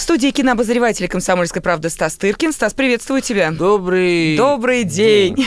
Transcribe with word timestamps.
студии 0.00 0.30
кинообозреватель 0.30 1.08
«Комсомольской 1.08 1.60
правды» 1.60 1.90
Стас 1.90 2.16
Тыркин. 2.16 2.52
Стас, 2.52 2.72
приветствую 2.72 3.20
тебя. 3.20 3.50
Добрый... 3.50 4.36
Добрый 4.36 4.84
день. 4.84 5.34
день. 5.34 5.46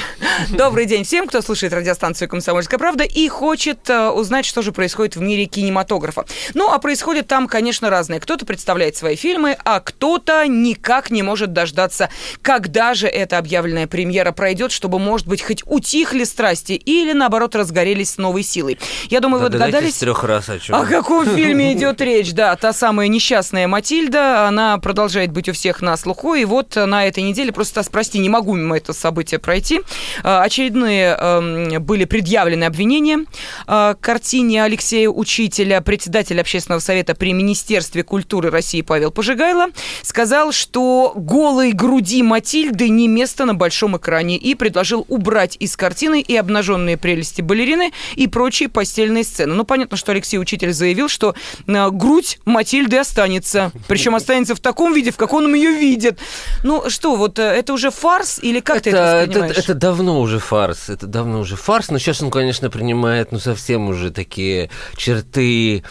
Добрый 0.58 0.86
день 0.86 1.04
всем, 1.04 1.28
кто 1.28 1.42
слушает 1.42 1.74
радиостанцию 1.74 2.28
«Комсомольская 2.28 2.78
правда» 2.78 3.04
и 3.04 3.28
хочет 3.30 3.90
э, 3.90 4.10
узнать, 4.10 4.46
что 4.46 4.62
же 4.62 4.72
происходит 4.72 5.16
в 5.16 5.22
мире 5.22 5.46
кинематографа. 5.46 6.26
Ну, 6.54 6.70
а 6.70 6.80
происходит 6.80 7.28
там, 7.28 7.48
конечно, 7.48 7.90
разное. 7.90 8.20
Кто-то 8.20 8.46
представляет 8.46 8.96
свои 8.96 9.16
фильмы, 9.16 9.58
а 9.64 9.80
кто-то 9.80 10.46
никак 10.48 11.12
не 11.12 11.24
может 11.24 11.54
дождаться, 11.54 12.10
когда 12.42 12.94
же 12.94 13.08
эта 13.08 13.38
объявленная 13.38 13.88
премьера 13.88 14.32
пройдет, 14.32 14.72
чтобы, 14.72 15.00
может 15.00 15.28
быть, 15.28 15.42
хоть 15.42 15.64
утихли 15.66 16.26
страсти 16.26 16.74
или, 16.74 17.14
наоборот, 17.14 17.56
разгорелись 17.56 18.12
с 18.12 18.18
новой 18.18 18.44
силой. 18.44 18.78
Я 19.10 19.22
думаю, 19.22 19.40
да, 19.40 19.46
вы 19.46 19.50
догадались... 19.52 19.96
трех 19.96 20.24
раз 20.24 20.50
о 20.50 20.60
чем. 20.60 20.76
О 20.76 20.86
каком 20.86 21.26
фильме 21.36 21.74
идет 21.74 22.02
речь, 22.02 22.34
да. 22.34 22.56
Та 22.58 22.74
самая 22.74 23.08
несчастная 23.08 23.68
Матильда, 23.68 24.50
она 24.52 24.78
продолжает 24.78 25.32
быть 25.32 25.50
у 25.50 25.54
всех 25.54 25.82
на 25.82 25.98
слуху. 25.98 26.36
И 26.36 26.46
вот 26.46 26.76
на 26.76 27.08
этой 27.08 27.24
неделе, 27.24 27.52
просто, 27.52 27.84
прости, 27.90 28.20
не 28.20 28.30
могу 28.30 28.54
мимо 28.54 28.78
этого 28.78 28.96
события 28.96 29.40
пройти, 29.40 29.82
а, 30.24 30.44
очередные 30.44 31.18
эм, 31.18 31.84
были 31.84 32.06
предъявлены 32.06 32.66
обвинения 32.66 33.26
а, 33.66 33.96
картине 33.96 34.64
Алексея 34.64 35.10
Учителя, 35.10 35.82
председатель 35.82 36.40
общественного 36.40 36.80
совета 36.80 37.16
при 37.16 37.34
Министерстве 37.34 38.04
культуры 38.04 38.50
России 38.50 38.82
Павел 38.82 39.12
Пожигайло, 39.12 39.68
сказал, 40.02 40.52
что 40.52 41.14
голой 41.16 41.72
груди 41.72 42.22
Матильды 42.22 42.90
не 42.90 43.08
место 43.08 43.46
на 43.46 43.56
большом 43.56 43.98
экране 43.98 44.38
и 44.38 44.54
предложил 44.54 45.06
убрать 45.08 45.56
из 45.60 45.78
картины 45.78 46.22
и 46.22 46.36
обнаженные 46.36 46.98
прелести 46.98 47.42
балерины 47.42 47.92
и 48.16 48.28
прочие 48.28 48.68
постельные 48.68 49.24
сцены. 49.24 49.54
Ну, 49.54 49.64
понятно, 49.64 49.96
что 49.96 50.12
Алексей 50.12 50.38
Учитель 50.38 50.74
заявил, 50.74 51.08
что 51.08 51.36
э, 51.68 51.90
грудь 51.90 52.40
Матильды 52.44 52.98
останется. 52.98 53.72
Причем 53.88 54.14
останется 54.16 54.31
останется 54.32 54.56
в 54.56 54.60
таком 54.60 54.94
виде, 54.94 55.12
в 55.12 55.18
каком 55.18 55.46
он 55.46 55.56
ее 55.56 55.72
видит. 55.72 56.20
Ну 56.64 56.90
что, 56.90 57.16
вот 57.16 57.38
э, 57.40 57.44
это 57.44 57.74
уже 57.74 57.92
фарс 57.92 58.40
или 58.42 58.60
как 58.60 58.78
это, 58.78 58.84
ты 58.84 58.90
это 58.92 59.20
воспринимаешь? 59.20 59.52
Это, 59.52 59.62
это 59.62 59.74
давно 59.74 60.22
уже 60.22 60.40
фарс, 60.40 60.90
это 60.90 61.08
давно 61.08 61.40
уже 61.40 61.56
фарс, 61.56 61.90
но 61.90 62.00
сейчас 62.00 62.22
он, 62.22 62.32
конечно, 62.32 62.70
принимает, 62.70 63.32
ну, 63.32 63.40
совсем 63.40 63.90
уже 63.90 64.12
такие 64.12 64.70
черты 64.96 65.84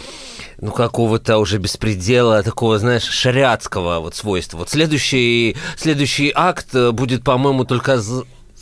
ну, 0.60 0.72
какого-то 0.72 1.38
уже 1.38 1.58
беспредела, 1.58 2.42
такого, 2.42 2.78
знаешь, 2.78 3.04
шариатского 3.04 4.00
вот 4.00 4.14
свойства. 4.14 4.58
Вот 4.58 4.70
следующий, 4.70 5.56
следующий 5.76 6.32
акт 6.34 6.74
будет, 6.92 7.22
по-моему, 7.22 7.64
только 7.64 8.00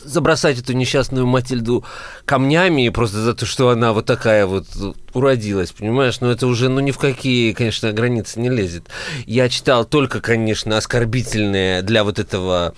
забросать 0.03 0.59
эту 0.59 0.73
несчастную 0.73 1.25
Матильду 1.27 1.83
камнями 2.25 2.89
просто 2.89 3.17
за 3.21 3.33
то, 3.33 3.45
что 3.45 3.69
она 3.69 3.93
вот 3.93 4.05
такая 4.05 4.45
вот 4.45 4.65
уродилась, 5.13 5.71
понимаешь? 5.71 6.19
Но 6.21 6.31
это 6.31 6.47
уже, 6.47 6.69
ну, 6.69 6.79
ни 6.79 6.91
в 6.91 6.97
какие, 6.97 7.53
конечно, 7.53 7.91
границы 7.91 8.39
не 8.39 8.49
лезет. 8.49 8.87
Я 9.25 9.49
читал 9.49 9.85
только, 9.85 10.21
конечно, 10.21 10.77
оскорбительные 10.77 11.81
для 11.81 12.03
вот 12.03 12.19
этого 12.19 12.73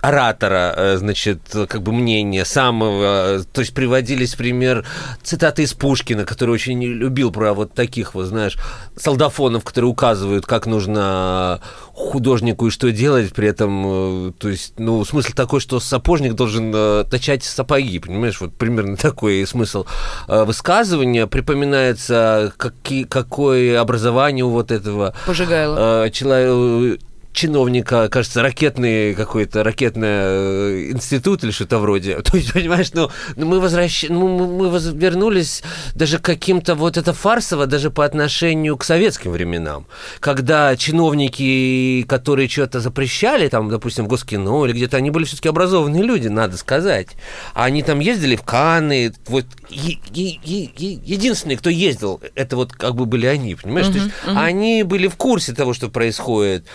оратора, 0.00 0.74
э, 0.76 0.96
значит, 0.98 1.40
как 1.50 1.82
бы 1.82 1.92
мнение 1.92 2.44
самого, 2.44 3.44
то 3.52 3.60
есть 3.60 3.72
приводились 3.74 4.34
пример 4.34 4.84
цитаты 5.22 5.62
из 5.62 5.72
Пушкина, 5.72 6.24
который 6.24 6.50
очень 6.50 6.82
любил 6.82 7.32
про 7.32 7.54
вот 7.54 7.72
таких 7.72 8.14
вот, 8.14 8.26
знаешь, 8.26 8.58
солдафонов, 8.96 9.64
которые 9.64 9.90
указывают, 9.90 10.44
как 10.44 10.66
нужно 10.66 11.60
художнику 11.94 12.66
и 12.66 12.70
что 12.70 12.92
делать, 12.92 13.32
при 13.32 13.48
этом, 13.48 14.28
э, 14.28 14.32
то 14.38 14.48
есть, 14.50 14.74
ну, 14.78 15.04
смысл 15.04 15.32
такой, 15.34 15.60
что 15.60 15.80
сапожник 15.80 16.34
должен 16.34 16.70
э, 16.74 17.04
точать 17.10 17.44
сапоги, 17.44 17.98
понимаешь, 17.98 18.40
вот 18.40 18.54
примерно 18.54 18.96
такой 18.98 19.46
смысл 19.46 19.86
высказывания, 20.28 21.26
припоминается, 21.64 22.52
какие, 22.56 23.04
какое 23.04 23.80
образование 23.80 24.44
у 24.44 24.50
вот 24.50 24.70
этого... 24.70 25.14
Пожигайло. 25.26 26.10
Человека 26.10 27.02
чиновника, 27.34 28.08
кажется, 28.08 28.42
ракетный 28.42 29.12
какой-то, 29.14 29.64
ракетный 29.64 30.08
э, 30.08 30.90
институт 30.92 31.42
или 31.42 31.50
что-то 31.50 31.78
вроде. 31.78 32.20
То 32.22 32.36
есть, 32.36 32.52
понимаешь, 32.52 32.92
ну, 32.94 33.10
ну 33.36 33.46
мы, 33.46 33.60
возвращ... 33.60 34.04
ну, 34.08 34.28
мы 34.28 34.70
вернулись 34.94 35.62
даже 35.94 36.18
к 36.18 36.22
каким-то 36.22 36.76
вот 36.76 36.96
это 36.96 37.12
фарсово 37.12 37.66
даже 37.66 37.90
по 37.90 38.04
отношению 38.04 38.76
к 38.76 38.84
советским 38.84 39.32
временам, 39.32 39.86
когда 40.20 40.76
чиновники, 40.76 42.04
которые 42.08 42.48
что-то 42.48 42.80
запрещали, 42.80 43.48
там, 43.48 43.68
допустим, 43.68 44.04
в 44.04 44.08
Госкино 44.08 44.64
или 44.66 44.72
где-то, 44.72 44.96
они 44.96 45.10
были 45.10 45.24
все-таки 45.24 45.48
образованные 45.48 46.04
люди, 46.04 46.28
надо 46.28 46.56
сказать. 46.56 47.08
А 47.52 47.64
они 47.64 47.82
там 47.82 47.98
ездили 47.98 48.36
в 48.36 48.42
Канны, 48.42 49.12
вот 49.26 49.44
е- 49.70 49.98
е- 50.12 50.38
е- 50.44 51.00
единственные, 51.04 51.58
кто 51.58 51.68
ездил, 51.68 52.20
это 52.36 52.54
вот 52.54 52.72
как 52.72 52.94
бы 52.94 53.06
были 53.06 53.26
они, 53.26 53.56
понимаешь? 53.56 53.88
Uh-huh, 53.88 53.92
То 53.92 53.98
есть 53.98 54.10
uh-huh. 54.24 54.36
они 54.36 54.82
были 54.84 55.08
в 55.08 55.16
курсе 55.16 55.52
того, 55.52 55.74
что 55.74 55.88
происходит 55.88 56.66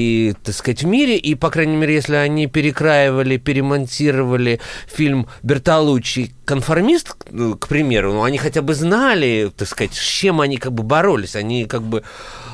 и, 0.00 0.34
так 0.42 0.54
сказать, 0.54 0.82
в 0.82 0.86
мире, 0.86 1.16
и, 1.16 1.34
по 1.34 1.50
крайней 1.50 1.76
мере, 1.76 1.94
если 1.94 2.16
они 2.16 2.46
перекраивали, 2.46 3.36
перемонтировали 3.36 4.60
фильм 4.86 5.26
Бертолуччи 5.42 6.32
«Конформист», 6.44 7.14
к 7.60 7.68
примеру, 7.68 8.12
ну, 8.14 8.22
они 8.22 8.38
хотя 8.38 8.62
бы 8.62 8.74
знали, 8.74 9.50
так 9.56 9.68
сказать, 9.68 9.94
с 9.94 10.02
чем 10.02 10.40
они 10.40 10.56
как 10.56 10.72
бы 10.72 10.82
боролись, 10.82 11.36
они 11.36 11.66
как 11.66 11.82
бы 11.82 12.02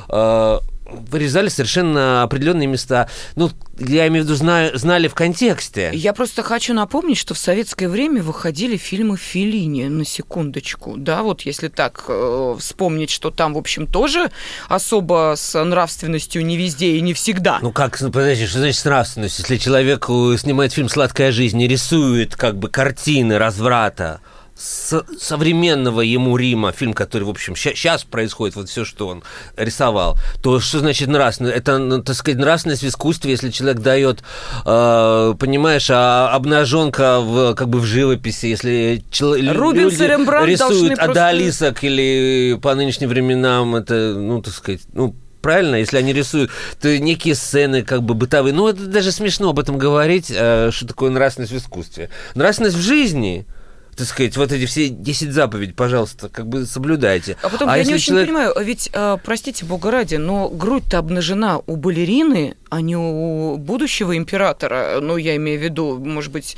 э, 0.09 0.59
вырезали 0.89 1.49
совершенно 1.49 2.23
определенные 2.23 2.67
места. 2.67 3.09
Ну, 3.35 3.51
я 3.79 4.07
имею 4.07 4.25
в 4.25 4.27
виду, 4.27 4.35
знали 4.35 5.07
в 5.07 5.13
контексте. 5.13 5.91
Я 5.93 6.13
просто 6.13 6.43
хочу 6.43 6.73
напомнить, 6.73 7.17
что 7.17 7.33
в 7.33 7.37
советское 7.37 7.89
время 7.89 8.21
выходили 8.23 8.77
фильмы 8.77 9.17
Филини, 9.17 9.87
на 9.87 10.05
секундочку. 10.05 10.95
Да, 10.97 11.23
вот 11.23 11.41
если 11.41 11.67
так 11.67 12.05
э, 12.07 12.55
вспомнить, 12.59 13.09
что 13.09 13.31
там, 13.31 13.53
в 13.53 13.57
общем, 13.57 13.87
тоже 13.87 14.31
особо 14.67 15.33
с 15.37 15.61
нравственностью 15.61 16.45
не 16.45 16.57
везде 16.57 16.97
и 16.97 17.01
не 17.01 17.13
всегда. 17.13 17.59
Ну 17.61 17.71
как, 17.71 17.97
подожди, 17.99 18.47
что 18.47 18.59
значит 18.59 18.79
с 18.79 18.85
нравственностью? 18.85 19.43
Если 19.43 19.57
человек 19.57 20.05
э, 20.09 20.35
снимает 20.37 20.73
фильм 20.73 20.89
«Сладкая 20.89 21.31
жизнь» 21.31 21.61
и 21.61 21.67
рисует 21.67 22.35
как 22.35 22.57
бы 22.57 22.69
картины 22.69 23.37
разврата, 23.37 24.21
с 24.57 25.05
современного 25.19 26.01
ему 26.01 26.35
Рима, 26.35 26.71
фильм, 26.71 26.93
который, 26.93 27.23
в 27.23 27.29
общем, 27.29 27.55
сейчас 27.55 28.03
происходит, 28.03 28.55
вот 28.55 28.69
все, 28.69 28.85
что 28.85 29.07
он 29.07 29.23
рисовал, 29.55 30.17
то 30.41 30.59
что 30.59 30.79
значит 30.79 31.07
нравственность? 31.09 31.57
Это, 31.57 31.77
ну, 31.77 32.01
так 32.01 32.15
сказать, 32.15 32.39
нравственность 32.39 32.81
в 32.81 32.87
искусстве, 32.87 33.31
если 33.31 33.51
человек 33.51 33.81
дает, 33.81 34.23
э, 34.65 35.33
понимаешь, 35.39 35.89
а 35.91 36.31
обнаженка 36.33 37.19
в, 37.19 37.53
как 37.53 37.69
бы 37.69 37.79
в 37.79 37.85
живописи, 37.85 38.47
если 38.47 39.03
Рубинс 39.19 39.99
люди 39.99 40.51
рисуют 40.51 40.99
адалисок 40.99 41.73
просто... 41.73 41.87
или 41.87 42.59
по 42.59 42.73
нынешним 42.73 43.09
временам, 43.09 43.75
это, 43.75 44.15
ну, 44.17 44.41
так 44.41 44.53
сказать, 44.53 44.81
ну, 44.93 45.13
правильно, 45.41 45.75
если 45.75 45.97
они 45.97 46.13
рисуют, 46.13 46.49
то 46.81 46.97
некие 46.97 47.35
сцены 47.35 47.83
как 47.83 48.01
бы 48.01 48.15
бытовые. 48.15 48.53
Ну, 48.53 48.67
это 48.67 48.87
даже 48.87 49.11
смешно 49.11 49.49
об 49.51 49.59
этом 49.59 49.77
говорить, 49.77 50.31
э, 50.35 50.71
что 50.71 50.87
такое 50.87 51.11
нравственность 51.11 51.53
в 51.53 51.57
искусстве. 51.57 52.09
Нравственность 52.33 52.75
в 52.75 52.81
жизни– 52.81 53.45
так 53.97 54.05
сказать, 54.05 54.37
вот 54.37 54.51
эти 54.51 54.67
все 54.67 54.89
10 54.89 55.31
заповедей, 55.31 55.73
пожалуйста, 55.73 56.29
как 56.29 56.47
бы 56.47 56.67
соблюдайте. 56.67 57.35
А 57.41 57.49
потом, 57.49 57.67
а 57.67 57.77
я 57.77 57.83
не 57.83 57.95
очень 57.95 58.05
человек... 58.05 58.27
понимаю, 58.27 58.53
ведь, 58.61 58.91
а, 58.93 59.17
простите, 59.17 59.65
бога 59.65 59.89
ради, 59.89 60.15
но 60.15 60.49
грудь-то 60.49 60.99
обнажена 60.99 61.59
у 61.65 61.75
балерины, 61.77 62.55
а 62.69 62.81
не 62.81 62.95
у 62.95 63.57
будущего 63.57 64.15
императора. 64.15 64.99
Ну, 65.01 65.17
я 65.17 65.35
имею 65.37 65.59
в 65.59 65.63
виду, 65.63 65.97
может 65.97 66.31
быть, 66.31 66.57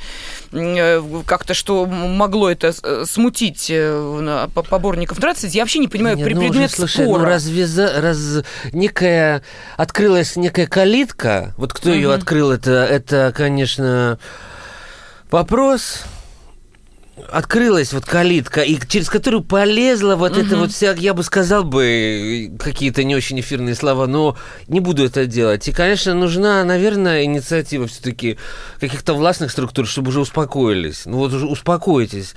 э, 0.52 1.02
как-то, 1.24 1.54
что 1.54 1.86
могло 1.86 2.50
это 2.50 2.74
э, 2.82 3.04
смутить 3.08 3.68
э, 3.70 4.48
поборников 4.54 5.18
нравственности. 5.18 5.56
Я 5.56 5.62
вообще 5.62 5.78
не 5.78 5.88
понимаю 5.88 6.16
не, 6.16 6.24
при 6.24 6.34
ну, 6.34 6.42
предмет 6.42 6.70
слушай, 6.70 7.04
спора. 7.04 7.20
Ну, 7.20 7.24
разве 7.24 7.66
за, 7.66 8.02
раз, 8.02 8.44
некая, 8.72 9.42
открылась 9.78 10.36
некая 10.36 10.66
калитка, 10.66 11.54
вот 11.56 11.72
кто 11.72 11.88
угу. 11.88 11.96
ее 11.96 12.12
открыл, 12.12 12.50
это, 12.50 12.84
это, 12.84 13.32
конечно, 13.34 14.18
вопрос 15.30 16.02
открылась 17.30 17.92
вот 17.92 18.04
калитка, 18.04 18.62
и 18.62 18.78
через 18.88 19.08
которую 19.08 19.42
полезла 19.42 20.16
вот 20.16 20.32
угу. 20.32 20.40
это 20.40 20.56
вот 20.56 20.72
вся, 20.72 20.92
я 20.92 21.14
бы 21.14 21.22
сказал 21.22 21.64
бы, 21.64 22.52
какие-то 22.58 23.04
не 23.04 23.16
очень 23.16 23.40
эфирные 23.40 23.74
слова, 23.74 24.06
но 24.06 24.36
не 24.68 24.80
буду 24.80 25.04
это 25.04 25.26
делать. 25.26 25.66
И, 25.68 25.72
конечно, 25.72 26.14
нужна, 26.14 26.64
наверное, 26.64 27.24
инициатива 27.24 27.86
все-таки 27.86 28.38
каких-то 28.78 29.14
властных 29.14 29.50
структур, 29.50 29.86
чтобы 29.86 30.08
уже 30.08 30.20
успокоились. 30.20 31.06
Ну 31.06 31.18
вот 31.18 31.32
уже 31.32 31.46
успокойтесь 31.46 32.34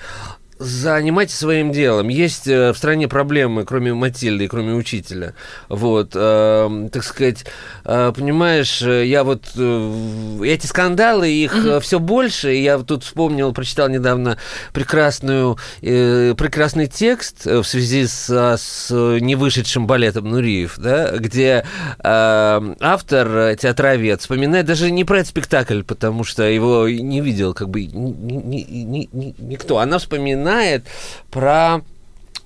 занимайтесь 0.59 1.35
своим 1.35 1.71
делом. 1.71 2.07
Есть 2.09 2.47
э, 2.47 2.71
в 2.71 2.77
стране 2.77 3.07
проблемы, 3.07 3.65
кроме 3.65 3.93
Матильды 3.93 4.45
и 4.45 4.47
кроме 4.47 4.73
учителя. 4.73 5.33
Вот, 5.69 6.11
э, 6.13 6.89
так 6.91 7.03
сказать, 7.03 7.45
э, 7.85 8.13
понимаешь, 8.15 8.81
я 8.81 9.23
вот 9.23 9.45
э, 9.55 10.39
эти 10.43 10.65
скандалы, 10.67 11.29
их 11.29 11.55
mm-hmm. 11.55 11.79
все 11.81 11.99
больше. 11.99 12.53
Я 12.53 12.77
тут 12.79 13.03
вспомнил, 13.03 13.51
прочитал 13.53 13.89
недавно 13.89 14.37
прекрасную, 14.73 15.57
э, 15.81 16.35
прекрасный 16.37 16.87
текст 16.87 17.45
в 17.45 17.63
связи 17.63 18.05
с, 18.05 18.29
с 18.29 18.89
невышедшим 18.91 19.87
балетом 19.87 20.29
Нуриев, 20.29 20.75
да, 20.77 21.11
где 21.17 21.65
э, 21.99 22.75
автор, 22.79 23.55
театровед, 23.55 24.21
вспоминает 24.21 24.65
даже 24.65 24.91
не 24.91 25.03
про 25.03 25.19
этот 25.19 25.29
спектакль, 25.29 25.81
потому 25.81 26.23
что 26.23 26.43
его 26.43 26.87
не 26.87 27.21
видел 27.21 27.53
как 27.53 27.69
бы 27.69 27.85
ни, 27.85 28.63
ни, 28.63 29.09
ни, 29.11 29.35
никто. 29.39 29.79
Она 29.79 29.97
вспоминает 29.97 30.42
вспоминает 30.43 30.85
про 31.31 31.81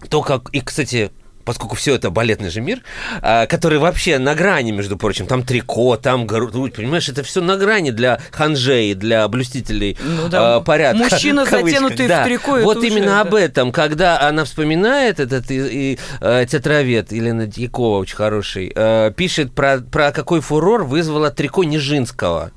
то, 0.09 0.21
как... 0.21 0.49
И, 0.51 0.61
кстати, 0.61 1.11
поскольку 1.44 1.75
все 1.75 1.95
это 1.95 2.09
балетный 2.09 2.49
же 2.49 2.61
мир, 2.61 2.83
а, 3.21 3.47
который 3.47 3.79
вообще 3.79 4.19
на 4.19 4.35
грани, 4.35 4.71
между 4.71 4.97
прочим, 4.97 5.25
там 5.27 5.44
трико, 5.44 5.97
там 5.97 6.27
грудь, 6.27 6.75
понимаешь, 6.75 7.09
это 7.09 7.23
все 7.23 7.41
на 7.41 7.57
грани 7.57 7.91
для 7.91 8.19
ханжей, 8.31 8.94
для 8.94 9.27
блюстителей 9.27 9.97
ну, 10.01 10.29
да. 10.29 10.57
э, 10.57 10.63
порядка. 10.63 11.03
Мужчина, 11.03 11.45
затянутый 11.49 12.07
да. 12.07 12.23
в 12.23 12.25
трико. 12.25 12.57
Вот 12.57 12.77
это 12.77 12.85
именно 12.85 13.21
уже, 13.21 13.21
об 13.21 13.33
этом, 13.35 13.71
когда 13.71 14.19
она 14.21 14.43
вспоминает, 14.43 15.19
этот 15.19 15.50
и, 15.50 15.93
и, 15.93 16.00
э, 16.21 16.45
театровед 16.47 17.11
Елена 17.11 17.47
Дьякова, 17.47 18.00
очень 18.00 18.15
хороший, 18.15 18.71
э, 18.75 19.11
пишет 19.15 19.53
про, 19.53 19.79
про 19.79 20.11
какой 20.11 20.41
фурор 20.41 20.83
вызвало 20.83 21.31
трико 21.31 21.63
Нижинского 21.63 22.51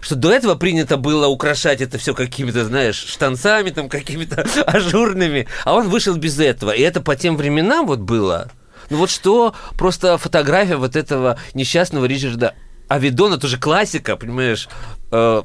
что 0.00 0.14
до 0.14 0.32
этого 0.32 0.54
принято 0.54 0.96
было 0.96 1.26
украшать 1.26 1.80
это 1.80 1.98
все 1.98 2.14
какими-то, 2.14 2.64
знаешь, 2.64 2.96
штанцами, 2.96 3.70
там, 3.70 3.88
какими-то 3.88 4.46
ажурными, 4.66 5.46
а 5.64 5.74
он 5.74 5.88
вышел 5.88 6.16
без 6.16 6.38
этого. 6.38 6.70
И 6.70 6.80
это 6.82 7.00
по 7.00 7.16
тем 7.16 7.36
временам 7.36 7.86
вот 7.86 8.00
было. 8.00 8.50
Ну 8.90 8.98
вот 8.98 9.10
что, 9.10 9.54
просто 9.76 10.18
фотография 10.18 10.76
вот 10.76 10.96
этого 10.96 11.38
несчастного 11.54 12.06
Ричарда 12.06 12.54
Авидона, 12.88 13.36
тоже 13.38 13.58
классика, 13.58 14.16
понимаешь, 14.16 14.68
э, 15.10 15.42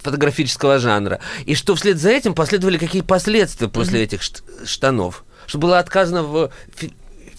фотографического 0.00 0.78
жанра. 0.78 1.18
И 1.44 1.54
что 1.54 1.74
вслед 1.74 1.98
за 1.98 2.10
этим 2.10 2.34
последовали 2.34 2.78
какие 2.78 3.02
последствия 3.02 3.68
после 3.68 4.00
mm-hmm. 4.00 4.04
этих 4.04 4.20
штанов. 4.66 5.24
Что 5.46 5.58
было 5.58 5.78
отказано 5.78 6.22
в 6.22 6.52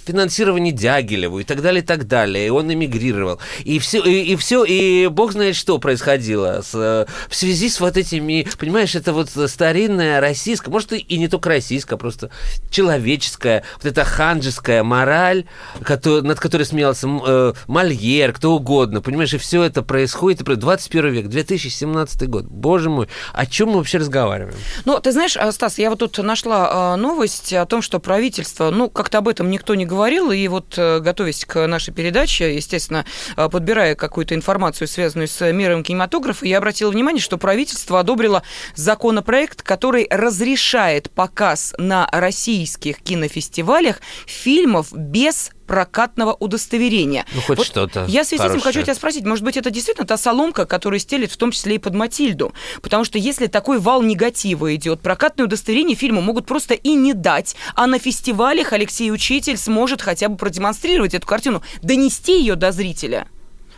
финансирование 0.06 0.74
Дягилеву 0.74 1.40
и 1.40 1.44
так 1.44 1.62
далее, 1.62 1.82
и 1.82 1.86
так 1.86 2.08
далее. 2.08 2.48
И 2.48 2.50
он 2.50 2.72
эмигрировал. 2.72 3.40
И 3.64 3.80
все, 3.80 4.04
и, 4.04 4.34
и 4.34 4.36
все, 4.36 4.64
и 4.64 5.08
бог 5.08 5.32
знает, 5.32 5.56
что 5.56 5.78
происходило 5.80 6.62
с, 6.62 6.74
в 6.74 7.36
связи 7.36 7.70
с 7.70 7.80
вот 7.80 7.98
этими, 7.98 8.48
понимаешь, 8.58 8.96
это 8.96 9.14
вот 9.14 9.30
старинная 9.48 10.20
российская, 10.20 10.72
может, 10.72 10.94
и 10.94 11.18
не 11.18 11.28
только 11.28 11.50
российская, 11.50 11.98
просто 11.98 12.30
человеческая, 12.70 13.64
вот 13.78 13.86
эта 13.86 14.04
ханжеская 14.04 14.84
мораль, 14.84 15.46
который, 15.84 16.22
над 16.22 16.40
которой 16.40 16.64
смеялся 16.64 17.08
э, 17.08 17.54
Мольер, 17.68 18.34
кто 18.34 18.56
угодно, 18.56 19.02
понимаешь, 19.02 19.34
и 19.34 19.38
все 19.38 19.64
это 19.64 19.82
происходит, 19.82 20.44
21 20.44 21.12
век, 21.12 21.28
2017 21.28 22.30
год. 22.30 22.46
Боже 22.46 22.90
мой, 22.90 23.08
о 23.34 23.46
чем 23.46 23.70
мы 23.70 23.78
вообще 23.78 23.98
разговариваем? 23.98 24.56
Ну, 24.86 25.00
ты 25.00 25.12
знаешь, 25.12 25.38
Стас, 25.52 25.78
я 25.78 25.90
вот 25.90 26.00
тут 26.00 26.18
нашла 26.20 26.94
э, 26.94 26.96
новость 26.98 27.54
о 27.54 27.66
том, 27.66 27.82
что 27.82 28.00
правительство, 28.00 28.70
ну, 28.70 28.90
как-то 28.90 29.20
об 29.20 29.28
этом 29.28 29.50
никто 29.50 29.76
не 29.76 29.86
говорит, 29.86 29.95
говорил, 29.96 30.32
и 30.32 30.48
вот 30.48 30.76
э, 30.78 31.00
готовясь 31.00 31.46
к 31.46 31.66
нашей 31.68 31.94
передаче, 31.94 32.56
естественно, 32.56 33.06
э, 33.38 33.50
подбирая 33.50 33.96
какую-то 33.96 34.36
информацию, 34.36 34.88
связанную 34.88 35.28
с 35.28 35.52
миром 35.52 35.84
кинематографа, 35.84 36.46
я 36.46 36.58
обратила 36.58 36.92
внимание, 36.92 37.22
что 37.22 37.38
правительство 37.38 38.00
одобрило 38.00 38.44
законопроект, 38.76 39.62
который 39.62 40.08
разрешает 40.10 41.10
показ 41.12 41.74
на 41.78 42.10
российских 42.12 43.02
кинофестивалях 43.02 44.02
фильмов 44.26 44.92
без 44.92 45.52
прокатного 45.66 46.34
удостоверения. 46.34 47.26
Ну, 47.34 47.42
хоть 47.42 47.58
вот 47.58 47.68
что-то. 47.68 48.06
Я 48.08 48.24
в 48.24 48.28
связи 48.28 48.44
с 48.44 48.46
этим 48.46 48.62
хочу 48.62 48.82
тебя 48.82 48.96
спросить, 48.96 49.26
может 49.26 49.44
быть, 49.44 49.58
это 49.58 49.70
действительно 49.70 50.08
та 50.08 50.18
соломка, 50.18 50.66
которая 50.66 51.00
стелит 51.00 51.32
в 51.32 51.38
том 51.38 51.52
числе 51.52 51.76
и 51.76 51.78
под 51.78 51.94
Матильду? 51.96 52.54
Потому 52.82 53.04
что 53.04 53.18
если 53.18 53.48
такой 53.48 53.80
вал 53.80 54.02
негатива 54.02 54.74
идет, 54.76 55.02
прокатное 55.02 55.46
удостоверение 55.46 55.96
фильму 55.96 56.22
могут 56.22 56.46
просто 56.46 56.74
и 56.74 56.94
не 56.94 57.14
дать, 57.14 57.56
а 57.76 57.88
на 57.88 58.00
фестивалях 58.00 58.74
Алексей 58.74 59.12
Учитель 59.12 59.58
сможет 59.58 60.02
хотя 60.02 60.30
бы 60.30 60.38
продемонстрировать 60.38 61.14
эту 61.14 61.28
картину, 61.28 61.64
донести 61.82 62.40
ее 62.40 62.56
до 62.56 62.72
зрителя. 62.72 63.28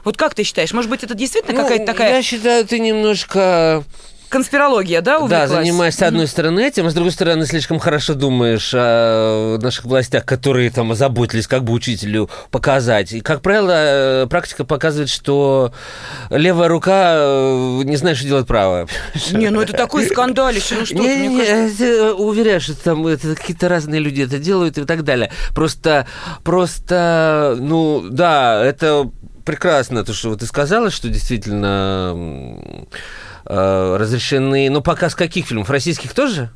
Вот 0.03 0.15
как 0.15 0.35
ты 0.35 0.43
считаешь, 0.43 0.71
может 0.71 0.89
быть, 0.89 1.03
это 1.03 1.15
действительно 1.15 1.57
ну, 1.57 1.63
какая-то 1.63 1.85
такая... 1.85 2.15
Я 2.15 2.21
считаю, 2.21 2.65
ты 2.65 2.79
немножко 2.79 3.83
конспирология, 4.29 5.01
да, 5.01 5.19
увлеклась? 5.19 5.49
Да, 5.49 5.57
занимаешься, 5.57 5.99
с 5.99 6.03
одной 6.03 6.27
стороны, 6.27 6.59
этим, 6.61 6.85
а 6.85 6.89
с 6.89 6.93
другой 6.93 7.11
стороны, 7.11 7.45
слишком 7.45 7.79
хорошо 7.79 8.13
думаешь 8.13 8.71
о 8.73 9.57
наших 9.61 9.85
властях, 9.85 10.25
которые 10.25 10.69
там 10.69 10.91
озаботились, 10.91 11.47
как 11.47 11.63
бы 11.63 11.73
учителю 11.73 12.29
показать. 12.51 13.11
И, 13.13 13.21
как 13.21 13.41
правило, 13.41 13.73
э, 13.73 14.27
практика 14.27 14.63
показывает, 14.63 15.09
что 15.09 15.73
левая 16.29 16.67
рука 16.67 17.15
э, 17.17 17.81
не 17.83 17.95
знает, 17.95 18.17
что 18.17 18.27
делать 18.27 18.47
правая. 18.47 18.87
Не, 19.31 19.49
ну 19.49 19.61
это 19.61 19.73
такой 19.73 20.05
скандалище, 20.05 20.75
ну 20.79 20.85
что 20.85 20.95
не, 20.95 21.27
не, 21.27 21.45
кажется... 21.45 22.13
Уверяю, 22.15 22.61
что 22.61 22.75
там 22.75 23.07
это, 23.07 23.35
какие-то 23.35 23.69
разные 23.69 23.99
люди 23.99 24.21
это 24.21 24.39
делают 24.39 24.77
и 24.77 24.85
так 24.85 25.03
далее. 25.03 25.31
Просто, 25.53 26.07
просто, 26.43 27.55
ну, 27.59 28.05
да, 28.09 28.63
это 28.63 29.09
прекрасно, 29.47 30.03
то, 30.03 30.13
что 30.13 30.35
ты 30.35 30.45
сказала, 30.45 30.89
что 30.89 31.07
действительно 31.07 32.85
разрешены, 33.47 34.69
ну, 34.69 34.81
показ 34.81 35.15
каких 35.15 35.47
фильмов? 35.47 35.69
Российских 35.69 36.13
тоже? 36.13 36.49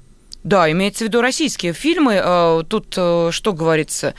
Да, 0.43 0.71
имеется 0.71 1.05
в 1.05 1.07
виду 1.07 1.21
российские 1.21 1.73
фильмы. 1.73 2.19
Э, 2.23 2.63
тут 2.67 2.95
э, 2.97 3.29
что 3.31 3.53
говорится? 3.53 4.15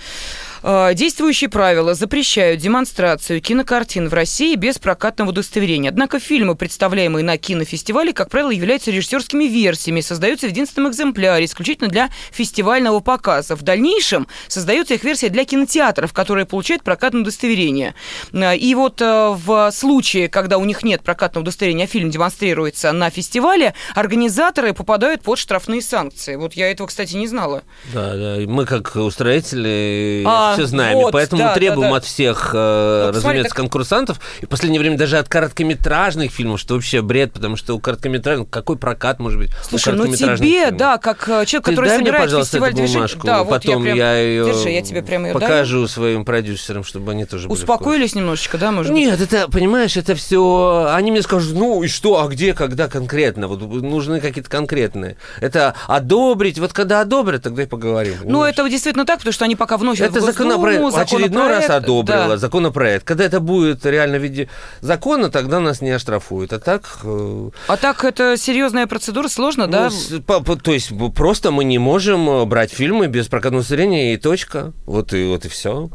Э, 0.62 0.93
действующие 0.94 1.50
правила 1.50 1.94
запрещают 1.94 2.61
демонстрацию 2.61 3.41
кинокартин 3.41 4.09
в 4.09 4.14
России 4.14 4.55
без 4.55 4.79
прокатного 4.79 5.31
удостоверения. 5.31 5.91
Однако 5.91 6.20
фильмы, 6.20 6.55
представляемые 6.55 7.25
на 7.25 7.37
кинофестивале, 7.37 8.12
как 8.12 8.31
правило, 8.31 8.50
являются 8.50 8.91
режиссерскими 8.91 9.44
версиями, 9.44 10.00
создаются 10.00 10.47
в 10.47 10.50
единственном 10.50 10.93
экземпляре, 10.93 11.44
исключительно 11.44 11.88
для 11.88 12.11
фестивального 12.31 13.00
показа. 13.00 13.56
В 13.56 13.62
дальнейшем 13.62 14.29
создается 14.47 14.94
их 14.94 15.05
версия 15.05 15.29
для 15.31 15.44
кинотеатров, 15.44 16.12
которые 16.12 16.47
получают 16.47 16.85
прокатное 16.85 17.23
удостоверение. 17.23 17.94
Э, 18.32 18.56
и 18.56 18.75
вот 18.75 19.00
э, 19.00 19.35
в 19.37 19.70
случае, 19.73 20.29
когда 20.29 20.58
у 20.58 20.65
них 20.65 20.85
нет 20.85 21.03
прокатного 21.03 21.43
удостоверения, 21.43 21.87
а 21.87 21.88
фильм 21.88 22.11
демонстрируется 22.11 22.93
на 22.93 23.11
фестивале, 23.11 23.75
организаторы 23.94 24.75
попадают 24.75 25.23
под 25.23 25.38
штрафные 25.38 25.82
санкции. 25.82 26.37
Вот 26.37 26.55
я 26.55 26.70
этого, 26.70 26.87
кстати, 26.87 27.17
не 27.17 27.26
знала. 27.26 27.62
Да, 27.93 28.15
да. 28.15 28.37
Мы 28.47 28.65
как 28.65 28.94
устроители 28.94 30.23
а, 30.25 30.51
все 30.54 30.66
знаем. 30.66 30.99
Вот, 30.99 31.08
и 31.08 31.12
поэтому 31.12 31.43
да, 31.43 31.54
требуем 31.54 31.82
да, 31.82 31.90
да. 31.90 31.96
от 31.96 32.04
всех, 32.04 32.50
э, 32.54 33.04
вот, 33.06 33.16
разумеется, 33.16 33.50
так... 33.50 33.56
конкурсантов, 33.56 34.20
и 34.40 34.46
в 34.46 34.49
последнее 34.49 34.81
время 34.81 34.99
даже 34.99 35.19
от 35.19 35.28
короткометражных 35.28 36.31
фильмов, 36.31 36.60
что 36.60 36.75
вообще 36.75 37.02
бред, 37.02 37.32
потому 37.32 37.56
что 37.56 37.75
у 37.75 37.81
короткометражных 37.81 38.50
какой 38.50 38.76
прокат 38.76 39.19
может 39.19 39.38
быть? 39.38 39.50
Слушай, 39.69 39.94
ну 39.94 40.06
тебе, 40.06 40.37
фильмов? 40.37 40.76
да, 40.76 40.99
как 40.99 41.28
э, 41.28 41.46
человек, 41.46 41.64
который 41.64 41.88
дай 41.88 41.99
собирает 41.99 42.20
мне, 42.20 42.26
пожалуйста, 42.26 42.56
фестиваль 42.56 42.70
эту 42.70 42.93
бумажку, 42.93 43.20
движения. 43.20 43.38
Да, 43.38 43.44
потом 43.44 43.50
вот 43.50 43.64
я, 43.64 43.84
прям... 43.84 43.96
я 43.96 44.19
ее 44.19 44.44
Держи, 44.44 44.70
я 44.70 44.82
тебе 44.82 45.02
прямо 45.02 45.28
ее 45.28 45.34
покажу 45.34 45.76
даю. 45.76 45.88
своим 45.88 46.25
продюсерам, 46.25 46.84
чтобы 46.84 47.12
они 47.12 47.25
тоже 47.25 47.48
Успокоились 47.48 48.14
немножечко, 48.14 48.58
да, 48.58 48.72
может 48.72 48.93
Нет, 48.93 49.19
быть? 49.19 49.32
это, 49.32 49.48
понимаешь, 49.48 49.96
это 49.96 50.14
все... 50.14 50.90
Они 50.93 51.10
мне 51.10 51.22
скажут, 51.22 51.55
ну 51.55 51.82
и 51.82 51.88
что, 51.88 52.22
а 52.22 52.28
где, 52.28 52.55
когда 52.55 52.88
конкретно? 52.88 53.48
Вот 53.48 53.60
нужны 53.60 54.20
какие-то 54.20 54.50
конкретные. 54.50 55.16
Это 55.40 55.75
одобрить, 55.87 56.58
вот 56.58 56.72
когда 56.72 57.00
одобрят, 57.00 57.43
тогда 57.43 57.62
и 57.62 57.66
поговорим. 57.66 58.16
Ну, 58.25 58.44
это 58.44 58.69
действительно 58.69 59.05
так, 59.05 59.19
потому 59.19 59.32
что 59.32 59.44
они 59.44 59.56
пока 59.56 59.76
вносят 59.76 60.10
это 60.10 60.20
в 60.20 60.25
законопроект, 60.43 60.94
очередной 60.94 61.49
раз 61.49 61.70
одобрила 61.70 62.29
да. 62.29 62.37
законопроект. 62.37 63.05
Когда 63.05 63.25
это 63.25 63.41
будет 63.41 63.84
реально 63.87 64.19
в 64.19 64.22
виде 64.22 64.49
закона, 64.81 65.31
тогда 65.31 65.61
нас 65.61 65.81
не 65.81 65.91
оштрафуют. 65.91 66.53
А 66.53 66.58
так... 66.58 66.99
Э, 67.05 67.51
а 67.69 67.77
так 67.77 68.05
это 68.05 68.37
серьезная 68.37 68.87
процедура, 68.87 69.29
сложно, 69.29 69.67
ну, 69.67 69.72
да? 69.72 69.91
По, 70.27 70.41
по, 70.41 70.56
то 70.56 70.72
есть 70.72 70.93
просто 71.15 71.51
мы 71.51 71.65
не 71.65 71.79
можем 71.79 72.29
э, 72.29 72.44
брать 72.44 72.72
фильмы 72.72 73.06
без 73.06 73.29
прокатного 73.29 73.65
зрения 73.65 74.15
и 74.15 74.17
точка. 74.17 74.72
Вот 74.87 75.13
и, 75.13 75.27
вот 75.27 75.44
и 75.44 75.49
все 75.49 75.91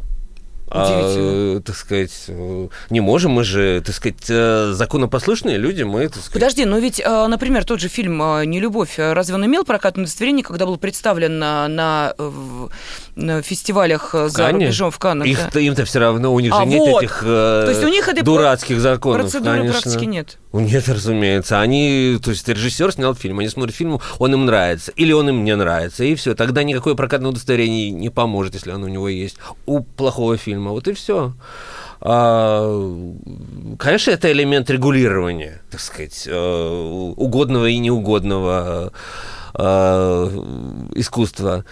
а, 0.70 1.60
так 1.60 1.76
сказать, 1.76 2.26
не 2.90 3.00
можем, 3.00 3.32
мы 3.32 3.44
же, 3.44 3.82
так 3.84 3.94
сказать, 3.94 4.24
э, 4.28 4.72
законопослушные 4.74 5.56
люди, 5.56 5.82
мы, 5.82 6.08
так 6.08 6.18
сказать... 6.18 6.32
Подожди, 6.32 6.64
но 6.64 6.78
ведь, 6.78 7.00
э, 7.00 7.26
например, 7.26 7.64
тот 7.64 7.80
же 7.80 7.88
фильм 7.88 8.22
э, 8.22 8.44
«Нелюбовь», 8.44 8.98
разве 8.98 9.34
он 9.34 9.46
имел 9.46 9.64
прокатное 9.64 10.04
удостоверение, 10.04 10.44
когда 10.44 10.66
был 10.66 10.76
представлен 10.76 11.38
на, 11.38 11.68
на, 11.68 12.14
на 13.16 13.42
фестивалях 13.42 14.12
за 14.12 14.30
Канне? 14.34 14.66
рубежом 14.66 14.90
в 14.90 14.98
Каннах? 14.98 15.26
Их, 15.26 15.38
да? 15.52 15.60
Им-то 15.60 15.84
все 15.84 16.00
равно, 16.00 16.34
у 16.34 16.40
них 16.40 16.52
а, 16.54 16.60
же 16.60 16.66
нет 16.66 16.80
вот. 16.80 17.02
этих 17.02 17.20
То 17.20 17.68
есть 17.68 17.84
у 17.84 17.88
них 17.88 18.08
этой 18.08 18.22
дурацких 18.22 18.80
законов, 18.80 19.22
Процедуры 19.22 19.58
конечно. 19.58 19.72
практически 19.72 20.04
нет. 20.04 20.38
Нет, 20.52 20.88
разумеется. 20.88 21.60
Они, 21.60 22.18
то 22.22 22.30
есть 22.30 22.48
режиссер 22.48 22.92
снял 22.92 23.14
фильм, 23.14 23.38
они 23.38 23.48
смотрят 23.48 23.74
фильм, 23.74 24.00
он 24.18 24.34
им 24.34 24.46
нравится, 24.46 24.92
или 24.96 25.12
он 25.12 25.28
им 25.28 25.44
не 25.44 25.54
нравится, 25.56 26.04
и 26.04 26.14
все. 26.14 26.34
Тогда 26.34 26.62
никакое 26.62 26.94
прокатное 26.94 27.30
удостоверение 27.30 27.90
не 27.90 28.10
поможет, 28.10 28.54
если 28.54 28.70
оно 28.70 28.86
у 28.86 28.88
него 28.88 29.08
есть, 29.08 29.36
у 29.66 29.80
плохого 29.80 30.36
фильма 30.36 30.57
фильма. 30.58 30.72
Вот 30.72 30.88
и 30.88 30.92
все. 30.92 31.32
А, 32.00 33.04
конечно, 33.78 34.10
это 34.10 34.30
элемент 34.30 34.70
регулирования, 34.70 35.62
так 35.70 35.80
сказать, 35.80 36.24
э, 36.26 37.12
угодного 37.16 37.66
и 37.66 37.78
неугодного 37.78 38.92
э, 39.54 39.62
искусства. 40.94 41.64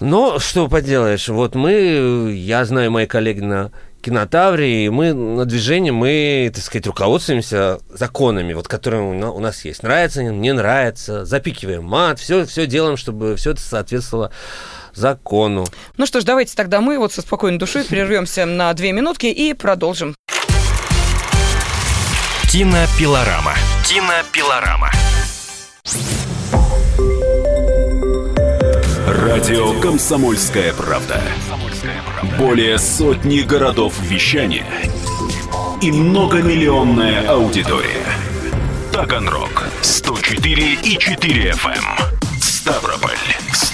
Но 0.00 0.38
что 0.38 0.68
поделаешь, 0.68 1.28
вот 1.28 1.54
мы, 1.54 2.32
я 2.34 2.64
знаю 2.64 2.90
мои 2.90 3.06
коллеги 3.06 3.40
на 3.40 3.72
кинотавре, 4.02 4.86
и 4.86 4.88
мы 4.88 5.12
на 5.12 5.44
движении, 5.46 5.90
мы, 5.90 6.50
так 6.54 6.62
сказать, 6.62 6.86
руководствуемся 6.86 7.80
законами, 7.90 8.52
вот, 8.52 8.68
которые 8.68 9.02
у 9.02 9.40
нас 9.40 9.64
есть. 9.64 9.82
Нравится, 9.82 10.22
не 10.22 10.52
нравится, 10.52 11.24
запикиваем 11.24 11.84
мат, 11.84 12.20
все, 12.20 12.44
все 12.46 12.66
делаем, 12.66 12.96
чтобы 12.96 13.36
все 13.36 13.50
это 13.50 13.60
соответствовало 13.60 14.30
закону. 14.96 15.64
Ну 15.96 16.06
что 16.06 16.20
ж, 16.20 16.24
давайте 16.24 16.56
тогда 16.56 16.80
мы 16.80 16.98
вот 16.98 17.12
со 17.12 17.22
спокойной 17.22 17.58
душой 17.58 17.84
прервемся 17.84 18.46
на 18.46 18.72
две 18.72 18.92
минутки 18.92 19.26
и 19.26 19.52
продолжим. 19.52 20.14
Кинопилорама. 22.50 23.54
Кинопилорама. 23.86 24.90
Радио 29.06 29.78
«Комсомольская 29.80 30.72
правда». 30.72 31.20
Более 32.38 32.78
сотни 32.78 33.40
городов 33.40 33.94
вещания 34.00 34.66
и 35.82 35.92
многомиллионная 35.92 37.28
аудитория. 37.28 38.06
Таганрог 38.92 39.68
104 39.82 40.74
и 40.82 40.98
4 40.98 41.50
FM. 41.50 42.15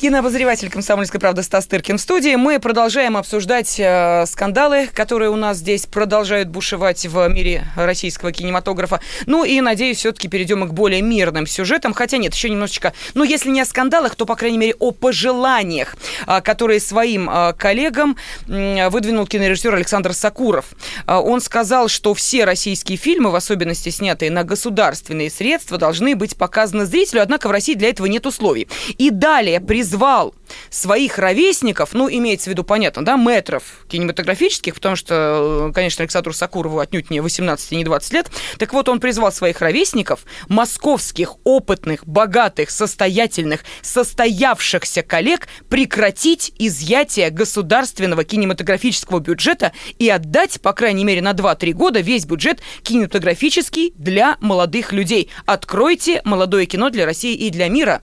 Кинообозреватель 0.00 0.70
«Комсомольской 0.70 1.20
правды» 1.20 1.42
Стас 1.42 1.66
Тыркин 1.66 1.98
в 1.98 2.00
студии. 2.00 2.34
Мы 2.34 2.58
продолжаем 2.58 3.18
обсуждать 3.18 3.78
э, 3.78 4.24
скандалы, 4.24 4.88
которые 4.94 5.28
у 5.28 5.36
нас 5.36 5.58
здесь 5.58 5.84
продолжают 5.84 6.48
бушевать 6.48 7.04
в 7.04 7.28
мире 7.28 7.66
российского 7.76 8.32
кинематографа. 8.32 9.00
Ну 9.26 9.44
и, 9.44 9.60
надеюсь, 9.60 9.98
все-таки 9.98 10.28
перейдем 10.28 10.66
к 10.66 10.72
более 10.72 11.02
мирным 11.02 11.46
сюжетам. 11.46 11.92
Хотя 11.92 12.16
нет, 12.16 12.32
еще 12.32 12.48
немножечко, 12.48 12.94
ну 13.12 13.24
если 13.24 13.50
не 13.50 13.60
о 13.60 13.66
скандалах, 13.66 14.14
то, 14.14 14.24
по 14.24 14.36
крайней 14.36 14.56
мере, 14.56 14.74
о 14.78 14.92
пожеланиях, 14.92 15.94
э, 16.26 16.40
которые 16.40 16.80
своим 16.80 17.28
э, 17.28 17.52
коллегам 17.52 18.16
э, 18.48 18.88
выдвинул 18.88 19.26
кинорежиссер 19.26 19.74
Александр 19.74 20.14
Сакуров. 20.14 20.64
Э, 21.06 21.16
он 21.16 21.42
сказал, 21.42 21.88
что 21.88 22.14
все 22.14 22.46
российские 22.46 22.96
фильмы, 22.96 23.30
в 23.30 23.34
особенности 23.34 23.90
снятые 23.90 24.30
на 24.30 24.44
государственные 24.44 25.28
средства, 25.28 25.76
должны 25.76 26.16
быть 26.16 26.38
показаны 26.38 26.86
зрителю, 26.86 27.20
однако 27.20 27.48
в 27.48 27.50
России 27.50 27.74
для 27.74 27.90
этого 27.90 28.06
нет 28.06 28.24
условий. 28.24 28.66
И 28.96 29.10
далее 29.10 29.60
приз 29.60 29.89
призвал 29.90 30.34
своих 30.68 31.18
ровесников, 31.18 31.94
ну, 31.94 32.08
имеется 32.08 32.44
в 32.44 32.52
виду, 32.52 32.62
понятно, 32.62 33.04
да, 33.04 33.16
метров 33.16 33.62
кинематографических, 33.88 34.74
потому 34.74 34.94
что, 34.94 35.68
э, 35.70 35.72
конечно, 35.72 36.02
Александру 36.02 36.32
Сакурову 36.32 36.78
отнюдь 36.78 37.10
не 37.10 37.20
18 37.20 37.72
и 37.72 37.76
не 37.76 37.84
20 37.84 38.12
лет. 38.12 38.30
Так 38.58 38.72
вот, 38.72 38.88
он 38.88 39.00
призвал 39.00 39.32
своих 39.32 39.60
ровесников, 39.60 40.20
московских, 40.48 41.34
опытных, 41.44 42.06
богатых, 42.06 42.70
состоятельных, 42.70 43.64
состоявшихся 43.82 45.02
коллег 45.02 45.48
прекратить 45.68 46.52
изъятие 46.58 47.30
государственного 47.30 48.22
кинематографического 48.24 49.18
бюджета 49.18 49.72
и 49.98 50.08
отдать, 50.08 50.60
по 50.60 50.72
крайней 50.72 51.04
мере, 51.04 51.20
на 51.20 51.32
2-3 51.32 51.72
года 51.72 52.00
весь 52.00 52.26
бюджет 52.26 52.60
кинематографический 52.82 53.92
для 53.96 54.36
молодых 54.40 54.92
людей. 54.92 55.30
Откройте 55.46 56.22
молодое 56.24 56.66
кино 56.66 56.90
для 56.90 57.06
России 57.06 57.34
и 57.34 57.50
для 57.50 57.68
мира, 57.68 58.02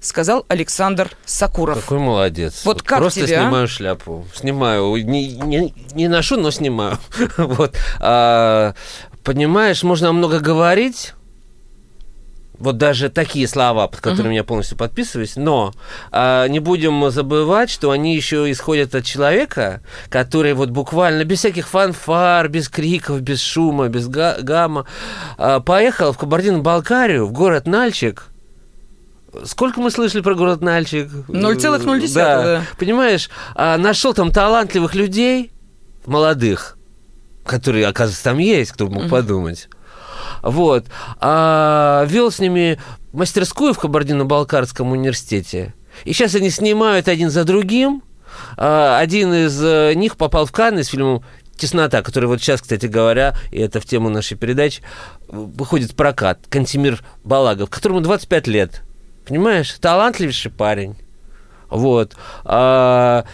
сказал 0.00 0.46
Александр 0.48 1.10
Сакуров. 1.26 1.80
Какой 1.80 1.98
молодец. 1.98 2.64
Вот, 2.64 2.82
как 2.82 3.00
Просто 3.00 3.26
тебе, 3.26 3.38
а? 3.38 3.42
снимаю 3.42 3.68
шляпу. 3.68 4.24
Снимаю. 4.32 4.96
Не, 5.04 5.32
не, 5.32 5.74
не 5.92 6.08
ношу, 6.08 6.36
но 6.36 6.52
снимаю. 6.52 6.98
вот. 7.36 7.76
А, 7.98 8.74
понимаешь, 9.24 9.82
можно 9.82 10.12
много 10.12 10.38
говорить, 10.38 11.14
вот 12.58 12.78
даже 12.78 13.10
такие 13.10 13.46
слова, 13.48 13.88
под 13.88 14.00
которыми 14.00 14.34
uh-huh. 14.34 14.36
я 14.36 14.44
полностью 14.44 14.78
подписываюсь, 14.78 15.36
но 15.36 15.74
а, 16.10 16.46
не 16.46 16.60
будем 16.60 17.10
забывать, 17.10 17.70
что 17.70 17.90
они 17.90 18.14
еще 18.14 18.50
исходят 18.50 18.94
от 18.94 19.04
человека, 19.04 19.82
который 20.08 20.54
вот 20.54 20.70
буквально 20.70 21.24
без 21.24 21.40
всяких 21.40 21.68
фанфар, 21.68 22.48
без 22.48 22.68
криков, 22.68 23.20
без 23.20 23.40
шума, 23.40 23.88
без 23.88 24.08
га- 24.08 24.38
гамма 24.40 24.86
а, 25.36 25.60
поехал 25.60 26.12
в 26.12 26.18
Кабардино-Балкарию, 26.18 27.26
в 27.26 27.32
город 27.32 27.66
Нальчик, 27.66 28.28
Сколько 29.44 29.80
мы 29.80 29.90
слышали 29.90 30.22
про 30.22 30.34
город 30.34 30.60
Нальчик? 30.60 31.08
0,0. 31.28 32.14
Да. 32.14 32.42
да. 32.42 32.62
Понимаешь, 32.78 33.30
а, 33.54 33.76
нашел 33.76 34.14
там 34.14 34.30
талантливых 34.30 34.94
людей, 34.94 35.52
молодых, 36.06 36.76
которые, 37.44 37.86
оказывается, 37.86 38.24
там 38.24 38.38
есть, 38.38 38.72
кто 38.72 38.88
мог 38.88 39.04
mm-hmm. 39.04 39.08
подумать. 39.08 39.68
Вот. 40.42 40.86
А, 41.20 42.04
вел 42.08 42.30
с 42.30 42.38
ними 42.38 42.78
мастерскую 43.12 43.74
в 43.74 43.78
Кабардино-Балкарском 43.78 44.92
университете. 44.92 45.74
И 46.04 46.12
сейчас 46.12 46.34
они 46.34 46.50
снимают 46.50 47.08
один 47.08 47.30
за 47.30 47.44
другим. 47.44 48.02
А, 48.56 48.98
один 48.98 49.32
из 49.32 49.62
э, 49.62 49.94
них 49.94 50.16
попал 50.16 50.46
в 50.46 50.52
Канны 50.52 50.84
с 50.84 50.88
фильмом 50.88 51.24
«Теснота», 51.56 52.02
который 52.02 52.26
вот 52.26 52.40
сейчас, 52.40 52.60
кстати 52.60 52.86
говоря, 52.86 53.34
и 53.50 53.58
это 53.58 53.80
в 53.80 53.86
тему 53.86 54.10
нашей 54.10 54.36
передачи, 54.36 54.82
выходит 55.28 55.92
в 55.92 55.94
прокат. 55.94 56.40
Кантимир 56.48 57.02
Балагов, 57.24 57.70
которому 57.70 58.00
25 58.00 58.46
лет. 58.46 58.82
Понимаешь? 59.26 59.72
Талантливейший 59.80 60.50
парень. 60.50 60.96
Вот. 61.68 62.14
А, 62.44 63.24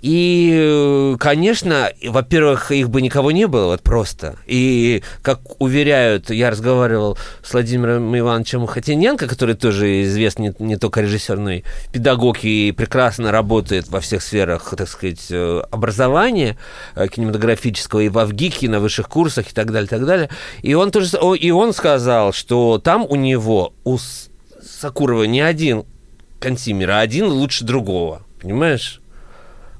и, 0.00 1.14
конечно, 1.20 1.90
во-первых, 2.02 2.72
их 2.72 2.90
бы 2.90 3.02
никого 3.02 3.30
не 3.30 3.46
было, 3.46 3.66
вот 3.66 3.82
просто. 3.82 4.36
И, 4.46 5.02
как 5.20 5.60
уверяют, 5.60 6.30
я 6.30 6.50
разговаривал 6.50 7.18
с 7.42 7.52
Владимиром 7.52 8.18
Ивановичем 8.18 8.66
Хатиненко, 8.66 9.28
который 9.28 9.54
тоже 9.54 10.02
известный 10.04 10.54
не, 10.58 10.66
не 10.66 10.76
только 10.76 11.02
режиссер, 11.02 11.38
но 11.38 11.50
и 11.52 11.62
педагог, 11.92 12.38
и 12.42 12.72
прекрасно 12.72 13.30
работает 13.30 13.88
во 13.88 14.00
всех 14.00 14.22
сферах, 14.22 14.74
так 14.76 14.88
сказать, 14.88 15.26
э, 15.30 15.62
образования 15.70 16.56
э, 16.96 17.06
кинематографического, 17.08 18.00
и 18.00 18.08
в 18.08 18.24
ВГИКе, 18.24 18.66
и 18.66 18.68
на 18.68 18.80
высших 18.80 19.08
курсах, 19.08 19.50
и 19.50 19.54
так 19.54 19.70
далее, 19.70 19.86
и 19.86 19.90
так 19.90 20.06
далее. 20.06 20.30
И 20.62 20.74
он, 20.74 20.90
тоже, 20.90 21.16
и 21.38 21.50
он 21.50 21.74
сказал, 21.74 22.32
что 22.32 22.78
там 22.78 23.06
у 23.08 23.16
него, 23.16 23.74
у 23.84 23.98
Сакурова 24.64 25.24
не 25.24 25.40
один 25.40 25.84
консимер, 26.40 26.90
а 26.90 27.00
один 27.00 27.26
лучше 27.26 27.64
другого. 27.64 28.22
Понимаешь? 28.40 29.00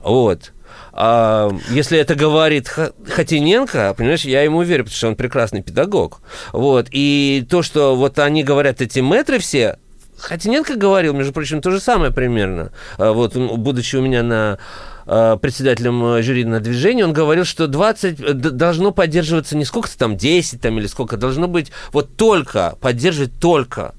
Вот. 0.03 0.53
А 0.93 1.51
если 1.71 1.99
это 1.99 2.15
говорит 2.15 2.69
Хатиненко, 2.69 3.95
понимаешь, 3.97 4.25
я 4.25 4.43
ему 4.43 4.63
верю, 4.63 4.85
потому 4.85 4.97
что 4.97 5.09
он 5.09 5.17
прекрасный 5.17 5.63
педагог. 5.63 6.21
Вот. 6.53 6.89
И 6.91 7.47
то, 7.49 7.63
что 7.63 7.97
вот 7.97 8.19
они 8.19 8.45
говорят, 8.45 8.81
эти 8.81 9.01
метры 9.01 9.39
все, 9.39 9.79
Хатиненко 10.19 10.77
говорил, 10.77 11.15
между 11.15 11.33
прочим, 11.33 11.61
то 11.61 11.71
же 11.71 11.81
самое 11.81 12.13
примерно. 12.13 12.73
А 12.99 13.13
вот, 13.13 13.35
будучи 13.37 13.97
у 13.97 14.03
меня 14.03 14.23
на 14.23 14.59
а, 15.07 15.37
председателем 15.37 16.23
жюри 16.23 16.45
на 16.45 16.61
движении, 16.61 17.03
он 17.03 17.13
говорил, 17.13 17.45
что 17.45 17.67
20 17.67 18.39
должно 18.57 18.93
поддерживаться 18.93 19.57
не 19.57 19.65
сколько-то 19.65 19.99
там, 19.99 20.17
10 20.17 20.61
там 20.61 20.79
или 20.79 20.87
сколько, 20.87 21.17
должно 21.17 21.49
быть 21.49 21.73
вот 21.93 22.17
только, 22.17 22.77
поддерживать 22.81 23.33
только 23.41 23.95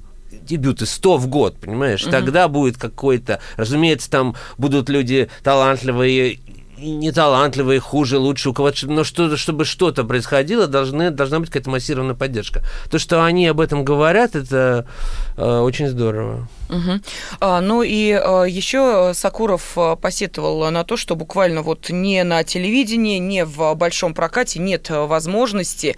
дебюты 0.45 0.85
100 0.85 1.17
в 1.17 1.27
год, 1.27 1.57
понимаешь? 1.59 2.03
Угу. 2.03 2.11
Тогда 2.11 2.47
будет 2.47 2.77
какой-то... 2.77 3.39
Разумеется, 3.57 4.09
там 4.09 4.35
будут 4.57 4.89
люди 4.89 5.29
талантливые 5.43 6.39
неталантливые, 6.83 7.79
хуже, 7.79 8.17
лучше, 8.17 8.49
у 8.49 8.53
кого-то, 8.53 8.87
но 8.87 9.03
что, 9.03 9.37
чтобы 9.37 9.65
что-то 9.65 10.03
происходило, 10.03 10.67
должны, 10.67 11.11
должна 11.11 11.39
быть 11.39 11.49
какая-то 11.49 11.69
массированная 11.69 12.15
поддержка. 12.15 12.61
То, 12.89 12.99
что 12.99 13.23
они 13.23 13.47
об 13.47 13.59
этом 13.59 13.85
говорят, 13.85 14.35
это 14.35 14.85
э, 15.37 15.59
очень 15.59 15.87
здорово. 15.87 16.47
Угу. 16.73 16.99
А, 17.39 17.61
ну 17.61 17.83
и 17.83 18.11
а, 18.11 18.43
еще 18.43 19.11
Сакуров 19.13 19.77
а, 19.77 19.95
посетовал 19.95 20.71
на 20.71 20.83
то, 20.83 20.97
что 20.97 21.15
буквально 21.15 21.61
вот 21.61 21.89
не 21.89 22.23
на 22.23 22.43
телевидении, 22.43 23.19
не 23.19 23.45
в 23.45 23.75
большом 23.75 24.13
прокате 24.13 24.59
нет 24.59 24.89
возможности 24.89 25.95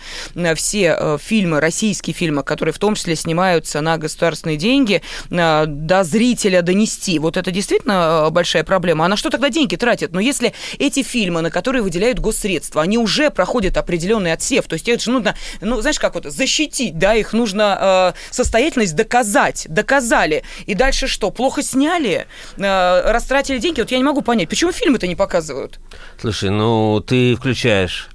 все 0.55 1.17
фильмы, 1.21 1.59
российские 1.59 2.13
фильмы, 2.13 2.43
которые 2.43 2.73
в 2.73 2.79
том 2.79 2.95
числе 2.95 3.15
снимаются 3.15 3.81
на 3.81 3.97
государственные 3.97 4.57
деньги, 4.57 5.01
до 5.29 6.03
зрителя 6.03 6.61
донести. 6.61 7.19
Вот 7.19 7.37
это 7.37 7.51
действительно 7.51 8.27
большая 8.31 8.63
проблема. 8.63 9.05
А 9.05 9.07
на 9.07 9.17
что 9.17 9.29
тогда 9.29 9.49
деньги 9.49 9.75
тратят? 9.75 10.11
Но 10.11 10.19
если 10.19 10.53
эти 10.77 11.03
фильмы, 11.03 11.41
на 11.41 11.51
которые 11.51 11.81
выделяют 11.81 12.19
госсредства, 12.19 12.81
они 12.81 12.97
уже 12.97 13.29
проходят 13.29 13.77
определенный 13.77 14.33
отсев, 14.33 14.67
то 14.67 14.73
есть 14.73 14.87
это 14.87 15.03
же 15.03 15.11
нужно, 15.11 15.35
ну, 15.61 15.79
знаешь, 15.81 15.99
как 15.99 16.15
вот 16.15 16.25
защитить, 16.25 16.97
да, 16.97 17.13
их 17.15 17.33
нужно 17.33 18.13
э, 18.15 18.31
состоятельность 18.31 18.95
доказать, 18.95 19.65
доказали. 19.69 20.43
И 20.65 20.73
дальше 20.73 21.07
что? 21.07 21.31
Плохо 21.31 21.61
сняли? 21.63 22.27
Э, 22.57 23.11
растратили 23.11 23.59
деньги? 23.59 23.81
Вот 23.81 23.91
я 23.91 23.97
не 23.97 24.03
могу 24.03 24.21
понять, 24.21 24.49
почему 24.49 24.71
фильмы-то 24.71 25.07
не 25.07 25.15
показывают? 25.15 25.79
Слушай, 26.19 26.49
ну 26.49 27.03
ты 27.05 27.35
включаешь 27.35 28.09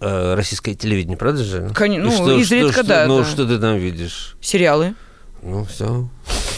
э, 0.00 0.34
российское 0.34 0.74
телевидение, 0.74 1.16
правда 1.16 1.44
же? 1.44 1.70
Конечно, 1.74 2.10
ну, 2.10 2.12
что, 2.12 2.38
изредка, 2.38 2.72
что, 2.72 2.84
да. 2.84 3.06
Ну, 3.06 3.18
да. 3.18 3.24
что 3.24 3.46
ты 3.46 3.58
там 3.58 3.76
видишь? 3.76 4.36
Сериалы. 4.40 4.94
Ну, 5.42 5.64
все. 5.64 6.08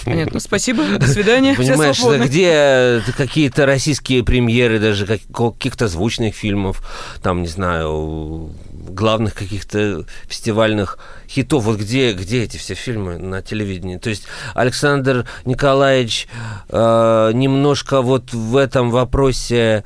Понятно, 0.08 0.40
спасибо, 0.40 0.84
до 0.98 1.06
свидания. 1.06 1.54
Понимаешь, 1.54 2.02
где 2.24 3.02
какие-то 3.16 3.66
российские 3.66 4.24
премьеры, 4.24 4.78
даже 4.78 5.06
каких-то 5.06 5.88
звучных 5.88 6.34
фильмов, 6.34 6.82
там, 7.22 7.42
не 7.42 7.48
знаю, 7.48 8.50
главных 8.70 9.34
каких-то 9.34 10.04
фестивальных 10.26 10.98
хитов. 11.28 11.64
Вот 11.64 11.78
где, 11.78 12.12
где 12.12 12.44
эти 12.44 12.56
все 12.56 12.74
фильмы 12.74 13.18
на 13.18 13.42
телевидении? 13.42 13.98
То 13.98 14.10
есть 14.10 14.24
Александр 14.54 15.26
Николаевич 15.44 16.28
э, 16.68 17.30
немножко 17.34 18.02
вот 18.02 18.32
в 18.32 18.56
этом 18.56 18.90
вопросе 18.90 19.84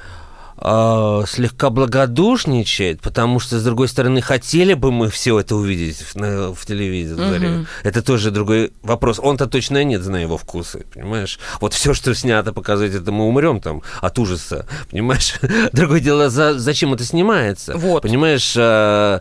э, 0.63 1.25
слегка 1.27 1.71
благодушничает, 1.71 3.01
потому 3.01 3.41
что, 3.41 3.59
с 3.59 3.65
другой 3.65 3.89
стороны, 3.89 4.21
хотели 4.21 4.75
бы 4.75 4.93
мы 4.93 5.09
все 5.09 5.39
это 5.39 5.57
увидеть 5.57 5.99
в, 5.99 6.15
на, 6.17 6.55
в 6.55 6.65
телевизоре. 6.67 7.49
Мгм. 7.49 7.67
Это 7.83 8.03
тоже 8.03 8.31
другой 8.31 8.73
вопрос. 8.83 9.19
Он-то 9.23 9.47
точно 9.47 9.85
нет, 9.85 10.03
зная 10.03 10.23
его 10.23 10.37
вкусы, 10.37 10.85
понимаешь? 10.93 11.39
Вот 11.61 11.75
все, 11.75 11.95
что 11.95 12.15
снято, 12.15 12.53
показывать, 12.53 12.95
это 12.95 13.13
мы 13.13 13.27
умрем 13.27 13.61
там 13.61 13.83
от 14.01 14.19
ужаса, 14.19 14.67
понимаешь? 14.91 15.35
Другое 15.73 16.01
дело, 16.01 16.31
за, 16.31 16.59
зачем 16.59 16.95
это 16.95 17.05
снимается? 17.05 17.77
Вот. 17.77 18.03
Понимаешь, 18.03 18.55
э, 18.57 19.21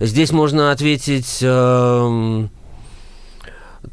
здесь 0.00 0.32
можно 0.32 0.70
ответить... 0.70 1.38
эм, 1.42 2.50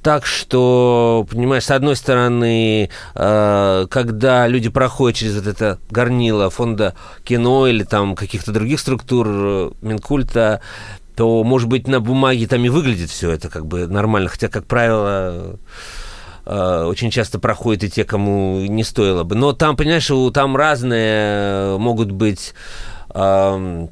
так 0.01 0.25
что, 0.25 1.25
понимаешь, 1.29 1.65
с 1.65 1.71
одной 1.71 1.95
стороны, 1.95 2.89
э, 3.15 3.87
когда 3.89 4.47
люди 4.47 4.69
проходят 4.69 5.17
через 5.17 5.35
вот 5.35 5.47
это 5.47 5.79
горнило 5.89 6.49
фонда 6.49 6.93
кино 7.23 7.67
или 7.67 7.83
там 7.83 8.15
каких-то 8.15 8.51
других 8.51 8.79
структур 8.79 9.27
э, 9.29 9.71
Минкульта, 9.81 10.61
то, 11.15 11.43
может 11.43 11.67
быть, 11.67 11.87
на 11.87 11.99
бумаге 11.99 12.47
там 12.47 12.63
и 12.63 12.69
выглядит 12.69 13.09
все 13.09 13.31
это 13.31 13.49
как 13.49 13.65
бы 13.65 13.87
нормально, 13.87 14.29
хотя, 14.29 14.47
как 14.47 14.65
правило, 14.65 15.57
э, 16.45 16.83
очень 16.85 17.09
часто 17.09 17.39
проходят 17.39 17.83
и 17.83 17.89
те, 17.89 18.05
кому 18.05 18.61
не 18.61 18.83
стоило 18.83 19.23
бы. 19.23 19.35
Но 19.35 19.53
там, 19.53 19.75
понимаешь, 19.75 20.09
там 20.33 20.55
разные 20.55 21.77
могут 21.77 22.11
быть 22.11 22.53
эм, 23.13 23.89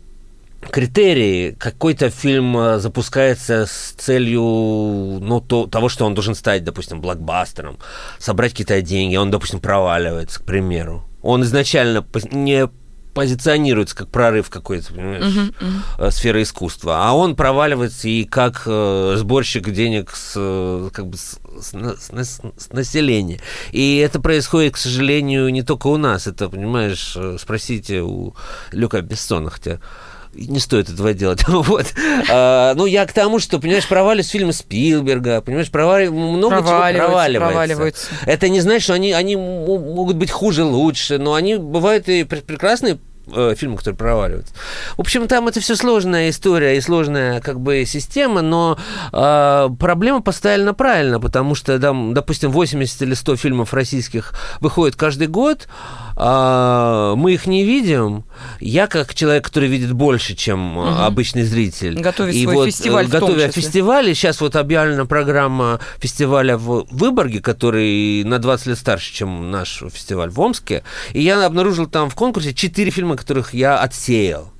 критерии. 0.61 1.51
Какой-то 1.51 2.09
фильм 2.09 2.57
э, 2.57 2.79
запускается 2.79 3.65
с 3.65 3.93
целью 3.97 4.41
ну, 4.41 5.41
то, 5.41 5.67
того, 5.67 5.89
что 5.89 6.05
он 6.05 6.13
должен 6.13 6.35
стать, 6.35 6.63
допустим, 6.63 7.01
блокбастером, 7.01 7.77
собрать 8.19 8.51
какие-то 8.51 8.81
деньги, 8.81 9.15
он, 9.15 9.31
допустим, 9.31 9.59
проваливается, 9.59 10.39
к 10.39 10.43
примеру. 10.43 11.03
Он 11.21 11.43
изначально 11.43 12.05
не 12.31 12.69
позиционируется 13.17 13.95
как 13.95 14.09
прорыв 14.09 14.47
какой-то, 14.51 14.93
понимаешь, 14.93 15.51
э, 15.97 16.11
сферы 16.11 16.43
искусства, 16.43 16.99
а 16.99 17.13
он 17.13 17.35
проваливается 17.35 18.07
и 18.07 18.25
как 18.25 18.61
э, 18.67 19.15
сборщик 19.17 19.71
денег 19.71 20.11
с, 20.15 20.33
э, 20.35 20.89
как 20.93 21.07
бы 21.07 21.17
с, 21.17 21.39
с 21.59 21.73
с 21.73 22.41
с 22.57 22.71
населения. 22.71 23.39
И 23.71 23.97
это 23.97 24.19
происходит, 24.19 24.75
к 24.75 24.77
сожалению, 24.77 25.49
не 25.49 25.63
только 25.63 25.87
у 25.87 25.97
нас. 25.97 26.27
Это, 26.27 26.47
понимаешь, 26.47 27.17
спросите 27.39 28.03
у 28.03 28.35
Люка 28.71 29.01
Бессона, 29.01 29.49
хотя 29.49 29.79
не 30.37 30.59
стоит 30.59 30.89
этого 30.89 31.13
делать. 31.13 31.43
Вот. 31.47 31.85
А, 32.29 32.73
ну, 32.75 32.85
я 32.85 33.05
к 33.05 33.13
тому, 33.13 33.39
что, 33.39 33.59
понимаешь, 33.59 33.87
проваливаются 33.87 34.31
фильмы 34.31 34.53
Спилберга, 34.53 35.41
понимаешь, 35.41 35.69
провали... 35.71 36.07
много 36.07 36.57
чего 36.57 36.67
Проваливаются, 36.67 37.07
проваливается. 37.07 37.47
проваливаются. 37.75 38.07
Это 38.25 38.49
не 38.49 38.61
значит, 38.61 38.83
что 38.83 38.93
они, 38.93 39.11
они 39.13 39.35
могут 39.35 40.15
быть 40.17 40.31
хуже, 40.31 40.63
лучше, 40.63 41.17
но 41.17 41.33
они 41.33 41.55
бывают 41.55 42.07
и 42.09 42.23
пр- 42.23 42.41
прекрасные 42.41 42.99
э, 43.33 43.55
фильмы, 43.57 43.77
которые 43.77 43.97
проваливаются. 43.97 44.53
В 44.95 45.01
общем, 45.01 45.27
там 45.27 45.47
это 45.47 45.59
все 45.59 45.75
сложная 45.75 46.29
история 46.29 46.77
и 46.77 46.81
сложная 46.81 47.41
как 47.41 47.59
бы 47.59 47.83
система, 47.85 48.41
но 48.41 48.77
э, 49.11 49.69
проблема 49.79 50.21
поставлена 50.21 50.73
правильно, 50.73 51.19
потому 51.19 51.55
что 51.55 51.77
там, 51.79 52.13
допустим, 52.13 52.51
80 52.51 53.01
или 53.01 53.13
100 53.13 53.35
фильмов 53.37 53.73
российских 53.73 54.33
выходит 54.61 54.95
каждый 54.95 55.27
год, 55.27 55.67
мы 56.17 57.33
их 57.33 57.45
не 57.45 57.63
видим. 57.63 58.23
Я 58.59 58.87
как 58.87 59.13
человек, 59.13 59.45
который 59.45 59.69
видит 59.69 59.93
больше, 59.93 60.35
чем 60.35 60.79
э, 60.79 61.05
обычный 61.05 61.43
зритель. 61.43 61.99
Готовя 61.99 62.31
и 62.31 62.43
свой 62.43 62.55
вот, 62.55 62.65
фестиваль 62.67 63.05
э, 63.05 63.09
том 63.09 63.21
готовя 63.21 63.51
фестивали, 63.51 64.13
сейчас 64.13 64.41
вот 64.41 64.55
объявлена 64.55 65.05
программа 65.05 65.79
фестиваля 65.99 66.57
в 66.57 66.87
Выборге, 66.89 67.39
который 67.39 68.23
на 68.23 68.39
20 68.39 68.67
лет 68.67 68.77
старше, 68.79 69.13
чем 69.13 69.51
наш 69.51 69.83
фестиваль 69.91 70.29
в 70.29 70.39
Омске. 70.39 70.83
И 71.13 71.21
я 71.21 71.45
обнаружил 71.45 71.85
там 71.85 72.09
в 72.09 72.15
конкурсе 72.15 72.53
4 72.53 72.89
фильма, 72.89 73.15
которых 73.15 73.53
я 73.53 73.77
отсеял. 73.77 74.51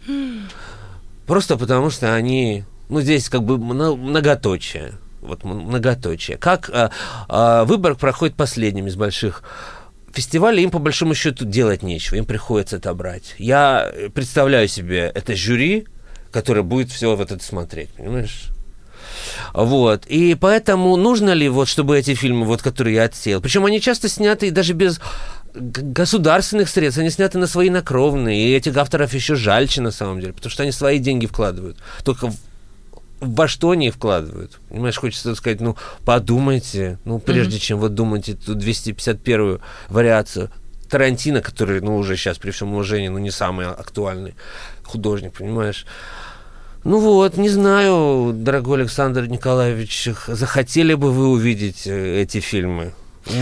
Просто 1.25 1.57
потому 1.57 1.89
что 1.89 2.13
они, 2.13 2.65
ну, 2.89 3.01
здесь 3.01 3.29
как 3.29 3.43
бы 3.43 3.57
мно- 3.57 3.95
многоточие. 3.95 4.93
Вот 5.21 5.43
многоточие. 5.43 6.37
Как 6.37 6.69
э, 6.69 6.89
э, 7.27 7.63
Выборг 7.65 7.97
проходит 7.97 8.35
последним 8.35 8.87
из 8.87 8.95
больших 8.95 9.43
фестивалей, 10.17 10.63
им 10.63 10.71
по 10.71 10.79
большому 10.79 11.13
счету 11.13 11.45
делать 11.45 11.83
нечего, 11.83 12.17
им 12.17 12.25
приходится 12.25 12.77
это 12.77 12.93
брать. 12.93 13.35
Я 13.37 13.91
э, 13.93 14.09
представляю 14.09 14.67
себе 14.67 15.11
это 15.13 15.35
жюри, 15.35 15.85
которое 16.31 16.63
будет 16.63 16.89
все 16.91 17.15
вот 17.15 17.31
это 17.31 17.43
смотреть, 17.43 17.89
понимаешь? 17.89 18.49
Вот. 19.53 20.05
И 20.07 20.35
поэтому 20.35 20.95
нужно 20.95 21.33
ли, 21.33 21.49
вот, 21.49 21.67
чтобы 21.67 21.99
эти 21.99 22.15
фильмы, 22.15 22.45
вот, 22.45 22.61
которые 22.63 22.95
я 22.95 23.03
отсеял, 23.03 23.41
причем 23.41 23.65
они 23.65 23.79
часто 23.79 24.09
сняты 24.09 24.49
даже 24.51 24.73
без 24.73 24.99
государственных 25.53 26.69
средств, 26.69 26.99
они 26.99 27.11
сняты 27.11 27.37
на 27.37 27.47
свои 27.47 27.69
накровные, 27.69 28.47
и 28.47 28.55
этих 28.55 28.75
авторов 28.77 29.13
еще 29.13 29.35
жальче 29.35 29.81
на 29.81 29.91
самом 29.91 30.19
деле, 30.19 30.33
потому 30.33 30.51
что 30.51 30.63
они 30.63 30.71
свои 30.71 30.97
деньги 30.97 31.27
вкладывают. 31.27 31.77
Только 32.03 32.31
во 33.19 33.47
что 33.47 33.71
они 33.71 33.89
вкладывают. 33.89 34.59
Понимаешь, 34.69 34.97
хочется 34.97 35.35
сказать, 35.35 35.61
ну, 35.61 35.75
подумайте, 36.05 36.99
ну, 37.05 37.19
прежде 37.19 37.59
чем 37.59 37.79
вот 37.79 37.95
думать 37.95 38.29
эту 38.29 38.55
251-ю 38.55 39.59
вариацию 39.89 40.51
Тарантино, 40.89 41.41
который, 41.41 41.81
ну, 41.81 41.97
уже 41.97 42.15
сейчас, 42.15 42.37
при 42.37 42.51
всем 42.51 42.73
уважении, 42.73 43.09
ну, 43.09 43.17
не 43.17 43.31
самый 43.31 43.67
актуальный 43.67 44.35
художник, 44.83 45.33
понимаешь? 45.33 45.85
Ну 46.83 46.99
вот, 46.99 47.35
не 47.35 47.49
знаю, 47.49 48.31
дорогой 48.33 48.81
Александр 48.81 49.25
Николаевич, 49.27 50.09
захотели 50.27 50.93
бы 50.93 51.11
вы 51.11 51.27
увидеть 51.27 51.85
э, 51.85 52.21
эти 52.21 52.39
фильмы 52.39 52.93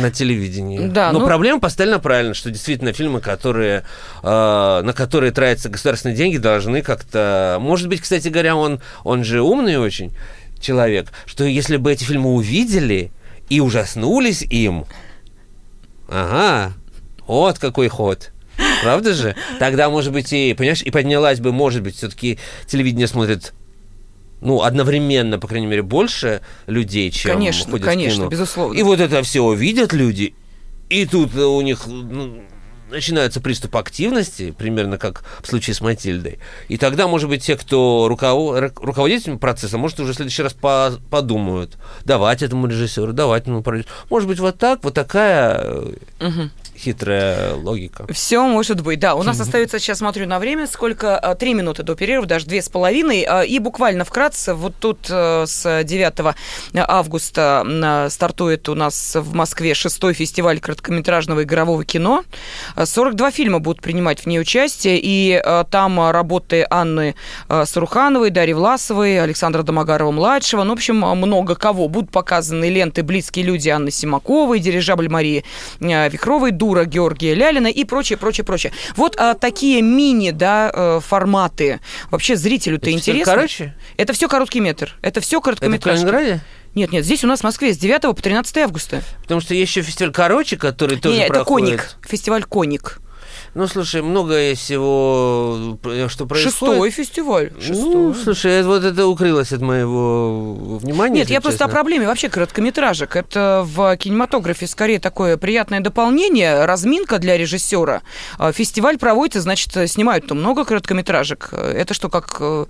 на 0.02 0.12
телевидении. 0.12 0.88
Да, 0.88 1.12
Но 1.12 1.20
ну- 1.20 1.26
проблема 1.26 1.60
поставлена 1.60 2.00
правильно, 2.00 2.34
что 2.34 2.52
действительно 2.52 2.94
фильмы, 2.94 3.22
которые, 3.22 3.84
э, 4.24 4.82
на 4.84 4.94
которые 4.94 5.32
тратятся 5.32 5.70
государственные 5.70 6.16
деньги, 6.16 6.38
должны 6.38 6.82
как-то... 6.82 7.58
Может 7.60 7.88
быть, 7.88 8.02
кстати 8.02 8.28
говоря, 8.28 8.56
он, 8.56 8.82
он 9.04 9.24
же 9.24 9.42
умный 9.42 9.78
очень 9.78 10.12
человек, 10.60 11.12
что 11.26 11.44
если 11.44 11.78
бы 11.78 11.92
эти 11.92 12.04
фильмы 12.04 12.34
увидели 12.34 13.12
и 13.50 13.60
ужаснулись 13.60 14.42
им, 14.42 14.86
ага, 16.10 16.74
вот 17.28 17.60
какой 17.60 17.88
ход. 17.88 18.32
Правда 18.84 19.14
же? 19.14 19.36
Тогда, 19.60 19.90
может 19.90 20.14
быть, 20.14 20.32
и, 20.32 20.54
понимаешь, 20.54 20.82
и 20.82 20.92
поднялась 20.92 21.40
бы, 21.40 21.52
может 21.52 21.82
быть, 21.82 21.96
все-таки 21.96 22.40
телевидение 22.68 23.08
смотрит 23.08 23.54
ну, 24.42 24.62
одновременно, 24.62 25.40
по 25.40 25.48
крайней 25.48 25.68
мере, 25.68 25.82
больше 25.82 26.42
людей, 26.68 27.10
чем 27.12 27.34
Конечно, 27.34 27.66
ходят 27.72 27.82
в 27.82 27.86
конечно, 27.86 28.18
кино. 28.22 28.30
безусловно. 28.30 28.78
И 28.78 28.84
вот 28.84 29.00
это 29.00 29.24
все 29.24 29.42
увидят 29.42 29.94
люди, 29.94 30.36
и 30.90 31.06
тут 31.06 31.36
у 31.36 31.62
них 31.62 31.88
ну, 31.88 32.44
начинается 32.92 33.42
приступ 33.42 33.76
активности, 33.78 34.52
примерно 34.52 34.98
как 35.00 35.24
в 35.42 35.48
случае 35.48 35.74
с 35.74 35.82
Матильдой. 35.82 36.38
И 36.68 36.78
тогда, 36.78 37.08
может 37.08 37.28
быть, 37.30 37.44
те, 37.44 37.58
кто 37.58 38.08
руково- 38.08 38.60
ру- 38.60 38.72
руководит 38.86 39.22
этим 39.24 39.40
процессом, 39.40 39.80
может, 39.82 40.00
уже 40.00 40.14
в 40.14 40.16
следующий 40.16 40.44
раз 40.44 40.54
по- 40.54 40.94
подумают, 41.10 41.78
давать 42.04 42.44
этому 42.44 42.68
режиссеру, 42.68 43.14
давать 43.14 43.44
этому 43.44 43.64
продюсеру. 43.64 43.92
Может 44.12 44.30
быть, 44.30 44.40
вот 44.40 44.58
так, 44.60 44.84
вот 44.84 44.94
такая 44.94 45.60
э, 46.20 46.50
хитрая 46.78 47.54
логика. 47.56 48.06
Все 48.12 48.46
может 48.48 48.82
быть, 48.82 49.00
да. 49.00 49.16
У 49.16 49.24
нас 49.24 49.40
остается, 49.40 49.80
сейчас 49.80 50.00
смотрю 50.00 50.28
на 50.28 50.40
время, 50.40 50.68
сколько? 50.68 51.18
А, 51.18 51.36
Три 51.36 51.54
минуты 51.54 51.84
до 51.84 51.96
перерыва, 51.96 52.26
даже 52.26 52.46
две 52.46 52.62
с 52.62 52.70
половиной. 52.70 53.24
А, 53.24 53.42
И 53.42 53.60
буквально 53.60 54.06
вкратце, 54.06 54.54
вот 54.54 54.74
тут 54.80 55.08
э, 55.10 55.46
с 55.48 55.84
9 55.84 56.36
августа 56.88 57.64
м, 57.66 58.10
стартует 58.10 58.68
у 58.70 58.76
нас 58.76 59.16
в 59.16 59.34
Москве 59.34 59.74
шестой 59.74 60.14
фестиваль 60.14 60.60
короткометражного 60.60 61.44
игрового 61.44 61.84
кино. 61.86 62.24
А, 62.76 62.86
42 62.86 63.32
фильма 63.32 63.60
будут 63.60 63.82
принимать 63.82 64.22
в 64.22 64.26
ней 64.28 64.40
участие, 64.40 65.00
и 65.02 65.42
там 65.72 66.00
а, 66.00 66.12
работы 66.12 66.66
Анны 66.70 67.16
Сарухановой, 67.66 68.30
Дарьи 68.30 68.54
Власовой, 68.54 69.22
Александра 69.22 69.64
Домогарова-младшего, 69.64 70.64
ну, 70.64 70.72
в 70.72 70.74
общем, 70.74 71.04
а, 71.06 71.16
много 71.16 71.56
кого. 71.56 71.88
Будут 71.88 72.12
показаны 72.12 72.70
ленты 72.70 73.04
«Близкие 73.04 73.46
люди» 73.46 73.70
Анны 73.70 73.92
Симаковой, 73.92 74.60
«Дирижабль» 74.60 75.10
Марии 75.10 75.44
э, 75.80 76.10
Вихровой, 76.10 76.52
«Дура» 76.66 76.86
Георгия 76.86 77.36
Лялина 77.36 77.68
и 77.68 77.84
прочее, 77.84 78.18
прочее, 78.18 78.44
прочее. 78.44 78.74
Вот 78.96 79.16
а, 79.20 79.36
такие 79.36 79.84
мини, 79.84 80.32
да, 80.32 80.72
э, 80.74 81.00
форматы. 81.00 81.80
Вообще 82.10 82.36
зрителю-то 82.36 82.90
Это 82.90 82.98
интересно. 82.98 83.34
короче? 83.34 83.76
Это 83.98 84.14
все 84.14 84.28
короткий 84.28 84.62
метр. 84.62 84.96
Это 85.04 85.22
все 85.22 85.38
Это 85.38 85.42
в 85.42 85.44
короткометражки. 85.44 86.06
Калининграде? 86.06 86.42
Нет, 86.74 86.92
нет, 86.92 87.06
здесь 87.06 87.24
у 87.24 87.28
нас 87.28 87.42
в 87.42 87.44
Москве 87.44 87.72
с 87.72 87.78
9 87.78 88.02
по 88.02 88.14
13 88.16 88.58
августа. 88.58 89.04
Потому 89.22 89.42
что 89.42 89.54
есть 89.54 89.70
еще 89.70 89.84
фестиваль 89.84 90.12
короче, 90.12 90.58
который 90.58 90.98
тоже 90.98 91.18
Не, 91.18 91.26
это 91.26 91.36
проходит. 91.36 91.82
Коник. 91.82 91.98
Фестиваль 92.10 92.44
Коник. 92.44 93.00
Ну, 93.56 93.68
слушай, 93.68 94.02
многое 94.02 94.54
всего, 94.54 95.78
э, 95.86 96.08
что 96.10 96.26
происходит. 96.26 96.54
Шестой 96.76 96.90
фестиваль. 96.92 97.52
Ну, 97.56 97.62
Шестой. 97.62 98.16
слушай, 98.16 98.52
это- 98.52 98.68
вот 98.68 98.84
это 98.84 99.08
укрылось 99.08 99.54
от 99.54 99.62
моего 99.62 100.78
внимания. 100.78 101.20
Нет, 101.22 101.30
я 101.30 101.40
просто 101.40 101.64
о 101.64 101.68
честно. 101.68 101.74
проблеме 101.74 102.06
вообще 102.06 102.28
короткометражек. 102.28 103.16
Это 103.16 103.64
в 103.66 103.96
кинематографе 103.96 104.68
скорее 104.68 105.00
такое 105.00 105.38
приятное 105.38 105.80
дополнение, 105.80 106.66
разминка 106.66 107.18
для 107.18 107.38
режиссера. 107.38 108.02
А 108.38 108.52
Фестиваль 108.52 108.98
проводится, 108.98 109.40
значит, 109.40 109.72
снимают 109.90 110.28
там 110.28 110.40
много 110.40 110.66
короткометражек. 110.66 111.54
Это 111.54 111.94
что, 111.94 112.10
как, 112.10 112.36
э, 112.42 112.66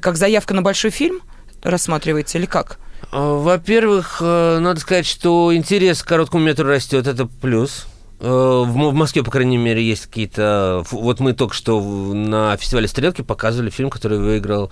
как 0.00 0.16
заявка 0.16 0.54
на 0.54 0.62
большой 0.62 0.92
фильм 0.92 1.20
рассматривается 1.62 2.38
или 2.38 2.46
как? 2.46 2.78
А, 3.10 3.34
Во-первых, 3.34 4.18
э, 4.22 4.58
надо 4.60 4.80
сказать, 4.80 5.04
что 5.04 5.54
интерес 5.54 6.02
к 6.02 6.08
короткому 6.08 6.42
метру 6.42 6.66
растет, 6.66 7.06
это 7.06 7.26
плюс. 7.26 7.86
Э, 8.22 8.62
В 8.64 8.76
Мо- 8.76 8.90
в 8.90 8.94
Москве, 8.94 9.22
по 9.24 9.30
крайней 9.30 9.58
мере, 9.58 9.82
есть 9.82 10.06
какие-то... 10.06 10.84
Вот 10.92 11.18
мы 11.18 11.32
только 11.32 11.54
что 11.54 11.80
на 12.14 12.56
фестивале 12.56 12.86
«Стрелки» 12.86 13.22
показывали 13.22 13.68
фильм, 13.70 13.90
который 13.90 14.18
выиграл 14.18 14.70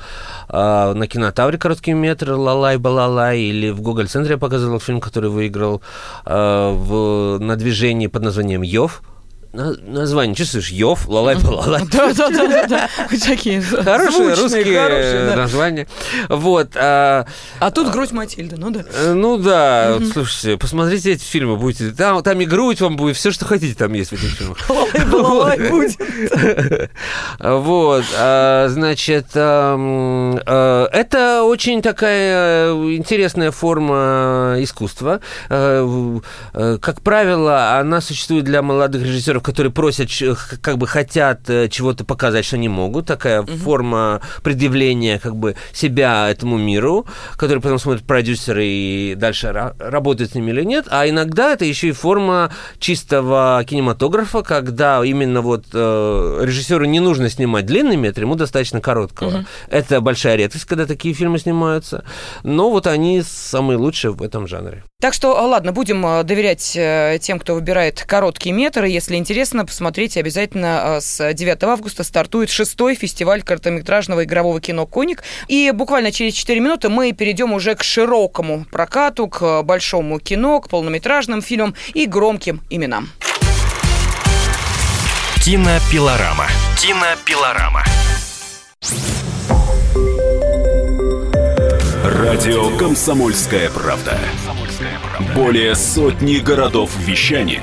э, 0.49 0.93
на 0.95 1.07
кинотавре 1.09 1.59
«Короткий 1.59 1.93
метр» 1.93 2.31
«Лалай 2.33 2.79
балалай», 2.79 3.41
или 3.41 3.71
в 3.71 3.81
Гоголь-центре 3.81 4.35
я 4.35 4.39
показывал 4.39 4.79
фильм, 4.79 5.01
который 5.01 5.31
выиграл 5.31 5.83
э, 6.25 7.39
на 7.41 7.57
движении 7.57 8.07
под 8.07 8.23
названием 8.23 8.63
«Йов». 8.63 9.03
На- 9.53 9.75
название, 9.85 10.37
чувствуешь, 10.37 10.71
«Йов», 10.71 11.09
«Лалай 11.09 11.35
балалай». 11.37 11.83
Да, 11.91 12.13
да, 12.13 12.29
да, 12.31 12.47
да, 12.47 12.67
да. 12.67 12.89
Такие 13.27 13.61
Хорошие 13.85 14.35
русские 14.35 15.35
названия. 15.35 15.89
Вот. 16.29 16.69
а, 16.77 17.27
А 17.59 17.71
тут 17.73 17.91
грудь 17.91 18.13
Матильда, 18.13 18.57
ну 18.59 18.71
да. 18.71 18.85
Э, 18.95 19.13
Ну 19.13 19.39
да, 19.39 19.99
слушайте, 20.13 20.57
посмотрите 20.57 21.11
эти 21.13 21.25
фильмы, 21.25 21.57
будете. 21.57 21.91
Там, 21.91 22.23
там 22.23 22.41
и 22.41 22.45
грудь 22.45 22.81
вам 22.81 22.97
будет, 22.97 23.17
все, 23.17 23.33
что 23.33 23.45
хотите, 23.45 23.75
там 23.75 23.93
есть 23.93 24.11
в 24.11 24.13
этих 24.15 24.31
фильмах. 24.37 24.59
Балалай 25.11 25.59
будет. 25.71 25.99
Вот, 27.41 28.05
а, 28.19 28.69
значит, 28.69 29.27
это 29.35 29.77
очень 31.45 31.83
такая 31.83 32.71
э, 32.71 32.95
интересная 32.97 33.51
форма 33.51 34.55
искусства. 34.59 35.21
Э, 35.49 36.19
Как 36.81 37.01
правило, 37.03 37.79
она 37.79 38.01
существует 38.01 38.45
для 38.45 38.63
молодых 38.63 39.03
режиссеров, 39.03 39.40
которые 39.43 39.73
просят, 39.73 40.09
как 40.61 40.79
бы 40.79 40.87
хотят 40.87 41.49
э, 41.49 41.69
чего-то 41.69 42.05
показать, 42.05 42.45
что 42.45 42.59
не 42.59 42.69
могут. 42.69 43.07
Такая 43.07 43.43
форма 43.43 44.21
предъявления 44.43 45.19
как 45.19 45.37
бы 45.37 45.57
себя 45.73 46.29
этому 46.31 46.59
миру, 46.59 47.07
который 47.37 47.61
потом 47.61 47.79
смотрят 47.79 48.05
продюсеры 48.05 48.67
и 48.67 49.15
дальше 49.17 49.49
ра- 49.49 49.75
работают 49.79 50.33
с 50.33 50.35
ними 50.35 50.51
или 50.51 50.65
нет. 50.65 50.87
А 50.91 51.09
иногда 51.09 51.53
это 51.53 51.65
еще 51.65 51.89
и 51.89 51.93
форма 51.93 52.53
чистого 52.79 53.63
кинематографа, 53.67 54.43
когда 54.43 55.05
именно 55.05 55.41
вот 55.41 55.67
э, 55.73 56.41
режиссеру 56.45 56.85
не 56.85 57.01
нужно 57.01 57.29
снимать 57.31 57.67
длинный 57.67 57.97
метр, 57.97 58.23
ему 58.23 58.35
достаточно 58.35 58.81
короткого. 58.81 59.45
Это 59.69 60.01
большая 60.01 60.37
редкость, 60.37 60.65
когда 60.65 60.87
такие 60.87 61.15
фильмы 61.15 61.39
снимаются. 61.39 62.05
Но 62.43 62.71
вот 62.71 62.87
они 62.87 63.23
самые 63.23 63.77
лучшие 63.77 64.13
в 64.13 64.23
этом 64.23 64.47
жанре. 64.47 64.85
Так 65.01 65.15
что, 65.15 65.33
ладно, 65.33 65.73
будем 65.73 66.05
э, 66.05 66.23
доверять 66.25 66.75
э, 66.77 67.19
тем, 67.23 67.39
кто 67.39 67.55
выбирает 67.55 68.05
короткий 68.07 68.53
метр. 68.53 68.85
И 68.85 68.93
Если 68.93 69.17
интересно, 69.17 69.30
посмотрите 69.65 70.19
обязательно. 70.19 70.97
э, 70.97 71.01
С 71.01 71.33
9 71.33 71.63
августа 71.63 72.03
стартует 72.03 72.51
шестой 72.51 72.97
фестиваль 72.97 73.43
короткометражного 73.43 74.25
игрового 74.25 74.61
кино 74.61 74.87
«Коник». 74.87 75.23
И 75.47 75.71
буквально 75.73 76.11
через 76.11 76.35
4 76.35 76.59
минуты 76.59 76.89
мы 76.89 77.13
перейдем 77.13 77.53
уже 77.53 77.77
к 77.77 77.85
широкому 77.85 78.65
прокату, 78.73 79.29
к 79.29 79.63
большому 79.63 80.19
кино, 80.19 80.61
к 80.61 80.69
полнометражным 80.69 81.43
фильмам 81.43 81.77
и 81.95 82.07
громким 82.07 82.61
именам. 82.71 83.11
Кинопилорама. 85.45 86.47
Кинопилорама. 86.77 87.85
Радио 92.05 92.77
«Комсомольская 92.77 93.71
правда». 93.71 94.19
Более 95.35 95.77
сотни 95.77 96.39
городов 96.39 96.91
вещания 96.99 97.63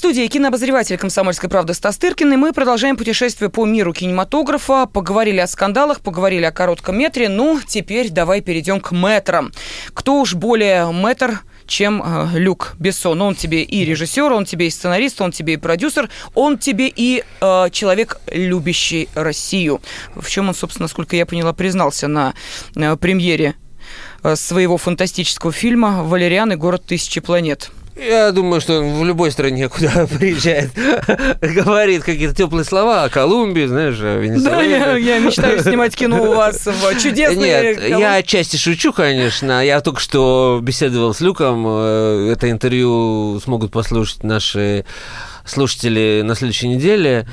Студии 0.00 0.26
кинообозреватель 0.28 0.96
«Комсомольской 0.96 1.50
правды» 1.50 1.74
Стас 1.74 1.98
Тыркин, 1.98 2.32
и 2.32 2.36
мы 2.36 2.54
продолжаем 2.54 2.96
путешествие 2.96 3.50
по 3.50 3.66
миру 3.66 3.92
кинематографа. 3.92 4.86
Поговорили 4.86 5.40
о 5.40 5.46
скандалах, 5.46 6.00
поговорили 6.00 6.44
о 6.44 6.52
коротком 6.52 6.98
метре. 6.98 7.28
Ну, 7.28 7.60
теперь 7.66 8.08
давай 8.08 8.40
перейдем 8.40 8.80
к 8.80 8.92
метрам. 8.92 9.52
Кто 9.92 10.22
уж 10.22 10.32
более 10.32 10.90
метр, 10.90 11.42
чем 11.66 12.02
э, 12.02 12.38
Люк 12.38 12.76
Бессон. 12.78 13.20
Он 13.20 13.34
тебе 13.34 13.62
и 13.62 13.84
режиссер, 13.84 14.32
он 14.32 14.46
тебе 14.46 14.68
и 14.68 14.70
сценарист, 14.70 15.20
он 15.20 15.32
тебе 15.32 15.52
и 15.52 15.56
продюсер, 15.58 16.08
он 16.32 16.56
тебе 16.56 16.88
и 16.88 17.22
э, 17.42 17.68
человек, 17.70 18.22
любящий 18.32 19.10
Россию. 19.14 19.82
В 20.14 20.30
чем 20.30 20.48
он, 20.48 20.54
собственно, 20.54 20.84
насколько 20.84 21.14
я 21.14 21.26
поняла, 21.26 21.52
признался 21.52 22.08
на 22.08 22.32
э, 22.74 22.96
премьере 22.96 23.54
э, 24.22 24.34
своего 24.34 24.78
фантастического 24.78 25.52
фильма 25.52 26.02
«Валериан 26.04 26.52
и 26.52 26.56
город 26.56 26.86
тысячи 26.86 27.20
планет». 27.20 27.70
Я 27.96 28.32
думаю, 28.32 28.60
что 28.60 28.78
он 28.80 28.94
в 28.94 29.04
любой 29.04 29.30
стране, 29.30 29.68
куда 29.68 30.06
приезжает, 30.18 30.70
говорит 31.40 32.02
какие-то 32.02 32.34
теплые 32.34 32.64
слова 32.64 33.04
о 33.04 33.08
Колумбии, 33.10 33.66
знаешь, 33.66 33.98
о 34.00 34.14
Да, 34.14 34.16
Венесуэле. 34.16 34.70
я, 34.70 34.96
я 34.96 35.18
мечтаю 35.18 35.60
снимать 35.62 35.94
кино 35.96 36.22
у 36.30 36.34
вас 36.34 36.66
в 36.66 36.98
чудесной... 37.02 37.36
Нет, 37.48 37.78
Колум- 37.78 38.00
я 38.00 38.14
отчасти 38.14 38.56
шучу, 38.56 38.92
конечно. 38.92 39.64
Я 39.64 39.80
только 39.80 40.00
что 40.00 40.60
беседовал 40.62 41.12
с 41.12 41.20
Люком. 41.20 41.64
Э, 41.68 42.30
Это 42.32 42.50
интервью 42.50 43.38
смогут 43.44 43.70
послушать 43.72 44.22
наши 44.24 44.84
слушатели 45.44 46.22
на 46.24 46.34
следующей 46.36 46.68
неделе, 46.68 47.26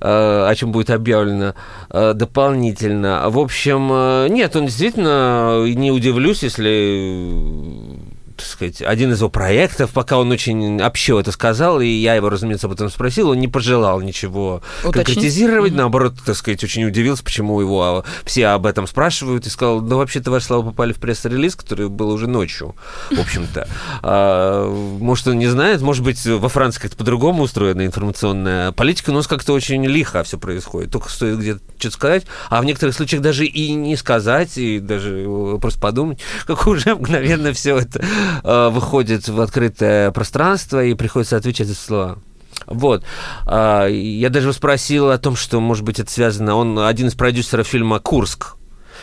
э, 0.00 0.46
о 0.48 0.54
чем 0.56 0.72
будет 0.72 0.90
объявлено 0.90 1.54
э, 1.90 2.12
дополнительно. 2.14 3.24
В 3.28 3.38
общем, 3.38 4.32
нет, 4.32 4.56
он 4.56 4.66
действительно, 4.66 5.64
не 5.66 5.90
удивлюсь, 5.92 6.42
если 6.42 7.97
так 8.38 8.46
сказать, 8.46 8.82
один 8.82 9.12
из 9.12 9.18
его 9.18 9.28
проектов, 9.28 9.90
пока 9.90 10.18
он 10.18 10.30
очень 10.30 10.80
общо 10.80 11.18
это 11.18 11.32
сказал, 11.32 11.80
и 11.80 11.88
я 11.88 12.14
его, 12.14 12.28
разумеется, 12.28 12.66
об 12.68 12.72
этом 12.72 12.88
спросил, 12.88 13.30
он 13.30 13.40
не 13.40 13.48
пожелал 13.48 14.00
ничего 14.00 14.62
Уточнить? 14.84 14.94
конкретизировать, 14.94 15.72
наоборот, 15.74 16.14
так 16.24 16.36
сказать, 16.36 16.62
очень 16.62 16.84
удивился, 16.84 17.24
почему 17.24 17.60
его 17.60 17.82
а, 17.82 18.04
все 18.24 18.46
об 18.48 18.66
этом 18.66 18.86
спрашивают, 18.86 19.46
и 19.46 19.50
сказал, 19.50 19.80
да 19.80 19.96
вообще-то 19.96 20.30
ваши 20.30 20.46
слова 20.46 20.70
попали 20.70 20.92
в 20.92 20.98
пресс-релиз, 20.98 21.56
который 21.56 21.88
был 21.88 22.10
уже 22.10 22.26
ночью, 22.28 22.76
в 23.10 23.20
общем-то. 23.20 23.68
А, 24.02 24.70
может, 25.00 25.26
он 25.26 25.38
не 25.38 25.48
знает, 25.48 25.80
может 25.80 26.04
быть, 26.04 26.24
во 26.24 26.48
Франции 26.48 26.80
как-то 26.80 26.96
по-другому 26.96 27.42
устроена 27.42 27.84
информационная 27.84 28.72
политика, 28.72 29.10
но 29.10 29.16
у 29.16 29.18
нас 29.18 29.26
как-то 29.26 29.52
очень 29.52 29.84
лихо 29.84 30.22
все 30.22 30.38
происходит, 30.38 30.92
только 30.92 31.10
стоит 31.10 31.38
где-то 31.38 31.60
что-то 31.78 31.94
сказать, 31.94 32.26
а 32.50 32.60
в 32.60 32.64
некоторых 32.64 32.94
случаях 32.94 33.22
даже 33.22 33.46
и 33.46 33.72
не 33.72 33.96
сказать, 33.96 34.58
и 34.58 34.78
даже 34.78 35.24
э, 35.26 35.58
просто 35.60 35.80
подумать, 35.80 36.18
как 36.46 36.66
уже 36.66 36.94
мгновенно 36.94 37.52
все 37.52 37.78
это 37.78 38.04
выходит 38.42 39.28
в 39.28 39.40
открытое 39.40 40.10
пространство, 40.10 40.84
и 40.84 40.94
приходится 40.94 41.36
отвечать 41.36 41.68
за 41.68 41.74
слова. 41.74 42.18
Вот. 42.66 43.04
А, 43.46 43.86
Я 43.86 44.30
даже 44.30 44.52
спросил 44.52 45.10
о 45.10 45.18
том, 45.18 45.36
что, 45.36 45.60
может 45.60 45.84
быть, 45.84 46.00
это 46.00 46.10
связано... 46.10 46.54
Он 46.54 46.78
один 46.78 47.08
из 47.08 47.14
продюсеров 47.14 47.66
фильма 47.66 47.98
«Курск», 48.00 48.56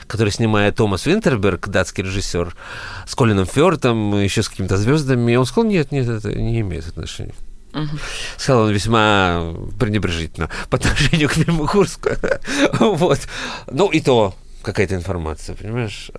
который 0.08 0.30
снимает 0.30 0.76
Томас 0.76 1.06
Винтерберг, 1.06 1.68
датский 1.70 2.04
режиссер, 2.04 2.56
с 3.08 3.16
Колином 3.16 3.46
Фёртом, 3.46 4.20
еще 4.22 4.44
с 4.44 4.50
какими-то 4.50 4.78
звездами. 4.78 5.32
И 5.32 5.36
он 5.36 5.46
сказал, 5.46 5.70
нет, 5.70 5.92
нет, 5.92 6.08
это 6.08 6.34
не 6.34 6.62
имеет 6.62 6.88
отношения. 6.88 7.34
Сказал 8.38 8.64
он 8.64 8.72
весьма 8.72 9.54
пренебрежительно 9.80 10.50
по 10.70 10.78
отношению 10.78 11.28
к 11.28 11.34
фильму 11.34 11.68
Курск. 11.68 12.08
Вот. 12.80 13.20
Ну, 13.70 13.90
и 13.90 14.00
то 14.00 14.36
какая-то 14.62 14.96
информация, 14.96 15.56
понимаешь? 15.56 16.10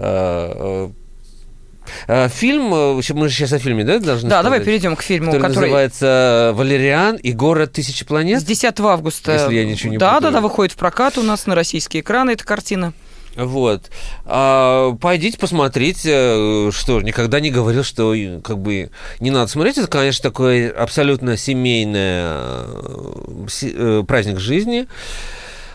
А, 2.09 2.29
Фильм, 2.29 2.73
э, 2.75 3.01
мы 3.15 3.29
же 3.29 3.35
сейчас 3.35 3.53
о 3.53 3.59
фильме, 3.59 3.85
да, 3.85 3.99
должны 3.99 4.29
Да, 4.29 4.43
давай 4.43 4.59
сказать? 4.59 4.67
перейдем 4.67 4.97
к 4.97 5.03
фильму, 5.03 5.33
который, 5.33 5.49
который, 5.49 5.65
называется 5.65 6.53
«Валериан 6.55 7.17
и 7.17 7.33
город 7.33 7.73
тысячи 7.73 8.05
планет». 8.05 8.41
с 8.41 8.45
10 8.45 8.81
августа. 8.81 9.33
Если 9.33 9.55
я 9.55 9.65
ничего 9.65 9.91
не 9.93 9.99
Да, 9.99 10.15
путаю. 10.15 10.33
да, 10.33 10.39
да, 10.39 10.43
выходит 10.43 10.73
в 10.73 10.77
прокат 10.77 11.19
у 11.19 11.23
нас 11.23 11.47
на 11.47 11.55
российские 11.55 12.03
экраны 12.03 12.33
эта 12.33 12.45
картина. 12.45 12.93
Вот. 13.37 13.91
А, 14.25 14.95
пойдите 14.95 15.37
посмотрите, 15.39 16.71
что 16.73 17.03
никогда 17.03 17.39
не 17.39 17.51
говорил, 17.51 17.85
что 17.85 18.15
э, 18.15 18.41
как 18.41 18.59
бы 18.59 18.91
не 19.21 19.31
надо 19.31 19.49
смотреть. 19.49 19.77
Это, 19.77 19.89
конечно, 19.89 20.23
такой 20.23 20.69
абсолютно 20.69 21.37
семейный 21.37 22.23
э, 22.23 23.47
э, 23.63 24.05
праздник 24.09 24.39
жизни 24.41 24.87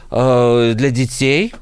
э, 0.10 0.72
для 0.76 0.90
детей. 0.90 1.54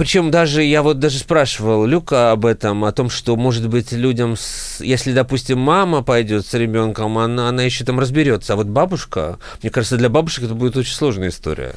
Причем 0.00 0.30
даже 0.30 0.62
я 0.62 0.82
вот 0.82 0.98
даже 0.98 1.18
спрашивал 1.18 1.84
Люка 1.84 2.30
об 2.32 2.46
этом, 2.46 2.86
о 2.86 2.92
том, 2.92 3.10
что, 3.10 3.36
может 3.36 3.68
быть, 3.68 3.92
людям, 3.92 4.34
с- 4.34 4.80
если, 4.80 5.12
допустим, 5.12 5.58
мама 5.58 6.02
пойдет 6.02 6.46
с 6.46 6.54
ребенком, 6.54 7.18
она, 7.18 7.50
она 7.50 7.64
еще 7.64 7.84
там 7.84 8.00
разберется. 8.00 8.54
А 8.54 8.56
вот 8.56 8.66
бабушка, 8.66 9.38
мне 9.62 9.68
кажется, 9.70 9.98
для 9.98 10.08
бабушек 10.08 10.44
это 10.44 10.54
будет 10.54 10.74
очень 10.78 10.94
сложная 10.94 11.28
история. 11.28 11.74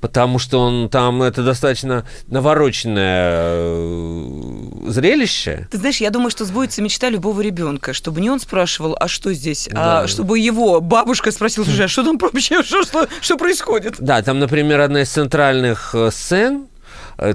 Потому 0.00 0.40
что 0.40 0.58
он 0.58 0.88
там, 0.88 1.22
это 1.22 1.44
достаточно 1.44 2.04
навороченная 2.26 3.52
э, 3.54 4.68
зрелище. 4.88 5.68
Ты 5.70 5.78
знаешь, 5.78 5.98
я 6.00 6.10
думаю, 6.10 6.30
что 6.30 6.44
сбудется 6.44 6.82
мечта 6.82 7.08
любого 7.08 7.40
ребенка, 7.40 7.92
чтобы 7.92 8.20
не 8.20 8.30
он 8.30 8.40
спрашивал, 8.40 8.96
а 8.98 9.06
что 9.06 9.32
здесь, 9.32 9.68
Да. 9.70 10.00
а 10.00 10.08
чтобы 10.08 10.40
его 10.40 10.80
бабушка 10.80 11.30
спросила, 11.30 11.64
слушай, 11.64 11.84
а 11.84 11.88
что 11.88 12.02
там 12.02 12.18
вообще, 12.18 12.62
что, 12.64 12.82
что, 12.82 13.06
что 13.20 13.36
происходит? 13.36 13.94
Да, 14.00 14.22
там, 14.22 14.40
например, 14.40 14.80
одна 14.80 15.02
из 15.02 15.10
центральных 15.10 15.94
э, 15.94 16.10
сцен, 16.12 16.66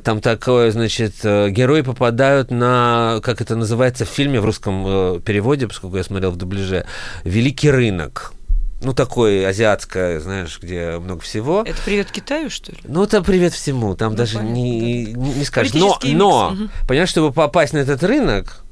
там 0.03 0.19
такое, 0.21 0.71
значит, 0.71 1.13
э, 1.23 1.49
герои 1.49 1.81
попадают 1.81 2.49
на, 2.51 3.19
как 3.23 3.41
это 3.41 3.55
называется 3.55 4.05
в 4.05 4.09
фильме, 4.09 4.39
в 4.39 4.45
русском 4.45 4.83
э, 4.87 5.19
переводе, 5.23 5.67
поскольку 5.67 5.97
я 5.97 6.03
смотрел 6.03 6.31
в 6.31 6.37
дубляже, 6.37 6.85
«Великий 7.23 7.69
рынок». 7.69 8.33
Ну, 8.81 8.93
такое 8.93 9.47
азиатское, 9.47 10.19
знаешь, 10.19 10.59
где 10.61 10.97
много 10.99 11.21
всего. 11.21 11.63
Это 11.65 11.77
привет 11.85 12.11
Китаю, 12.11 12.49
что 12.49 12.71
ли? 12.71 12.77
Ну, 12.83 13.03
это 13.03 13.21
привет 13.23 13.53
всему, 13.53 13.95
там 13.95 14.11
Ну, 14.11 14.17
даже 14.17 14.37
понятно, 14.37 14.53
не, 14.53 15.05
не, 15.05 15.33
не 15.33 15.45
скажешь. 15.45 15.73
Но, 15.73 15.79
Политический 15.79 16.15
но 16.15 16.49
микс, 16.51 16.61
мгм. 16.61 16.71
понимаешь, 16.87 17.09
чтобы 17.09 17.31
попасть 17.31 17.73
на 17.73 17.79
этот 17.79 18.03
рынок, 18.03 18.63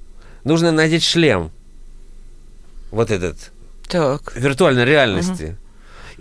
нужно 0.43 0.71
надеть 0.71 1.03
шлем. 1.03 1.51
Вот 2.91 3.11
этот, 3.11 3.51
Так. 3.87 4.35
виртуальной 4.35 4.85
реальности. 4.85 5.57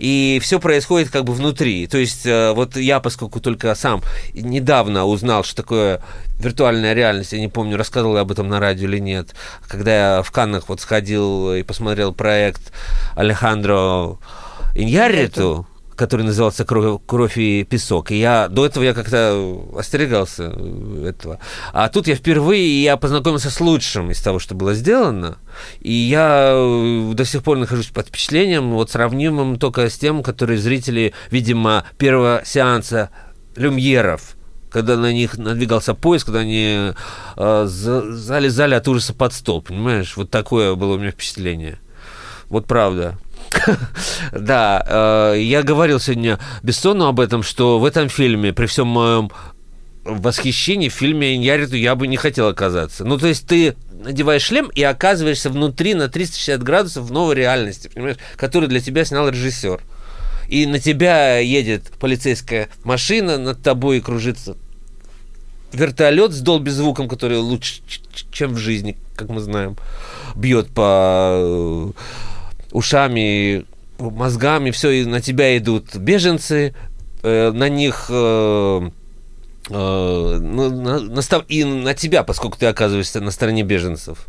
И 0.03 0.41
все 0.41 0.59
происходит 0.59 1.09
как 1.11 1.23
бы 1.23 1.31
внутри. 1.31 1.87
То 1.87 1.97
есть 1.97 2.25
э, 2.25 2.51
вот 2.51 2.75
я, 2.75 2.99
поскольку 2.99 3.39
только 3.39 3.73
сам 3.73 4.01
недавно 4.33 5.05
узнал, 5.05 5.45
что 5.45 5.55
такое 5.55 6.01
виртуальная 6.39 6.91
реальность, 6.91 7.31
я 7.31 7.39
не 7.39 7.47
помню, 7.47 7.77
рассказывал 7.77 8.15
я 8.15 8.23
об 8.23 8.31
этом 8.33 8.49
на 8.49 8.59
радио 8.59 8.89
или 8.89 8.99
нет, 8.99 9.33
когда 9.65 10.17
я 10.17 10.21
в 10.21 10.29
Каннах 10.29 10.67
вот 10.67 10.81
сходил 10.81 11.53
и 11.53 11.63
посмотрел 11.63 12.11
проект 12.13 12.73
Алехандро 13.15 14.17
Иньярриту, 14.75 15.65
который 15.95 16.23
назывался 16.23 16.65
«Кровь, 16.65 17.01
«Кровь 17.05 17.37
и 17.37 17.63
песок». 17.63 18.11
И 18.11 18.19
я 18.19 18.47
до 18.47 18.65
этого 18.65 18.83
я 18.83 18.93
как-то 18.93 19.61
остерегался 19.77 20.53
этого. 21.05 21.39
А 21.73 21.89
тут 21.89 22.07
я 22.07 22.15
впервые 22.15 22.83
я 22.83 22.97
познакомился 22.97 23.49
с 23.49 23.59
лучшим 23.59 24.11
из 24.11 24.21
того, 24.21 24.39
что 24.39 24.55
было 24.55 24.73
сделано. 24.73 25.37
И 25.79 25.93
я 25.93 26.51
э, 26.53 27.11
до 27.13 27.25
сих 27.25 27.43
пор 27.43 27.57
нахожусь 27.57 27.87
под 27.87 28.07
впечатлением, 28.07 28.71
вот 28.71 28.91
сравнимым 28.91 29.57
только 29.57 29.89
с 29.89 29.97
тем, 29.97 30.23
которые 30.23 30.59
зрители, 30.59 31.13
видимо, 31.31 31.85
первого 31.97 32.41
сеанса 32.45 33.09
люмьеров 33.55 34.35
когда 34.73 34.97
на 34.97 35.13
них 35.13 35.37
надвигался 35.37 35.93
поезд, 35.93 36.25
когда 36.25 36.39
они 36.39 36.93
э, 37.37 37.65
за- 37.67 38.11
залезали 38.13 38.73
от 38.73 38.87
ужаса 38.87 39.13
под 39.13 39.31
стол, 39.31 39.61
понимаешь? 39.61 40.17
Вот 40.17 40.31
такое 40.31 40.73
было 40.73 40.95
у 40.95 40.97
меня 40.97 41.11
впечатление. 41.11 41.77
Вот 42.49 42.65
правда. 42.65 43.17
Да, 44.31 45.33
э, 45.35 45.39
я 45.41 45.63
говорил 45.63 45.99
сегодня 45.99 46.39
Бессону 46.63 47.05
об 47.07 47.19
этом, 47.19 47.43
что 47.43 47.79
в 47.79 47.85
этом 47.85 48.09
фильме, 48.09 48.53
при 48.53 48.65
всем 48.65 48.87
моем 48.87 49.31
восхищении, 50.03 50.89
в 50.89 50.93
фильме 50.93 51.35
Иньяриту 51.35 51.75
я 51.75 51.95
бы 51.95 52.07
не 52.07 52.17
хотел 52.17 52.47
оказаться. 52.47 53.05
Ну, 53.05 53.17
то 53.17 53.27
есть 53.27 53.47
ты 53.47 53.75
надеваешь 53.91 54.43
шлем 54.43 54.69
и 54.73 54.83
оказываешься 54.83 55.49
внутри 55.49 55.93
на 55.93 56.09
360 56.09 56.61
градусов 56.61 57.05
в 57.05 57.11
новой 57.11 57.35
реальности, 57.35 57.89
понимаешь, 57.93 58.17
которую 58.35 58.69
для 58.69 58.81
тебя 58.81 59.05
снял 59.05 59.29
режиссер. 59.29 59.81
И 60.49 60.65
на 60.65 60.79
тебя 60.79 61.37
едет 61.37 61.91
полицейская 61.99 62.69
машина, 62.83 63.37
над 63.37 63.61
тобой 63.61 64.01
кружится 64.01 64.57
вертолет 65.71 66.33
с 66.33 66.39
долби 66.39 66.69
звуком, 66.69 67.07
который 67.07 67.37
лучше, 67.37 67.81
чем 68.31 68.53
в 68.53 68.57
жизни, 68.57 68.97
как 69.15 69.29
мы 69.29 69.41
знаем, 69.41 69.75
бьет 70.35 70.69
по 70.69 71.33
э, 71.35 71.91
ушами, 72.73 73.65
мозгами, 73.99 74.71
все, 74.71 74.89
и 74.91 75.05
на 75.05 75.21
тебя 75.21 75.57
идут 75.57 75.95
беженцы, 75.95 76.75
э, 77.21 77.51
на 77.51 77.69
них 77.69 78.07
э, 78.09 78.89
э, 79.69 80.39
на- 80.41 80.99
настав- 80.99 81.45
и 81.47 81.63
на 81.63 81.93
тебя, 81.93 82.23
поскольку 82.23 82.57
ты 82.57 82.65
оказываешься 82.65 83.21
на 83.21 83.31
стороне 83.31 83.63
беженцев. 83.63 84.27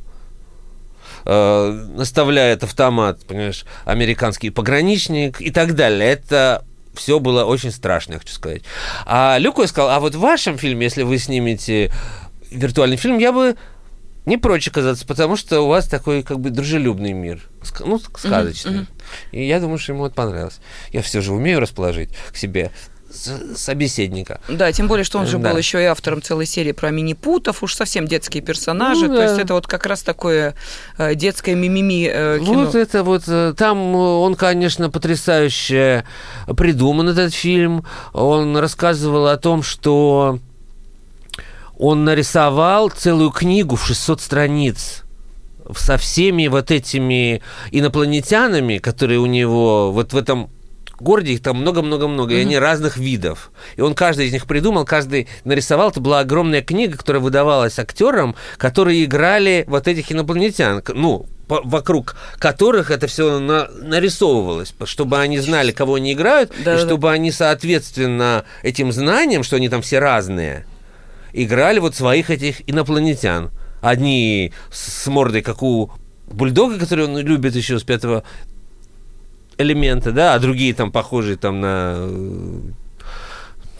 Э, 1.27 1.71
наставляет 1.97 2.63
автомат, 2.63 3.25
понимаешь, 3.27 3.65
американский 3.87 4.51
пограничник 4.51 5.41
и 5.41 5.51
так 5.51 5.75
далее. 5.75 6.09
Это 6.11 6.65
все 6.95 7.19
было 7.19 7.45
очень 7.45 7.73
страшно, 7.73 8.15
я 8.15 8.19
хочу 8.19 8.35
сказать. 8.35 8.63
А 9.07 9.39
Люку 9.39 9.63
я 9.63 9.69
сказал, 9.69 9.91
а 9.91 10.01
вот 10.01 10.15
в 10.15 10.21
вашем 10.21 10.59
фильме, 10.59 10.85
если 10.85 11.03
вы 11.03 11.19
снимете 11.19 11.91
виртуальный 12.51 12.97
фильм, 12.99 13.19
я 13.19 13.33
бы 13.33 13.57
не 14.27 14.39
прочь 14.39 14.69
оказаться, 14.69 15.07
потому 15.07 15.37
что 15.37 15.61
у 15.61 15.69
вас 15.69 15.87
такой 15.87 16.23
как 16.23 16.41
бы 16.41 16.51
дружелюбный 16.51 17.13
мир, 17.13 17.41
ну, 17.81 17.99
сказочный. 17.99 18.87
И 19.33 19.47
я 19.47 19.61
думаю, 19.61 19.79
что 19.79 19.93
ему 19.93 20.07
это 20.07 20.15
понравилось. 20.15 20.61
Я 20.93 21.03
все 21.03 21.21
же 21.21 21.33
умею 21.33 21.61
расположить 21.61 22.11
к 22.33 22.37
себе 22.37 22.71
собеседника. 23.55 24.41
Да, 24.49 24.73
тем 24.73 24.89
более, 24.89 25.05
что 25.05 25.19
он 25.19 25.27
же 25.27 25.39
Да. 25.39 25.51
был 25.51 25.59
еще 25.59 25.81
и 25.81 25.85
автором 25.85 26.21
целой 26.23 26.47
серии 26.47 26.73
про 26.73 26.91
мини-путов, 26.91 27.63
уж 27.63 27.75
совсем 27.75 28.07
детские 28.07 28.43
персонажи. 28.43 29.07
Ну 29.07 29.15
То 29.15 29.23
есть 29.23 29.37
да. 29.37 29.43
это 29.43 29.55
вот 29.55 29.67
как 29.67 29.87
раз 29.87 30.03
такое 30.03 30.55
э, 30.99 31.15
детское 31.15 31.55
мимими 31.55 32.11
э, 32.13 32.39
кино. 32.41 32.65
Вот 32.65 32.75
это 32.75 33.05
вот, 33.05 33.25
э, 33.29 33.55
там 33.57 33.95
он, 33.95 34.35
конечно, 34.35 34.91
потрясающе 34.91 36.05
придуман, 36.57 37.09
этот 37.09 37.35
фильм. 37.35 37.85
Он 38.13 38.57
рассказывал 38.57 39.29
о 39.29 39.37
том, 39.37 39.63
что 39.63 40.39
он 41.79 42.05
нарисовал 42.05 42.91
целую 42.91 43.31
книгу 43.31 43.77
в 43.77 43.87
600 43.87 44.21
страниц 44.21 45.03
со 45.77 45.97
всеми 45.97 46.47
вот 46.49 46.71
этими 46.71 47.41
инопланетянами, 47.71 48.79
которые 48.79 49.19
у 49.21 49.27
него 49.27 49.93
вот 49.93 50.13
в 50.13 50.17
этом 50.17 50.51
городе, 51.01 51.33
их 51.33 51.43
там 51.43 51.57
много-много-много, 51.57 52.35
и 52.35 52.41
они 52.41 52.59
разных 52.59 52.97
видов. 52.97 53.51
И 53.77 53.81
он 53.81 53.95
каждый 53.95 54.27
из 54.27 54.33
них 54.33 54.47
придумал, 54.47 54.85
каждый 54.85 55.27
нарисовал. 55.45 55.91
Это 55.91 56.01
была 56.01 56.21
огромная 56.21 56.63
книга, 56.63 56.97
которая 56.97 57.21
выдавалась 57.21 57.79
актерам, 57.79 58.37
которые 58.59 59.05
играли 59.05 59.65
вот 59.67 59.89
этих 59.89 60.13
инопланетян. 60.13 60.83
Ну, 60.95 61.27
по- 61.49 61.63
вокруг 61.65 62.15
которых 62.39 62.91
это 62.91 63.07
все 63.07 63.39
нарисовывалось, 63.39 64.71
по- 64.73 64.87
чтобы 64.87 65.19
они 65.19 65.39
знали, 65.41 65.73
кого 65.73 65.95
они 65.95 66.13
играют, 66.13 66.53
и 66.59 66.63
Да-да-да. 66.63 66.87
чтобы 66.87 67.11
они, 67.11 67.33
соответственно, 67.33 68.45
этим 68.63 68.93
знанием, 68.93 69.43
что 69.43 69.57
они 69.57 69.69
там 69.69 69.83
все 69.83 69.99
разные, 69.99 70.65
играли 71.35 71.81
вот 71.81 71.95
своих 71.95 72.31
этих 72.31 72.69
инопланетян. 72.69 73.51
Одни 73.83 74.53
с 74.71 75.07
мордой, 75.09 75.43
как 75.43 75.63
у 75.63 75.91
бульдога, 76.27 76.79
который 76.79 77.05
он 77.05 77.19
любит 77.19 77.55
еще 77.55 77.79
с 77.79 77.83
пятого 77.83 78.25
элемента, 79.59 80.13
да, 80.13 80.35
а 80.35 80.39
другие 80.39 80.73
там 80.75 80.91
похожие 80.91 81.37
там 81.37 81.61
на 81.61 81.95
э, 81.97 82.61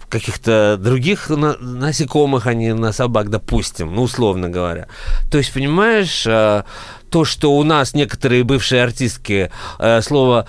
каких-то 0.09 0.77
других 0.79 1.31
на- 1.31 1.57
насекомых, 1.59 2.47
а 2.47 2.55
не 2.55 2.75
на 2.75 2.93
собак, 2.93 3.31
допустим, 3.31 3.95
ну, 3.95 4.03
условно 4.03 4.51
говоря. 4.51 4.89
То 5.31 5.39
есть, 5.39 5.53
понимаешь, 5.53 6.27
э, 6.27 6.65
то, 7.09 7.25
что 7.25 7.57
у 7.57 7.63
нас 7.63 7.95
некоторые 7.95 8.45
бывшие 8.45 8.83
артистки, 8.83 9.51
э, 9.79 10.03
слово 10.03 10.47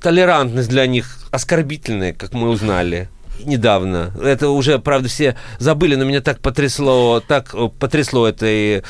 толерантность 0.00 0.68
для 0.68 0.86
них 0.86 1.18
оскорбительное, 1.30 2.12
как 2.12 2.32
мы 2.32 2.50
узнали 2.50 3.08
недавно. 3.44 4.12
Это 4.22 4.50
уже, 4.50 4.78
правда, 4.78 5.08
все 5.08 5.36
забыли, 5.58 5.94
но 5.94 6.04
меня 6.04 6.20
так 6.20 6.40
потрясло, 6.40 7.20
так 7.26 7.54
э, 7.54 7.68
потрясло 7.78 8.26
это 8.26 8.46
э, 8.46 8.82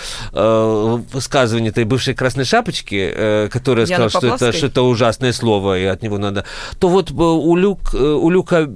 высказывание 1.12 1.70
этой 1.70 1.84
бывшей 1.84 2.14
красной 2.14 2.44
шапочки, 2.44 3.10
э, 3.14 3.48
которая 3.50 3.86
сказала, 3.86 4.10
что 4.10 4.34
это, 4.34 4.52
что 4.52 4.66
это 4.66 4.82
ужасное 4.82 5.32
слово, 5.32 5.78
и 5.78 5.84
от 5.84 6.02
него 6.02 6.18
надо... 6.18 6.44
То 6.78 6.88
вот 6.88 7.10
э, 7.10 7.14
у, 7.14 7.56
Люк, 7.56 7.94
э, 7.94 7.98
у 7.98 8.30
Люка 8.30 8.68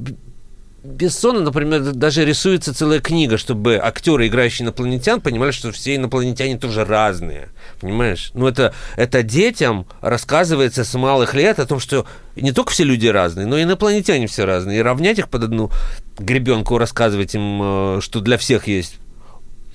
Бессона, 0.85 1.41
например, 1.41 1.93
даже 1.93 2.25
рисуется 2.25 2.75
целая 2.75 2.99
книга, 2.99 3.39
чтобы 3.39 3.77
актеры, 3.77 4.27
играющие 4.27 4.65
инопланетян, 4.65 5.21
понимали, 5.21 5.53
что 5.53 5.71
все 5.71 5.95
инопланетяне 5.95 6.59
тоже 6.59 6.85
разные. 6.85 7.51
Понимаешь? 7.81 8.33
Ну, 8.35 8.49
это, 8.49 8.75
это 8.97 9.23
детям 9.23 9.87
рассказывается 10.01 10.85
с 10.85 10.93
малых 10.99 11.35
лет 11.35 11.61
о 11.61 11.67
том, 11.67 11.79
что 11.79 12.05
не 12.35 12.51
только 12.51 12.73
все 12.73 12.83
люди 12.83 13.07
разные, 13.07 13.47
но 13.47 13.59
и 13.59 13.63
инопланетяне 13.63 14.27
все 14.27 14.45
разные. 14.45 14.81
И 14.81 14.83
равнять 14.83 15.21
их 15.21 15.29
под 15.29 15.45
одну 15.45 15.71
гребенку, 16.19 16.79
рассказывать 16.79 17.37
им, 17.37 17.61
э, 17.63 17.99
что 18.01 18.21
для 18.21 18.37
всех 18.37 18.67
есть 18.67 18.99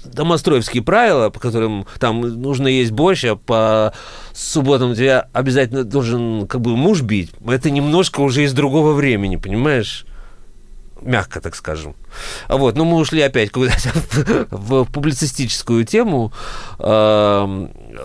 домостроевские 0.03 0.83
правила, 0.83 1.29
по 1.29 1.39
которым 1.39 1.85
там 1.99 2.19
нужно 2.19 2.67
есть 2.67 2.91
борщ, 2.91 3.23
а 3.23 3.37
по 3.37 3.93
субботам 4.33 4.93
тебя 4.93 5.29
обязательно 5.31 5.85
должен 5.85 6.47
как 6.47 6.59
бы 6.59 6.75
муж 6.75 7.01
бить. 7.01 7.31
Это 7.47 7.69
немножко 7.69 8.19
уже 8.19 8.43
из 8.43 8.51
другого 8.51 8.91
времени, 8.91 9.37
понимаешь? 9.37 10.05
Мягко, 11.01 11.41
так 11.41 11.55
скажем. 11.55 11.95
Вот, 12.49 12.75
но 12.75 12.85
мы 12.85 12.97
ушли 12.97 13.21
опять 13.21 13.51
куда-то 13.51 13.91
в, 14.51 14.85
публицистическую 14.85 15.85
тему. 15.85 16.31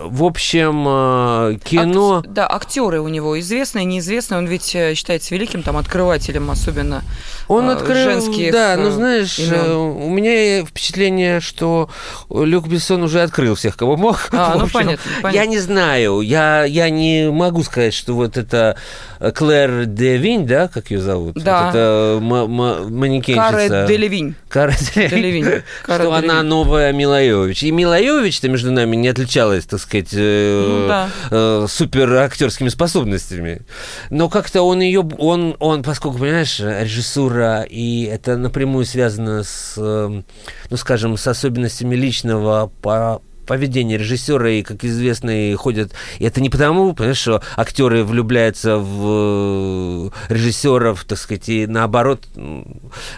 В 0.01 0.23
общем, 0.23 0.85
э, 0.87 1.57
кино... 1.63 2.19
Ак- 2.19 2.33
да, 2.33 2.49
актеры 2.49 3.01
у 3.01 3.07
него 3.07 3.39
известные, 3.39 3.85
неизвестные. 3.85 4.37
Он 4.39 4.45
ведь 4.47 4.73
э, 4.75 4.95
считается 4.95 5.33
великим 5.33 5.63
там 5.63 5.77
открывателем, 5.77 6.49
особенно 6.51 7.03
Он 7.47 7.69
э, 7.69 7.73
открыл, 7.73 7.95
женских. 8.21 8.51
да, 8.51 8.75
ну 8.77 8.91
знаешь, 8.91 9.37
имен. 9.39 9.71
у 9.71 10.09
меня 10.09 10.65
впечатление, 10.65 11.39
что 11.39 11.89
Люк 12.29 12.67
Бессон 12.67 13.03
уже 13.03 13.21
открыл 13.21 13.55
всех, 13.55 13.77
кого 13.77 13.97
мог. 13.97 14.29
А, 14.31 14.55
ну 14.57 14.67
понятно, 14.73 14.99
понятно. 15.21 15.37
Я 15.37 15.45
не 15.45 15.59
знаю, 15.59 16.21
я, 16.21 16.63
я 16.63 16.89
не 16.89 17.29
могу 17.31 17.63
сказать, 17.63 17.93
что 17.93 18.13
вот 18.13 18.37
это 18.37 18.77
Клэр 19.19 19.85
де 19.85 20.17
Винь, 20.17 20.45
да, 20.45 20.67
как 20.67 20.91
ее 20.91 20.99
зовут? 20.99 21.35
Да. 21.35 21.65
Вот 21.65 21.69
это 21.69 22.19
ма- 22.21 22.47
ма- 22.47 22.79
манекенщица. 22.89 23.51
Каре 23.51 23.85
Делевинь. 23.87 24.35
Кара 24.49 24.73
Делевинь. 24.95 25.63
Кара 25.83 26.03
Что 26.03 26.13
она 26.13 26.43
новая 26.43 26.91
Милаевич. 26.93 27.63
И 27.63 27.71
Милаевич-то 27.71 28.49
между 28.49 28.71
нами 28.71 28.95
не 28.95 29.07
отличалась, 29.07 29.65
так 29.65 29.79
сказать, 29.83 30.09
э, 30.13 30.65
Ну 30.67 30.87
да. 30.87 31.09
э, 31.31 31.65
супер 31.69 32.13
актерскими 32.15 32.69
способностями. 32.69 33.61
Но 34.09 34.29
как-то 34.29 34.63
он 34.63 34.81
ее, 34.81 35.01
он, 35.17 35.55
он, 35.59 35.83
поскольку, 35.83 36.17
понимаешь, 36.17 36.59
режиссура, 36.59 37.61
и 37.61 38.03
это 38.03 38.37
напрямую 38.37 38.85
связано 38.85 39.43
с, 39.43 39.75
э, 39.77 40.21
ну, 40.69 40.77
скажем, 40.77 41.17
с 41.17 41.27
особенностями 41.27 41.95
личного 41.95 42.71
по 42.81 43.21
поведения 43.45 43.97
режиссера, 43.97 44.49
и, 44.49 44.63
как 44.63 44.83
известно, 44.83 45.51
и 45.51 45.55
ходят... 45.55 45.93
И 46.19 46.25
это 46.25 46.41
не 46.41 46.49
потому, 46.49 46.93
понимаешь, 46.93 47.17
что 47.17 47.41
актеры 47.55 48.03
влюбляются 48.03 48.77
в 48.77 50.09
э, 50.29 50.33
режиссеров, 50.33 51.03
так 51.05 51.17
сказать, 51.17 51.49
и 51.49 51.67
наоборот, 51.67 52.27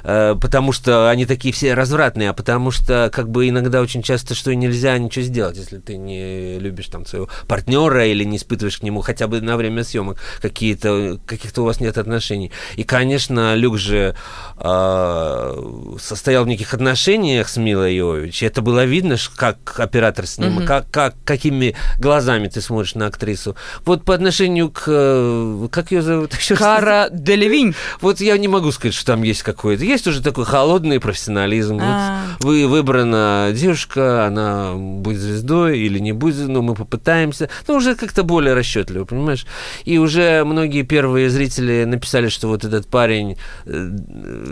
э, 0.04 0.36
потому 0.40 0.72
что 0.72 1.10
они 1.10 1.26
такие 1.26 1.54
все 1.54 1.74
развратные, 1.74 2.30
а 2.30 2.34
потому 2.34 2.72
что, 2.72 3.10
как 3.14 3.30
бы, 3.30 3.50
иногда 3.50 3.82
очень 3.82 4.02
часто, 4.02 4.36
что 4.36 4.54
нельзя 4.54 4.98
ничего 4.98 5.26
сделать, 5.26 5.58
если 5.58 5.80
ты 5.80 5.98
не 5.98 6.60
любишь 6.60 6.88
там 6.88 7.06
своего 7.06 7.30
партнера 7.48 8.06
или 8.06 8.24
не 8.24 8.38
испытываешь 8.38 8.78
к 8.78 8.84
нему 8.84 9.02
хотя 9.02 9.28
бы 9.28 9.42
на 9.42 9.58
время 9.58 9.84
съемок 9.84 10.18
какие-то, 10.42 11.20
каких-то 11.26 11.62
у 11.64 11.66
вас 11.66 11.80
нет 11.80 11.98
отношений. 11.98 12.52
И, 12.76 12.84
конечно, 12.84 13.56
Люк 13.56 13.78
же 13.78 14.16
э, 14.58 15.96
состоял 16.00 16.44
в 16.44 16.48
неких 16.48 16.74
отношениях 16.74 17.50
с 17.50 17.58
Милой 17.58 17.96
Йовович, 17.96 18.44
и 18.44 18.46
это 18.46 18.62
было 18.62 18.86
видно, 18.86 19.18
как 19.36 19.80
оператор 19.80 20.15
с 20.26 20.38
ним, 20.38 20.54
Мгм. 20.54 20.66
как, 20.66 20.90
как, 20.90 21.16
какими 21.26 21.76
глазами 22.00 22.48
ты 22.48 22.62
смотришь 22.62 22.96
на 22.96 23.08
актрису. 23.08 23.56
Вот 23.84 24.06
по 24.06 24.14
отношению 24.16 24.70
к... 24.72 24.84
э, 24.88 25.68
Как 25.72 25.92
ее 25.92 26.02
зовут? 26.02 26.34
Еще? 26.34 26.56
Кара 26.58 27.10
Делевинь. 27.12 27.76
Вот 28.00 28.22
я 28.22 28.38
не 28.38 28.48
могу 28.48 28.72
сказать, 28.72 28.94
что 28.96 29.08
там 29.08 29.24
есть 29.24 29.44
какой-то. 29.44 29.84
Есть 29.84 30.08
уже 30.08 30.22
такой 30.24 30.46
холодный 30.46 31.00
профессионализм. 31.02 31.80
А. 31.82 32.22
Вот 32.40 32.46
вы 32.46 32.68
выбрана 32.68 33.50
девушка, 33.54 34.28
она 34.28 34.74
будет 34.76 35.20
звездой 35.20 35.80
или 35.80 36.00
не 36.00 36.14
будет, 36.14 36.48
но 36.48 36.62
мы 36.62 36.76
попытаемся. 36.76 37.50
Ну, 37.68 37.76
уже 37.76 37.96
как-то 37.96 38.24
более 38.24 38.54
расчетливо, 38.54 39.04
понимаешь? 39.06 39.46
И 39.84 39.98
уже 39.98 40.44
многие 40.46 40.84
первые 40.84 41.30
зрители 41.30 41.84
написали, 41.84 42.30
что 42.30 42.48
вот 42.48 42.64
этот 42.64 42.88
парень... 42.88 43.38
э, 43.66 43.88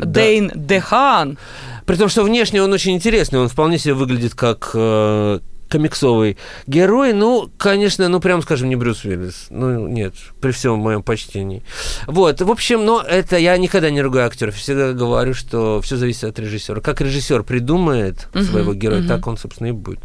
Дейн 0.06 0.52
Дехан. 0.56 1.38
при 1.86 1.96
том, 1.96 2.10
что 2.10 2.24
внешне 2.24 2.62
он 2.64 2.72
очень 2.74 2.94
интересный, 2.96 3.40
он 3.40 3.48
вполне 3.50 3.78
себе 3.78 3.94
выглядит 3.94 4.34
как 4.36 4.72
э, 4.74 5.40
комиксовый 5.74 6.38
герой. 6.68 7.14
Ну, 7.14 7.50
конечно, 7.58 8.08
ну, 8.08 8.20
прям 8.20 8.44
скажем, 8.44 8.70
не 8.70 8.76
Брюс 8.76 9.04
Уиллис. 9.06 9.48
Ну, 9.50 9.88
нет, 9.88 10.14
при 10.40 10.52
всем 10.52 10.78
моем 10.78 11.02
почтении. 11.02 11.64
Вот, 12.06 12.42
в 12.42 12.52
общем, 12.52 12.86
но 12.86 13.02
это 13.02 13.38
я 13.38 13.58
никогда 13.58 13.90
не 13.90 14.02
ругаю 14.02 14.28
актеров. 14.28 14.56
Всегда 14.56 14.94
говорю, 14.94 15.34
что 15.34 15.82
все 15.82 15.98
зависит 15.98 16.26
от 16.26 16.38
режиссера. 16.38 16.80
Как 16.80 17.02
режиссер 17.02 17.42
придумает 17.44 18.28
Мгм, 18.36 18.46
своего 18.46 18.74
героя, 18.76 19.00
мгм. 19.00 19.08
так 19.08 19.26
он, 19.26 19.38
собственно, 19.38 19.68
и 19.68 19.72
будет. 19.72 20.00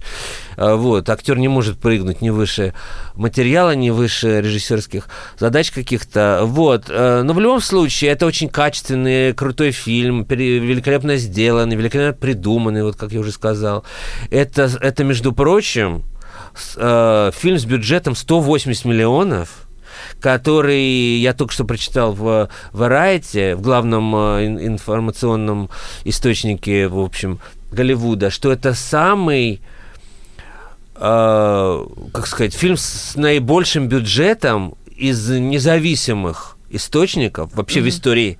А, 0.57 0.76
Вот, 0.76 1.11
актер 1.11 1.37
не 1.37 1.48
может 1.48 1.78
прыгнуть 1.78 2.22
ни 2.22 2.31
выше 2.31 2.72
материала, 3.14 3.74
ни 3.74 3.90
выше 3.90 4.40
режиссерских 4.40 5.09
задач 5.38 5.70
каких-то. 5.70 6.42
Вот, 6.44 6.85
э, 6.88 7.22
но 7.22 7.35
в 7.35 7.40
любом 7.40 7.61
случае, 7.61 8.12
это 8.12 8.24
очень 8.26 8.48
качественный, 8.48 9.35
крутой 9.35 9.72
фильм, 9.72 10.24
великолепно 10.28 11.16
сделанный, 11.16 11.76
великолепно 11.76 12.18
придуманный, 12.18 12.83
вот 12.85 12.96
как 12.96 13.12
я 13.12 13.20
уже 13.20 13.33
сказал. 13.33 13.85
Это, 14.31 14.70
это 14.81 15.04
между 15.04 15.33
прочим, 15.33 15.57
с- 16.54 16.74
э, 16.76 17.30
фильм 17.34 17.58
с 17.58 17.64
бюджетом 17.64 18.14
180 18.14 18.84
миллионов, 18.84 19.66
который 20.20 21.18
я 21.18 21.32
только 21.34 21.52
что 21.52 21.64
прочитал 21.64 22.12
в 22.12 22.48
Variety, 22.72 23.54
в 23.56 23.60
главном 23.62 24.14
э, 24.14 24.46
ин- 24.46 24.66
информационном 24.66 25.70
источнике, 26.04 26.88
в 26.88 26.98
общем, 26.98 27.38
Голливуда, 27.70 28.30
что 28.30 28.50
это 28.50 28.72
самый, 28.74 29.60
э, 30.96 31.86
как 32.12 32.26
сказать, 32.26 32.54
фильм 32.54 32.76
с 32.76 33.14
наибольшим 33.16 33.88
бюджетом 33.88 34.74
из 34.96 35.28
независимых 35.28 36.56
источников 36.70 37.54
вообще 37.54 37.80
в 37.80 37.88
истории 37.88 38.38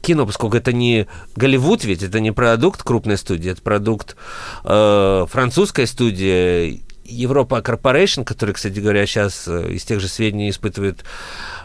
кино, 0.00 0.26
поскольку 0.26 0.56
это 0.56 0.72
не 0.72 1.06
Голливуд, 1.36 1.84
ведь 1.84 2.02
это 2.02 2.20
не 2.20 2.32
продукт 2.32 2.82
крупной 2.82 3.16
студии, 3.18 3.50
это 3.50 3.62
продукт 3.62 4.16
э, 4.64 5.26
французской 5.28 5.86
студии 5.86 6.82
Европа 7.04 7.62
Корпорейшн, 7.62 8.22
который, 8.22 8.54
кстати 8.54 8.78
говоря, 8.78 9.06
сейчас 9.06 9.48
э, 9.48 9.72
из 9.72 9.84
тех 9.84 10.00
же 10.00 10.08
сведений 10.08 10.50
испытывает 10.50 11.04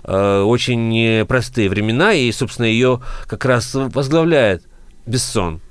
э, 0.03 0.41
очень 0.41 0.89
непростые 0.89 1.69
времена, 1.69 2.13
и, 2.13 2.31
собственно, 2.31 2.65
ее 2.65 3.01
как 3.27 3.45
раз 3.45 3.73
возглавляет 3.73 4.63
Бессон. 5.05 5.61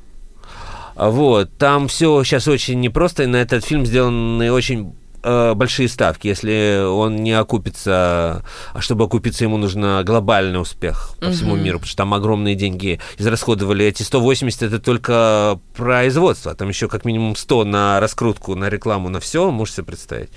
Вот, 0.94 1.50
там 1.56 1.88
все 1.88 2.22
сейчас 2.22 2.48
очень 2.48 2.80
непросто, 2.80 3.22
и 3.22 3.26
на 3.26 3.36
этот 3.36 3.64
фильм 3.64 3.86
сделаны 3.86 4.52
очень 4.52 4.94
э, 5.22 5.54
большие 5.54 5.88
ставки. 5.88 6.28
Если 6.28 6.82
он 6.84 7.16
не 7.16 7.32
окупится, 7.32 8.44
а 8.74 8.80
чтобы 8.80 9.04
окупиться, 9.04 9.44
ему 9.44 9.56
нужно 9.56 10.02
глобальный 10.04 10.60
успех 10.60 11.14
по 11.20 11.30
всему 11.30 11.54
Мгм. 11.54 11.64
миру, 11.64 11.78
потому 11.78 11.88
что 11.88 11.96
там 11.96 12.14
огромные 12.14 12.54
деньги 12.54 13.00
израсходовали. 13.18 13.84
Эти 13.86 14.02
180 14.02 14.62
это 14.62 14.78
только 14.78 15.58
производство, 15.74 16.54
там 16.54 16.68
еще 16.68 16.88
как 16.88 17.04
минимум 17.04 17.36
100 17.36 17.64
на 17.64 18.00
раскрутку, 18.00 18.54
на 18.54 18.68
рекламу, 18.68 19.08
на 19.08 19.20
все, 19.20 19.50
можете 19.50 19.76
себе 19.78 19.86
представить. 19.86 20.30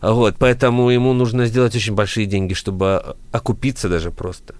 Вот, 0.00 0.36
поэтому 0.38 0.90
ему 0.90 1.12
нужно 1.12 1.46
сделать 1.46 1.74
очень 1.76 1.94
большие 1.94 2.26
деньги, 2.26 2.54
чтобы 2.54 3.16
окупиться 3.32 3.88
даже 3.88 4.10
просто. 4.10 4.54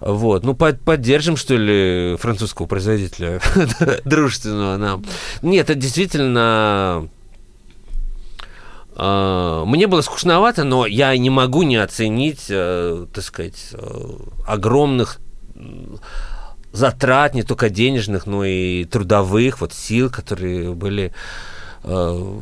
Вот. 0.00 0.44
Ну, 0.44 0.54
под- 0.54 0.80
поддержим, 0.80 1.36
что 1.36 1.56
ли, 1.56 2.16
французского 2.20 2.66
производителя 2.66 3.40
дружественного 4.04 4.76
нам. 4.76 5.04
Нет, 5.42 5.70
это 5.70 5.78
действительно... 5.78 7.08
э, 8.98 9.64
Мне 9.66 9.86
было 9.86 10.02
скучновато, 10.02 10.64
но 10.64 10.86
я 10.86 11.16
не 11.16 11.30
могу 11.30 11.62
не 11.62 11.76
оценить, 11.76 12.46
э, 12.48 13.06
так 13.12 13.24
сказать, 13.24 13.68
э, 13.72 14.10
огромных 14.46 15.20
затрат, 16.72 17.34
не 17.34 17.42
только 17.42 17.70
денежных, 17.70 18.26
но 18.26 18.44
и 18.44 18.84
трудовых 18.84 19.60
вот 19.60 19.72
сил, 19.72 20.10
которые 20.10 20.74
были 20.74 21.12
э, 21.84 22.40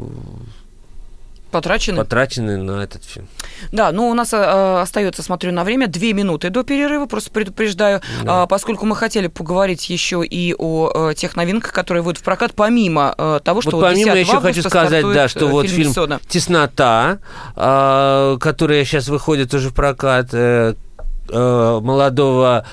Потрачены. 1.56 1.98
потрачены 1.98 2.56
на 2.56 2.82
этот 2.82 3.04
фильм. 3.04 3.28
Да, 3.72 3.92
ну 3.92 4.08
у 4.08 4.14
нас 4.14 4.32
э, 4.32 4.80
остается, 4.80 5.22
смотрю 5.22 5.52
на 5.52 5.64
время, 5.64 5.86
две 5.86 6.12
минуты 6.12 6.50
до 6.50 6.62
перерыва, 6.62 7.06
просто 7.06 7.30
предупреждаю, 7.30 8.00
Да. 8.22 8.42
А, 8.42 8.46
поскольку 8.46 8.86
мы 8.86 8.96
хотели 8.96 9.28
поговорить 9.28 9.88
еще 9.90 10.24
и 10.24 10.54
о 10.56 11.10
э, 11.10 11.14
тех 11.14 11.36
новинках, 11.36 11.72
которые 11.72 12.02
выйдут 12.02 12.20
в 12.20 12.24
прокат, 12.24 12.52
помимо 12.54 13.14
э, 13.16 13.40
того, 13.44 13.60
что 13.60 13.72
Вот 13.72 13.82
помимо 13.82 14.14
10 14.14 14.14
я 14.14 14.20
еще 14.20 14.40
хочу 14.40 14.62
сказать, 14.62 15.04
да, 15.12 15.28
что 15.28 15.46
э, 15.46 15.50
вот 15.50 15.68
фильм 15.68 15.88
«Бессона». 15.90 16.20
«Теснота», 16.28 17.18
а, 17.54 18.36
которая 18.38 18.84
сейчас 18.84 19.08
выходит 19.08 19.52
уже 19.54 19.70
в 19.70 19.74
прокат, 19.74 20.28
э, 20.32 20.74
э, 21.28 21.80
молодого 21.82 22.66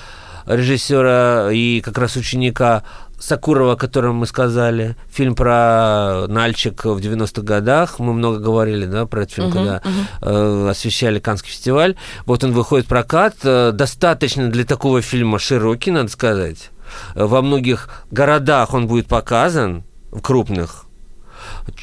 режиссера 0.46 1.52
и 1.52 1.82
как 1.82 1.98
раз 1.98 2.16
ученика 2.16 2.84
Сакурова, 3.28 3.74
о 3.74 3.76
котором 3.78 4.18
мы 4.18 4.28
сказали. 4.28 4.98
Фильм 5.10 5.34
про 5.34 6.26
Нальчик 6.28 6.84
в 6.84 6.98
90-х 6.98 7.42
годах. 7.42 8.00
Мы 8.00 8.14
много 8.14 8.40
говорили, 8.40 8.86
да, 8.86 9.06
про 9.06 9.22
этот 9.22 9.34
фильм, 9.34 9.48
Мгм, 9.48 9.58
когда 9.58 9.82
мгм. 9.86 10.08
э, 10.22 10.70
освещали 10.72 11.20
Канский 11.20 11.52
фестиваль. 11.52 11.96
Вот 12.26 12.44
он 12.44 12.52
выходит 12.52 12.86
в 12.86 12.90
прокат. 12.90 13.36
Э, 13.44 13.72
достаточно 13.74 14.50
для 14.50 14.66
такого 14.66 15.02
фильма 15.02 15.40
широкий, 15.40 15.92
надо 15.92 16.10
сказать. 16.10 16.70
Э, 17.16 17.24
Во 17.26 17.42
многих 17.42 17.88
городах 18.12 18.74
он 18.74 18.88
будет 18.88 19.08
показан, 19.08 19.84
в 20.12 20.20
крупных. 20.22 20.86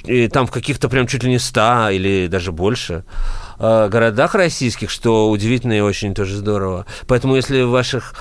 И 0.05 0.29
там 0.29 0.47
в 0.47 0.51
каких-то 0.51 0.91
прям 0.91 1.07
чуть 1.07 1.23
ли 1.23 1.31
не 1.31 1.39
100 1.39 1.89
или 1.91 2.27
даже 2.27 2.53
больше 2.53 3.05
э, 3.59 3.89
городах 3.89 4.35
российских, 4.35 4.91
что 4.91 5.31
удивительно 5.31 5.73
и 5.73 5.81
очень 5.81 6.15
тоже 6.15 6.37
здорово. 6.37 6.85
Поэтому 7.07 7.37
если 7.37 7.63
в 7.63 7.71
ваших 7.71 8.15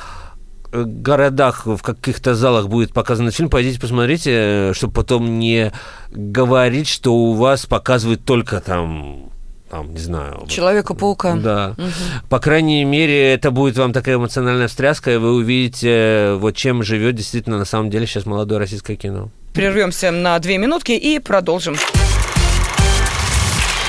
городах, 0.71 1.65
в 1.65 1.81
каких-то 1.81 2.35
залах 2.35 2.67
будет 2.67 2.93
показан 2.93 3.27
этот 3.27 3.37
фильм, 3.37 3.49
пойдите 3.49 3.79
посмотрите, 3.79 4.71
чтобы 4.73 4.93
потом 4.93 5.39
не 5.39 5.71
говорить, 6.11 6.87
что 6.87 7.13
у 7.15 7.33
вас 7.33 7.65
показывают 7.65 8.23
только 8.23 8.59
там, 8.59 9.29
там 9.69 9.93
не 9.93 9.99
знаю... 9.99 10.45
Человека-паука. 10.47 11.35
Да. 11.35 11.75
Мгм. 11.77 11.91
По 12.29 12.39
крайней 12.39 12.83
мере, 12.85 13.33
это 13.33 13.51
будет 13.51 13.77
вам 13.77 13.93
такая 13.93 14.15
эмоциональная 14.15 14.67
встряска, 14.67 15.13
и 15.13 15.17
вы 15.17 15.33
увидите, 15.33 16.33
вот 16.39 16.55
чем 16.55 16.83
живет 16.83 17.15
действительно 17.15 17.57
на 17.57 17.65
самом 17.65 17.89
деле 17.89 18.05
сейчас 18.05 18.25
молодое 18.25 18.59
российское 18.59 18.95
кино. 18.95 19.29
Прервемся 19.53 20.11
на 20.11 20.37
две 20.39 20.57
минутки 20.57 20.91
и 20.91 21.19
продолжим. 21.19 21.75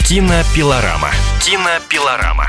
Кинопилорама. 0.08 1.10
Кинопилорама. 1.44 2.48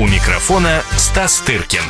У 0.00 0.06
микрофона 0.06 0.82
Стас 0.96 1.40
Тыркин. 1.40 1.82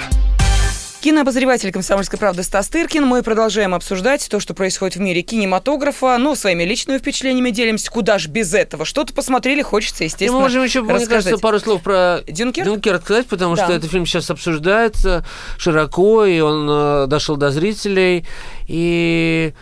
Кинообозреватель 1.00 1.70
«Комсомольской 1.70 2.18
правды» 2.18 2.42
Стас 2.42 2.66
Тыркин. 2.66 3.06
Мы 3.06 3.22
продолжаем 3.22 3.72
обсуждать 3.72 4.28
то, 4.28 4.40
что 4.40 4.52
происходит 4.52 4.96
в 4.96 5.00
мире 5.00 5.22
кинематографа. 5.22 6.18
Ну, 6.18 6.34
своими 6.34 6.64
личными 6.64 6.98
впечатлениями 6.98 7.50
делимся. 7.50 7.88
Куда 7.88 8.18
ж 8.18 8.26
без 8.26 8.52
этого? 8.52 8.84
Что-то 8.84 9.14
посмотрели, 9.14 9.62
хочется, 9.62 10.02
естественно, 10.02 10.30
И 10.30 10.34
мы 10.34 10.40
можем 10.40 10.64
еще, 10.64 10.82
мне 10.82 10.94
рассказать. 10.94 11.22
кажется, 11.22 11.38
пару 11.40 11.60
слов 11.60 11.82
про 11.82 12.22
Дюнкерк? 12.26 12.66
Дюнкерк 12.66 13.04
сказать, 13.04 13.28
потому 13.28 13.54
Да. 13.54 13.62
что 13.64 13.74
этот 13.74 13.88
фильм 13.88 14.06
сейчас 14.06 14.28
обсуждается 14.28 15.24
широко, 15.56 16.24
и 16.24 16.40
он 16.40 16.68
э, 16.68 17.06
дошел 17.06 17.36
до 17.36 17.52
зрителей. 17.52 18.26
И 18.66 19.54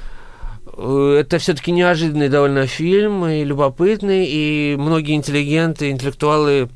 э, 0.74 1.16
это 1.20 1.38
все-таки 1.38 1.70
неожиданный 1.70 2.30
довольно 2.30 2.66
фильм, 2.66 3.26
и 3.26 3.44
любопытный, 3.44 4.24
и 4.26 4.74
многие 4.78 5.16
интеллигенты, 5.16 5.90
интеллектуалы 5.90 6.70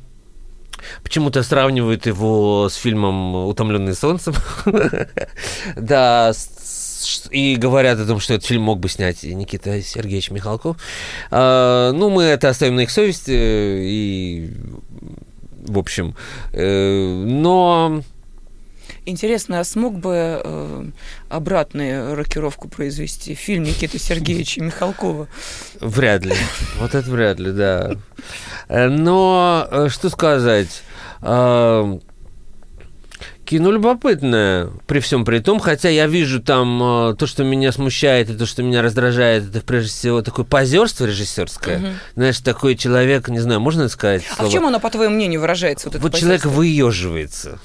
почему-то 1.03 1.43
сравнивают 1.43 2.05
его 2.05 2.69
с 2.69 2.75
фильмом 2.75 3.47
«Утомленный 3.47 3.95
солнцем». 3.95 4.33
Да, 5.75 6.33
и 7.31 7.55
говорят 7.55 7.99
о 7.99 8.05
том, 8.05 8.19
что 8.19 8.33
этот 8.33 8.47
фильм 8.47 8.63
мог 8.63 8.79
бы 8.79 8.89
снять 8.89 9.23
Никита 9.23 9.81
Сергеевич 9.81 10.31
Михалков. 10.31 10.77
А, 11.31 11.91
Ну, 11.91 12.09
мы 12.09 12.23
это 12.23 12.49
оставим 12.49 12.75
на 12.75 12.81
их 12.81 12.91
совести, 12.91 13.31
и, 13.31 14.53
в 15.65 15.77
общем, 15.77 16.15
э, 16.51 17.23
но 17.25 18.03
Интересно, 19.05 19.59
а 19.59 19.63
смог 19.65 19.99
бы 19.99 20.41
э, 20.43 20.85
обратную 21.29 22.15
рокировку 22.15 22.69
произвести 22.69 23.35
фильм 23.35 23.63
Никиты 23.63 23.99
Сергеевича 23.99 24.61
Михалкова? 24.61 25.27
Вряд 25.81 26.25
ли. 26.25 26.35
Вот 26.79 26.95
это 26.95 27.09
вряд 27.11 27.39
ли, 27.39 27.51
да. 27.51 27.91
Э, 28.69 28.87
Но 28.87 29.67
э, 29.69 29.89
что 29.89 30.09
сказать? 30.09 30.83
Э, 31.21 31.99
Кино 33.45 33.71
любопытное, 33.71 34.69
при 34.87 34.99
всем 35.01 35.25
при 35.25 35.39
том, 35.39 35.59
хотя 35.59 35.89
я 35.89 36.07
вижу 36.07 36.41
там 36.41 36.81
э, 37.11 37.15
то, 37.15 37.27
что 37.27 37.43
меня 37.43 37.73
смущает, 37.73 38.29
и 38.29 38.35
то, 38.35 38.45
что 38.45 38.63
меня 38.63 38.81
раздражает, 38.81 39.49
это 39.49 39.59
прежде 39.59 39.89
всего 39.91 40.21
такое 40.21 40.45
позерство 40.45 41.05
режиссерское. 41.05 41.97
Знаешь, 42.15 42.39
такой 42.39 42.77
человек, 42.77 43.27
не 43.27 43.39
знаю, 43.39 43.59
можно 43.59 43.89
сказать? 43.89 44.23
А 44.37 44.45
в 44.45 44.49
чем 44.49 44.65
оно, 44.65 44.79
по 44.79 44.89
твоему 44.89 45.15
мнению, 45.15 45.41
выражается? 45.41 45.89
Вот, 45.89 45.99
Вот 45.99 46.15
человек 46.15 46.43
позерство? 46.43 46.49
выеживается. 46.61 47.59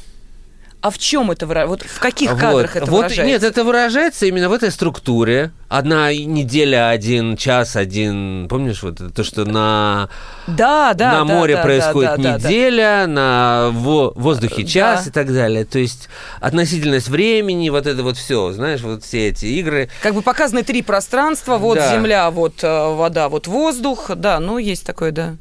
А 0.81 0.91
в 0.91 0.99
чем 0.99 1.31
это 1.33 1.47
выражается? 1.47 1.71
Вот 1.87 1.91
в 1.91 1.99
каких 1.99 2.31
Вот. 2.33 2.41
кадрах 2.41 2.77
это 2.77 2.87
вот, 2.87 2.97
выражается? 2.99 3.25
Нет, 3.25 3.43
это 3.43 3.65
выражается 3.65 4.27
именно 4.27 4.49
в 4.49 4.53
этой 4.53 4.71
структуре. 4.71 5.51
Одна 5.69 6.15
неделя, 6.15 6.89
один 6.91 7.37
час, 7.37 7.75
один... 7.75 8.47
Помнишь, 8.49 8.83
вот 8.83 9.01
то, 9.13 9.25
что 9.25 9.45
на, 9.45 10.09
Да, 10.47 10.95
да, 10.95 11.13
на 11.13 11.19
да, 11.19 11.25
море 11.25 11.57
да, 11.57 11.63
происходит 11.63 12.11
да, 12.11 12.17
да, 12.17 12.39
да. 12.39 12.49
неделя, 12.49 13.07
на 13.09 13.71
во- 13.73 14.13
воздухе 14.15 14.65
час 14.65 15.05
Да. 15.05 15.11
и 15.11 15.13
так 15.13 15.33
далее. 15.35 15.65
То 15.65 15.79
есть 15.81 16.09
относительность 16.41 17.09
времени, 17.09 17.69
вот 17.71 17.87
это 17.87 18.03
вот 18.05 18.17
все, 18.17 18.53
знаешь, 18.53 18.81
вот 18.81 19.03
все 19.05 19.29
эти 19.29 19.47
игры. 19.47 19.91
Как 20.01 20.15
бы 20.15 20.23
показаны 20.23 20.63
три 20.63 20.83
пространства, 20.83 21.59
вот 21.59 21.79
Да. 21.79 21.93
земля, 21.93 22.31
вот 22.31 22.63
э, 22.63 22.95
вода, 22.95 23.29
вот 23.29 23.47
воздух, 23.49 24.11
да, 24.15 24.39
ну 24.41 24.59
есть 24.59 24.87
такое, 24.87 25.11
да. 25.11 25.35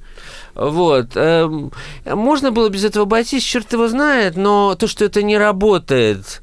Вот. 0.55 1.15
эм, 1.15 1.71
можно 2.05 2.51
было 2.51 2.69
без 2.69 2.85
этого 2.85 3.03
обойтись, 3.03 3.43
черт 3.43 3.71
его 3.73 3.88
знает, 3.88 4.35
но 4.35 4.75
то, 4.75 4.88
что 4.88 5.05
это 5.05 5.23
не 5.23 5.38
работает, 5.38 6.41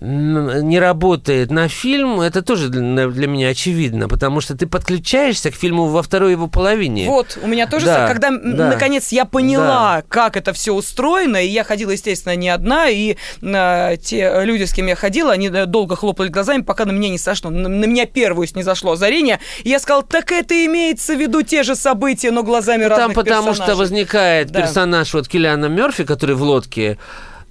не 0.00 0.80
работает 0.80 1.50
на 1.52 1.68
фильм, 1.68 2.20
это 2.20 2.42
тоже 2.42 2.68
для, 2.68 3.06
для 3.08 3.26
меня 3.28 3.48
очевидно, 3.50 4.08
потому 4.08 4.40
что 4.40 4.56
ты 4.56 4.66
подключаешься 4.66 5.50
к 5.50 5.54
фильму 5.54 5.86
во 5.86 6.02
второй 6.02 6.32
его 6.32 6.48
половине. 6.48 7.06
Вот, 7.06 7.38
у 7.42 7.46
меня 7.46 7.66
тоже, 7.68 7.86
Да, 7.86 8.04
са- 8.04 8.08
когда 8.08 8.30
да. 8.30 8.70
наконец 8.70 9.12
я 9.12 9.24
поняла, 9.24 10.02
как 10.08 10.36
это 10.36 10.52
все 10.52 10.72
устроено, 10.74 11.36
и 11.36 11.46
я 11.46 11.62
ходила, 11.62 11.92
естественно, 11.92 12.34
не 12.34 12.48
одна, 12.48 12.88
и 12.88 13.16
э, 13.40 13.96
те 14.02 14.40
люди, 14.44 14.64
с 14.64 14.72
кем 14.72 14.86
я 14.88 14.96
ходила, 14.96 15.32
они 15.32 15.48
э, 15.48 15.66
долго 15.66 15.94
хлопали 15.94 16.28
глазами, 16.28 16.62
пока 16.62 16.86
на 16.86 16.90
меня 16.92 17.08
не 17.08 17.18
сошло, 17.18 17.50
на, 17.50 17.68
на 17.68 17.84
меня 17.84 18.06
первую 18.06 18.48
не 18.54 18.62
зашло 18.64 18.92
озарение, 18.92 19.38
и 19.62 19.68
я 19.70 19.78
сказала, 19.78 20.02
так 20.02 20.32
это 20.32 20.54
имеется 20.66 21.14
в 21.14 21.20
виду 21.20 21.42
те 21.42 21.62
же 21.62 21.76
события, 21.76 22.30
но 22.32 22.42
глазами 22.42 22.82
Ну, 22.82 22.88
Там 22.88 22.98
разных 22.98 23.14
потому 23.16 23.54
что 23.54 23.64
персонажей». 23.66 23.78
возникает 23.78 24.50
Да. 24.50 24.60
персонаж 24.60 25.14
вот 25.14 25.28
Киллиана 25.28 25.66
Мерфи, 25.66 26.04
который 26.04 26.34
в 26.34 26.42
лодке 26.42 26.98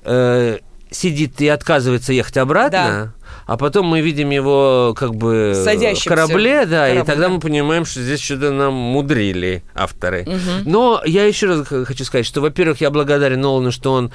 э, 0.03 0.57
сидит 0.93 1.41
и 1.41 1.47
отказывается 1.47 2.13
ехать 2.13 2.37
обратно. 2.37 3.13
А 3.45 3.57
потом 3.57 3.87
мы 3.87 4.01
видим 4.01 4.29
его 4.29 4.93
как 4.97 5.15
бы 5.15 5.51
в 5.55 5.63
Садящимся 5.63 6.09
корабле, 6.09 6.65
да, 6.65 6.89
в 6.89 6.95
и 6.95 6.97
тогда 6.99 7.27
да. 7.27 7.29
мы 7.29 7.39
понимаем, 7.39 7.85
что 7.85 8.01
здесь 8.01 8.21
что-то 8.21 8.51
нам 8.51 8.73
мудрили 8.73 9.63
авторы. 9.75 10.27
Но 10.65 11.01
я 11.05 11.25
еще 11.25 11.47
раз 11.47 11.67
хочу 11.67 12.05
сказать, 12.05 12.25
что, 12.25 12.41
во-первых, 12.41 12.81
я 12.81 12.89
благодарен 12.89 13.41
Нолану, 13.41 13.71
что 13.71 13.93
он, 13.93 14.11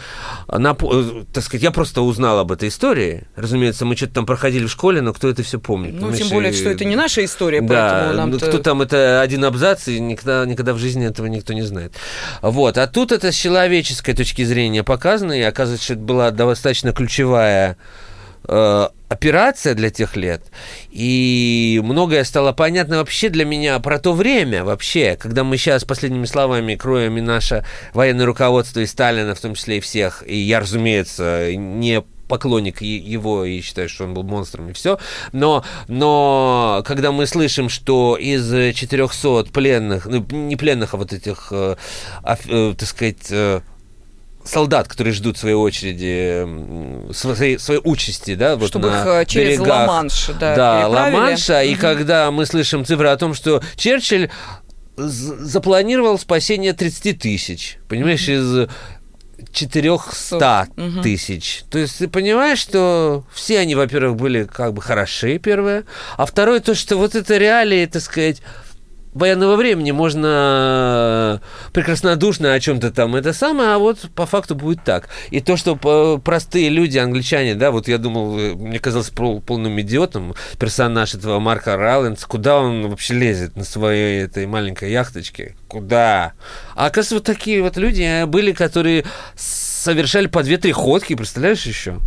напо- 0.48 1.22
э, 1.22 1.24
так 1.32 1.44
сказать, 1.44 1.62
я 1.62 1.70
просто 1.70 2.02
узнал 2.02 2.38
об 2.38 2.52
этой 2.52 2.68
истории. 2.68 3.24
Разумеется, 3.36 3.84
мы 3.84 3.96
что-то 3.96 4.14
там 4.14 4.26
проходили 4.26 4.66
в 4.66 4.70
школе, 4.70 5.00
но 5.00 5.12
кто 5.12 5.28
это 5.28 5.42
все 5.42 5.58
помнит? 5.58 5.94
Ну, 5.94 6.00
понимаешь? 6.00 6.18
тем 6.18 6.28
более, 6.28 6.52
И- 6.52 6.54
что 6.56 6.70
это 6.70 6.84
не 6.84 6.96
наша 6.96 7.24
история, 7.24 7.60
да, 7.60 7.90
поэтому 7.90 8.16
нам 8.16 8.30
ну, 8.30 8.38
кто 8.38 8.58
там, 8.58 8.82
это 8.82 9.20
один 9.20 9.44
абзац, 9.44 9.88
и 9.88 10.00
никогда, 10.00 10.44
никогда 10.46 10.72
в 10.72 10.78
жизни 10.78 11.06
этого 11.06 11.26
никто 11.26 11.52
не 11.52 11.62
знает. 11.62 11.94
Вот, 12.42 12.78
а 12.78 12.86
тут 12.86 13.12
это 13.12 13.32
с 13.32 13.34
человеческой 13.34 14.14
точки 14.14 14.44
зрения 14.44 14.82
показано, 14.82 15.32
и 15.32 15.42
оказывается, 15.42 15.84
что 15.84 15.94
это 15.94 16.02
была 16.02 16.30
достаточно 16.30 16.92
ключевая 16.92 17.72
э, 17.72 18.07
операция 18.48 19.74
для 19.74 19.90
тех 19.90 20.16
лет, 20.16 20.42
и 20.90 21.80
многое 21.84 22.24
стало 22.24 22.52
понятно 22.52 22.98
вообще 22.98 23.28
для 23.28 23.44
меня 23.44 23.78
про 23.78 23.98
то 23.98 24.12
время 24.12 24.64
вообще, 24.64 25.16
когда 25.20 25.44
мы 25.44 25.56
сейчас 25.56 25.84
последними 25.84 26.24
словами 26.24 26.74
кроем 26.74 27.18
и 27.18 27.20
наше 27.20 27.64
военное 27.92 28.26
руководство, 28.26 28.80
и 28.80 28.86
Сталина 28.86 29.34
в 29.34 29.40
том 29.40 29.54
числе, 29.54 29.78
и 29.78 29.80
всех, 29.80 30.24
и 30.26 30.36
я, 30.36 30.60
разумеется, 30.60 31.54
не 31.54 32.02
поклонник 32.28 32.82
его 32.82 33.44
и 33.44 33.60
считаю, 33.60 33.88
что 33.88 34.04
он 34.04 34.14
был 34.14 34.22
монстром 34.22 34.68
и 34.70 34.72
все. 34.72 34.98
Но, 35.32 35.64
но 35.88 36.82
когда 36.86 37.10
мы 37.10 37.26
слышим, 37.26 37.68
что 37.68 38.16
из 38.16 38.74
400 38.76 39.44
пленных, 39.52 40.06
ну, 40.06 40.24
не 40.30 40.56
пленных, 40.56 40.94
а 40.94 40.98
вот 40.98 41.12
этих, 41.12 41.48
э, 41.50 41.76
э, 42.22 42.74
так 42.78 42.88
сказать, 42.88 43.26
э, 43.30 43.62
солдат, 44.48 44.88
которые 44.88 45.12
ждут 45.14 45.36
своей 45.38 45.54
очереди, 45.54 47.12
своей, 47.12 47.58
своей 47.58 47.80
участи, 47.84 48.34
да, 48.34 48.56
вот 48.56 48.68
Чтобы 48.68 48.90
на 48.90 49.00
их 49.00 49.06
э, 49.06 49.24
через. 49.26 49.58
Ла-Манш, 49.60 50.30
да, 50.40 50.56
Да. 50.56 50.88
Ла-Манша, 50.88 51.62
и 51.62 51.72
Мгм. 51.72 51.80
когда 51.80 52.30
мы 52.30 52.46
слышим 52.46 52.84
цифры 52.84 53.08
о 53.08 53.16
том, 53.16 53.34
что 53.34 53.62
Черчилль 53.76 54.30
запланировал 54.96 56.18
спасение 56.18 56.72
30 56.72 57.18
тысяч, 57.18 57.78
понимаешь, 57.88 58.28
из 58.28 58.68
400 59.52 60.66
Мгм. 60.76 61.02
тысяч. 61.02 61.62
То 61.70 61.78
есть 61.78 61.98
ты 61.98 62.08
понимаешь, 62.08 62.58
что 62.58 63.24
все 63.32 63.58
они, 63.60 63.74
во-первых, 63.74 64.16
были 64.16 64.44
как 64.44 64.72
бы 64.72 64.82
хороши, 64.82 65.38
первое, 65.38 65.84
а 66.16 66.26
второе, 66.26 66.60
то, 66.60 66.74
что 66.74 66.96
вот 66.96 67.14
это 67.14 67.36
реалии, 67.36 67.86
так 67.86 68.02
сказать, 68.02 68.42
военного 69.14 69.56
времени 69.56 69.90
можно 69.90 71.40
прекраснодушно 71.72 72.52
о 72.52 72.60
чем-то 72.60 72.90
там 72.90 73.16
это 73.16 73.32
самое, 73.32 73.70
а 73.70 73.78
вот 73.78 74.10
по 74.14 74.26
факту 74.26 74.54
будет 74.54 74.84
так. 74.84 75.08
И 75.30 75.40
то, 75.40 75.56
что 75.56 75.76
по- 75.76 76.18
простые 76.18 76.68
люди, 76.68 76.98
англичане, 76.98 77.54
да, 77.54 77.70
вот 77.70 77.88
я 77.88 77.98
думал, 77.98 78.38
э, 78.38 78.54
мне 78.54 78.78
казалось 78.78 79.10
пол- 79.10 79.40
полным 79.40 79.80
идиотом 79.80 80.34
персонаж 80.58 81.14
этого 81.14 81.38
Марка 81.40 81.76
Ралленс, 81.76 82.24
куда 82.24 82.58
он 82.58 82.88
вообще 82.88 83.14
лезет 83.14 83.56
на 83.56 83.64
своей 83.64 84.24
этой 84.24 84.46
маленькой 84.46 84.90
яхточке? 84.92 85.56
Куда? 85.68 86.32
А 86.74 86.86
оказывается, 86.86 87.14
вот 87.16 87.24
такие 87.24 87.62
вот 87.62 87.76
люди 87.76 88.02
э, 88.02 88.26
были, 88.26 88.52
которые 88.52 89.04
совершали 89.36 90.26
по 90.26 90.42
две-три 90.42 90.72
ходки, 90.72 91.14
представляешь 91.14 91.64
еще? 91.64 91.98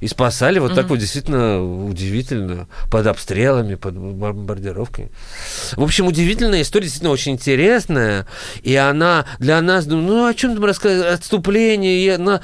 И 0.00 0.06
спасали 0.06 0.58
вот 0.58 0.74
так 0.74 0.88
вот 0.88 0.98
действительно 0.98 1.62
удивительно, 1.62 2.68
под 2.90 3.06
обстрелами, 3.06 3.74
под 3.74 3.94
бомбардировками. 3.94 5.10
В 5.72 5.82
общем, 5.82 6.06
удивительная 6.06 6.62
история, 6.62 6.84
действительно 6.84 7.12
очень 7.12 7.32
интересная. 7.32 8.26
И 8.62 8.74
она 8.76 9.26
для 9.38 9.60
нас, 9.60 9.86
ну, 9.86 10.00
ну 10.00 10.26
о 10.26 10.34
чем 10.34 10.54
там 10.54 10.64
рассказывать? 10.64 11.14
Отступление, 11.14 12.14
и 12.14 12.16
на... 12.16 12.40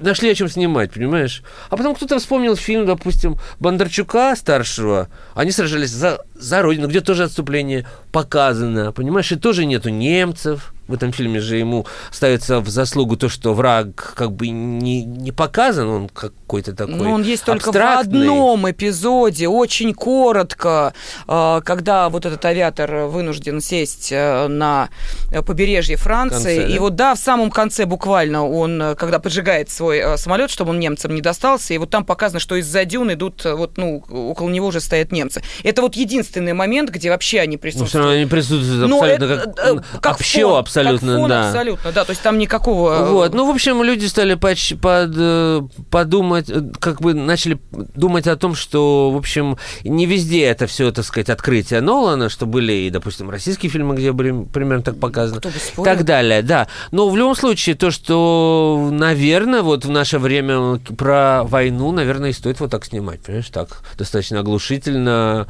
Нашли 0.00 0.30
о 0.30 0.34
чем 0.34 0.48
снимать, 0.48 0.92
понимаешь? 0.92 1.42
А 1.70 1.76
потом 1.76 1.96
кто-то 1.96 2.20
вспомнил 2.20 2.54
фильм, 2.54 2.86
допустим, 2.86 3.36
Бондарчука 3.58 4.36
старшего. 4.36 5.08
Они 5.34 5.50
сражались 5.50 5.90
за, 5.90 6.24
за 6.36 6.62
родину, 6.62 6.86
где 6.86 7.00
тоже 7.00 7.24
отступление 7.24 7.84
показано, 8.12 8.92
понимаешь? 8.92 9.32
И 9.32 9.36
тоже 9.36 9.64
нету 9.64 9.88
немцев, 9.88 10.72
в 10.88 10.94
этом 10.94 11.12
фильме 11.12 11.40
же 11.40 11.56
ему 11.56 11.86
ставится 12.10 12.60
в 12.60 12.68
заслугу 12.68 13.16
то, 13.16 13.28
что 13.28 13.54
враг 13.54 14.14
как 14.16 14.32
бы 14.32 14.48
не, 14.48 15.04
не 15.04 15.32
показан, 15.32 15.88
он 15.88 16.08
какой-то 16.08 16.72
такой 16.74 16.94
Ну, 16.96 17.12
он 17.12 17.22
есть 17.22 17.44
только 17.44 17.66
в 17.66 17.68
абстрактный. 17.68 18.20
одном 18.22 18.70
эпизоде, 18.70 19.48
очень 19.48 19.94
коротко, 19.94 20.94
э, 21.26 21.60
когда 21.64 22.08
вот 22.08 22.26
этот 22.26 22.44
авиатор 22.44 23.06
вынужден 23.06 23.60
сесть 23.60 24.08
э, 24.12 24.46
на 24.48 24.88
побережье 25.46 25.96
Франции. 25.96 26.56
конце, 26.56 26.66
да? 26.68 26.74
И 26.74 26.78
вот, 26.78 26.94
да, 26.96 27.14
в 27.14 27.18
самом 27.18 27.50
конце 27.50 27.84
буквально 27.86 28.46
он, 28.48 28.80
э, 28.82 28.94
когда 28.94 29.18
поджигает 29.18 29.70
свой 29.70 29.98
э, 29.98 30.16
самолет, 30.16 30.50
чтобы 30.50 30.70
он 30.70 30.80
немцам 30.80 31.14
не 31.14 31.20
достался, 31.20 31.74
и 31.74 31.78
вот 31.78 31.90
там 31.90 32.04
показано, 32.04 32.40
что 32.40 32.56
из-за 32.56 32.84
дюн 32.84 33.12
идут, 33.12 33.44
вот, 33.44 33.76
ну, 33.76 34.02
около 34.08 34.48
него 34.48 34.68
уже 34.68 34.80
стоят 34.80 35.12
немцы. 35.12 35.42
Это 35.62 35.82
вот 35.82 35.94
единственный 35.96 36.54
момент, 36.54 36.90
где 36.90 37.10
вообще 37.10 37.40
они 37.40 37.56
Ну, 37.56 37.60
присутствуют. 37.60 37.88
все 37.90 37.98
равно 37.98 38.12
они 38.14 38.26
присутствуют 38.26 38.88
Но 38.88 38.96
абсолютно 39.02 39.24
это, 39.24 39.44
как, 39.46 39.58
э, 39.58 39.80
как 40.00 40.12
вообще 40.18 40.42
фон, 40.42 40.56
абсолютно, 40.80 41.12
как 41.12 41.20
фон 41.20 41.28
да. 41.28 41.48
абсолютно, 41.48 41.92
да, 41.92 42.04
то 42.04 42.10
есть 42.10 42.22
там 42.22 42.38
никакого... 42.38 42.92
э, 42.92 43.10
Вот, 43.10 43.34
ну, 43.34 43.46
в 43.46 43.50
общем, 43.50 43.82
люди 43.82 44.06
стали 44.06 44.34
поч- 44.34 44.76
под, 44.80 45.12
э, 45.16 45.62
подумать, 45.90 46.50
э, 46.50 46.62
как 46.78 47.00
бы 47.00 47.14
начали 47.14 47.58
думать 47.94 48.26
о 48.26 48.36
том, 48.36 48.54
что, 48.54 49.10
в 49.10 49.16
общем, 49.16 49.58
не 49.84 50.06
везде 50.06 50.44
это 50.44 50.66
все, 50.66 50.90
так 50.92 51.04
сказать, 51.04 51.30
открытие 51.30 51.80
Нолана, 51.80 52.28
что 52.28 52.46
были 52.46 52.72
и, 52.72 52.90
допустим, 52.90 53.30
российские 53.30 53.70
фильмы, 53.70 53.94
где 53.96 54.12
были 54.12 54.44
примерно 54.44 54.82
так 54.82 54.96
бы 54.96 55.08
и 55.08 55.82
так 55.84 56.04
далее, 56.04 56.42
да. 56.42 56.68
Но 56.90 57.08
в 57.08 57.16
любом 57.16 57.34
случае, 57.34 57.74
то, 57.74 57.90
что, 57.90 58.88
наверное, 58.90 59.62
вот 59.62 59.84
в 59.84 59.90
наше 59.90 60.18
время 60.18 60.78
про 60.96 61.44
войну, 61.44 61.92
наверное, 61.92 62.30
и 62.30 62.32
стоит 62.32 62.60
вот 62.60 62.70
так 62.70 62.84
снимать, 62.84 63.20
понимаешь, 63.20 63.48
так, 63.50 63.82
достаточно 63.96 64.40
оглушительно, 64.40 65.46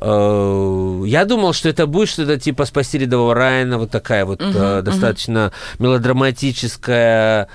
Я 0.00 1.24
думал, 1.24 1.52
что 1.52 1.68
это 1.68 1.86
будет 1.86 2.08
что-то 2.08 2.38
типа 2.38 2.64
«Спасти 2.64 2.98
рядового 2.98 3.34
Райана», 3.34 3.78
вот 3.78 3.90
такая 3.90 4.24
вот 4.24 4.40
э, 4.40 4.82
достаточно 4.82 5.52
мелодраматическая 5.78 7.48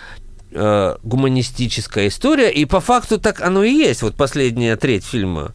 э, 0.52 0.96
гуманистическая 1.04 2.08
история, 2.08 2.52
и 2.52 2.66
по 2.66 2.80
факту 2.80 3.20
так 3.20 3.42
оно 3.42 3.64
и 3.64 3.72
есть, 3.72 4.02
вот 4.02 4.16
последняя 4.16 4.76
треть 4.76 5.06
фильма, 5.06 5.54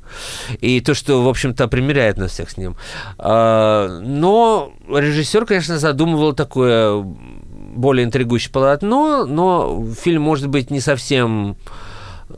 и 0.61 0.81
то, 0.81 0.95
что, 0.95 1.23
в 1.23 1.29
общем-то, 1.29 1.69
примеряет 1.69 2.17
нас 2.17 2.33
всех 2.33 2.51
с 2.51 2.57
ним. 2.57 2.77
А, 3.19 4.01
Но 4.01 4.73
режиссер, 4.89 5.47
конечно, 5.47 5.79
задумывал 5.79 6.33
такое 6.33 7.05
более 7.79 8.05
интригующее 8.05 8.53
полотно, 8.53 9.25
но 9.25 9.85
фильм 10.03 10.23
может 10.23 10.49
быть 10.49 10.71
не 10.71 10.81
совсем 10.81 11.57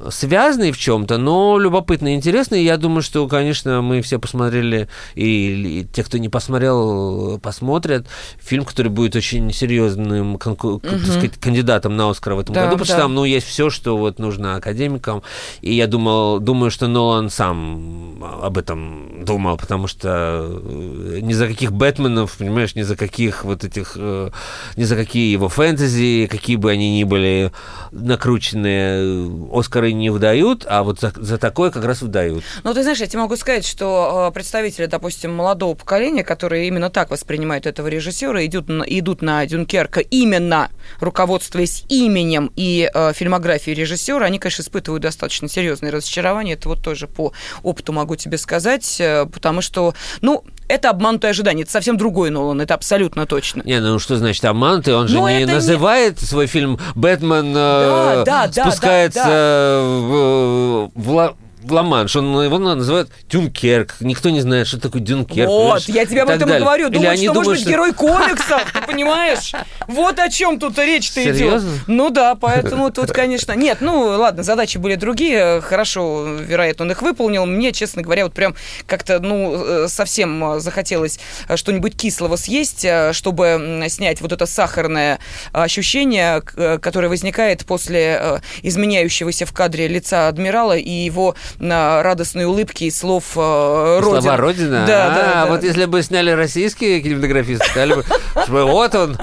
связанный 0.09 0.73
в 0.73 0.79
чем-то, 0.79 1.19
но 1.19 1.59
любопытный 1.59 2.13
и 2.13 2.17
интересный. 2.17 2.65
Я 2.65 2.77
думаю, 2.77 3.03
что, 3.03 3.27
конечно, 3.29 3.83
мы 3.83 4.01
все 4.03 4.19
посмотрели, 4.19 4.89
и, 5.15 5.81
и 5.81 5.87
те, 5.93 6.03
кто 6.03 6.19
не 6.19 6.29
посмотрел, 6.29 7.39
посмотрят. 7.41 8.07
Фильм, 8.41 8.65
который 8.65 8.89
будет 8.89 9.17
очень 9.17 9.53
серьезным 9.53 10.37
конку- 10.37 10.81
так 10.81 11.01
сказать, 11.01 11.39
кандидатом 11.39 11.97
на 11.97 12.11
Оскар 12.11 12.35
в 12.35 12.41
этом 12.41 12.55
Да, 12.55 12.63
году, 12.63 12.73
потому 12.73 12.85
что 12.87 12.97
да. 12.97 13.03
там 13.03 13.15
ну, 13.15 13.25
есть 13.25 13.47
все, 13.47 13.71
что 13.71 13.97
вот 13.97 14.19
нужно 14.19 14.57
академикам. 14.57 15.23
И 15.61 15.75
я 15.75 15.87
думал, 15.87 16.41
думаю, 16.41 16.71
что 16.71 16.87
Нолан 16.89 17.31
сам 17.31 18.23
об 18.43 18.59
этом 18.59 19.25
думал, 19.25 19.57
потому 19.57 19.87
что 19.87 20.09
э, 20.51 21.19
ни 21.21 21.33
за 21.33 21.47
каких 21.49 21.73
Бэтменов, 21.73 22.37
понимаешь, 22.39 22.75
ни 22.75 22.83
за 22.83 22.97
каких 22.97 23.45
вот 23.45 23.65
этих, 23.65 23.93
э, 23.97 24.31
ни 24.77 24.85
за 24.85 24.97
какие 24.97 25.33
его 25.33 25.49
фэнтези, 25.49 26.29
какие 26.31 26.57
бы 26.57 26.71
они 26.71 26.99
ни 26.99 27.05
были 27.05 27.53
накрученные, 27.93 29.31
Оскары 29.53 29.90
не 29.93 30.11
выдают, 30.11 30.65
а 30.69 30.83
вот 30.83 31.01
за, 31.01 31.13
за 31.17 31.39
такое 31.39 31.71
как 31.71 31.85
раз 31.85 32.03
выдают. 32.03 32.45
Ну, 32.65 32.75
ты 32.75 32.83
знаешь, 32.83 32.99
я 32.99 33.07
тебе 33.07 33.21
могу 33.21 33.37
сказать, 33.37 33.67
что 33.67 34.29
э, 34.29 34.35
представители, 34.35 34.87
допустим, 34.87 35.35
молодого 35.35 35.75
поколения, 35.75 36.25
которые 36.25 36.69
именно 36.69 36.91
так 36.91 37.11
воспринимают 37.11 37.67
этого 37.67 37.89
режиссера, 37.89 38.45
идут 38.47 38.69
на, 38.69 38.83
идут 38.83 39.23
на 39.23 39.45
Дюнкерка 39.47 40.01
именно 40.01 40.71
руководствуясь 41.01 41.85
именем 41.89 42.51
и 42.57 42.91
э, 42.93 43.13
фильмографией 43.15 43.77
режиссера, 43.77 44.25
они, 44.27 44.39
конечно, 44.39 44.63
испытывают 44.63 45.03
достаточно 45.03 45.49
серьезные 45.49 45.91
разочарования. 45.93 46.55
Это 46.55 46.69
вот 46.69 46.83
тоже 46.83 47.07
по 47.07 47.33
опыту 47.63 47.93
могу 47.93 48.17
тебе 48.17 48.39
сказать, 48.39 48.97
э, 49.01 49.27
потому 49.27 49.61
что, 49.61 49.95
ну, 50.21 50.45
это 50.69 50.91
обманутое 50.91 51.33
ожидание. 51.33 51.65
Это 51.65 51.73
совсем 51.73 51.97
другой 51.97 52.31
Нолан, 52.31 52.61
это 52.61 52.75
абсолютно 52.75 53.27
точно. 53.27 53.63
Не, 53.65 53.81
ну 53.81 53.99
что 53.99 54.17
значит 54.17 54.45
обманутый? 54.45 54.95
Он 54.95 55.09
же 55.09 55.17
Но 55.17 55.29
не 55.29 55.39
это 55.39 55.47
не- 55.49 55.55
называет 55.55 56.21
свой 56.21 56.47
фильм 56.47 56.79
«Бэтмен» 56.95 57.51
э, 57.51 57.55
Да, 57.55 58.25
да, 58.25 58.47
да, 58.47 58.63
спускается 58.71 59.25
да, 59.25 59.80
в, 59.80 59.80
в 59.80 59.80
Ла- 59.81 60.91
в 60.95 61.31
Ла-Манш. 61.69 62.17
Он 62.17 62.43
его 62.43 62.59
называет 62.59 63.09
Дюнкерк. 63.29 63.97
Никто 64.01 64.31
не 64.31 64.41
знает, 64.41 64.67
что 64.67 64.81
такое 64.81 65.03
Дюнкерк. 65.03 65.49
Вот, 65.49 65.83
я 65.89 66.07
тебе 66.07 66.23
об 66.23 66.31
этом 66.31 66.53
и 66.53 66.59
говорю. 66.59 66.89
Думаю, 66.91 67.17
что 67.17 67.27
может 67.27 67.35
думают, 67.35 67.49
быть 67.49 67.61
что- 67.61 67.71
герой 67.71 67.93
комиксов, 67.95 68.73
ты 68.73 68.83
понимаешь? 68.83 69.53
Вот 69.87 70.19
о 70.19 70.29
чем 70.29 70.59
тут 70.59 70.79
речь-то 70.79 71.23
идет. 71.31 71.63
Ну 71.87 72.11
да, 72.11 72.35
поэтому 72.35 72.91
тут, 72.91 73.11
конечно... 73.11 73.53
Нет, 73.53 73.79
ну 73.81 74.01
ладно, 74.19 74.43
задачи 74.43 74.79
были 74.79 74.95
другие. 74.95 75.61
Хорошо, 75.61 76.27
вероятно, 76.27 76.85
он 76.85 76.93
их 76.93 77.03
выполнил. 77.03 77.47
Мне, 77.47 77.73
честно 77.73 78.03
говоря, 78.03 78.25
вот 78.25 78.33
прям 78.33 78.55
как-то, 78.87 79.21
ну, 79.21 79.85
э, 79.85 79.89
совсем 79.89 80.55
э, 80.57 80.61
захотелось 80.61 81.19
э, 81.49 81.57
что-нибудь 81.57 81.97
кислого 81.97 82.37
съесть, 82.37 82.87
чтобы 83.13 83.85
снять 83.89 84.21
вот 84.21 84.33
это 84.33 84.47
сахарное 84.47 85.19
ощущение, 85.53 86.41
которое 86.41 87.09
возникает 87.09 87.65
после 87.65 88.41
изменяющегося 88.63 89.47
в 89.47 89.53
кадре 89.53 89.89
лица 89.89 90.29
адмирала 90.29 90.77
и 90.77 90.91
его 90.91 91.35
радостной 91.59 92.45
улыбки 92.45 92.85
и 92.85 92.91
слов 92.91 93.33
э, 93.37 93.99
Родина. 94.01 94.21
Слова 94.21 94.37
Родина? 94.37 94.85
Да, 94.87 95.07
а, 95.07 95.15
да, 95.15 95.33
да. 95.33 95.47
вот 95.47 95.63
если 95.63 95.87
бы 95.87 96.03
сняли 96.03 96.31
российские 96.31 97.01
кинематографисты, 97.01 97.65
сказали 97.65 97.95
бы, 97.95 98.05
что 98.05 98.67
вот 98.67 98.95
он, 98.95 99.17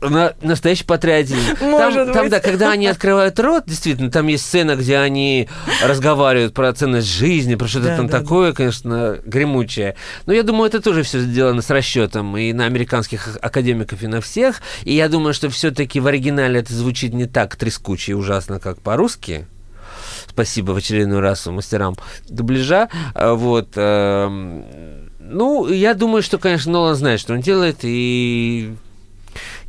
на- 0.00 0.34
настоящий 0.40 0.84
патриотизм. 0.84 1.56
Может 1.60 2.06
там, 2.06 2.14
там, 2.14 2.28
да, 2.30 2.40
когда 2.40 2.72
они 2.72 2.86
открывают 2.86 3.38
рот, 3.38 3.64
действительно, 3.66 4.10
там 4.10 4.26
есть 4.28 4.46
сцена, 4.46 4.76
где 4.76 4.98
они 4.98 5.48
разговаривают 5.82 6.54
про 6.54 6.72
ценность 6.72 7.08
жизни, 7.08 7.54
про 7.54 7.68
что-то 7.68 7.88
Да, 7.88 7.96
там 7.96 8.06
да, 8.06 8.20
такое, 8.20 8.52
конечно, 8.52 9.18
гремучее. 9.24 9.96
Но 10.26 10.32
я 10.32 10.42
думаю, 10.42 10.68
это 10.68 10.80
тоже 10.80 11.02
все 11.02 11.20
сделано 11.20 11.62
с 11.62 11.70
расчетом 11.70 12.36
и 12.36 12.52
на 12.52 12.66
американских 12.66 13.36
академиков, 13.40 14.02
и 14.02 14.06
на 14.06 14.20
всех. 14.20 14.60
И 14.84 14.94
я 14.94 15.08
думаю, 15.08 15.34
что 15.34 15.50
все-таки 15.50 16.00
в 16.00 16.06
оригинале 16.06 16.60
это 16.60 16.72
звучит 16.72 17.12
не 17.12 17.26
так 17.26 17.56
трескуче 17.56 18.12
и 18.12 18.14
ужасно, 18.14 18.58
как 18.58 18.80
по-русски. 18.80 19.46
Спасибо 20.40 20.72
в 20.72 20.76
очередной 20.76 21.20
раз 21.20 21.44
мастерам 21.44 21.96
дубляжа. 22.30 22.88
А, 23.14 23.34
Вот. 23.34 23.72
эм, 23.76 24.64
Ну, 25.20 25.68
я 25.68 25.92
думаю, 25.92 26.22
что, 26.22 26.38
конечно, 26.38 26.72
Нолан 26.72 26.94
знает, 26.96 27.20
что 27.20 27.34
он 27.34 27.40
делает, 27.42 27.80
и 27.82 28.74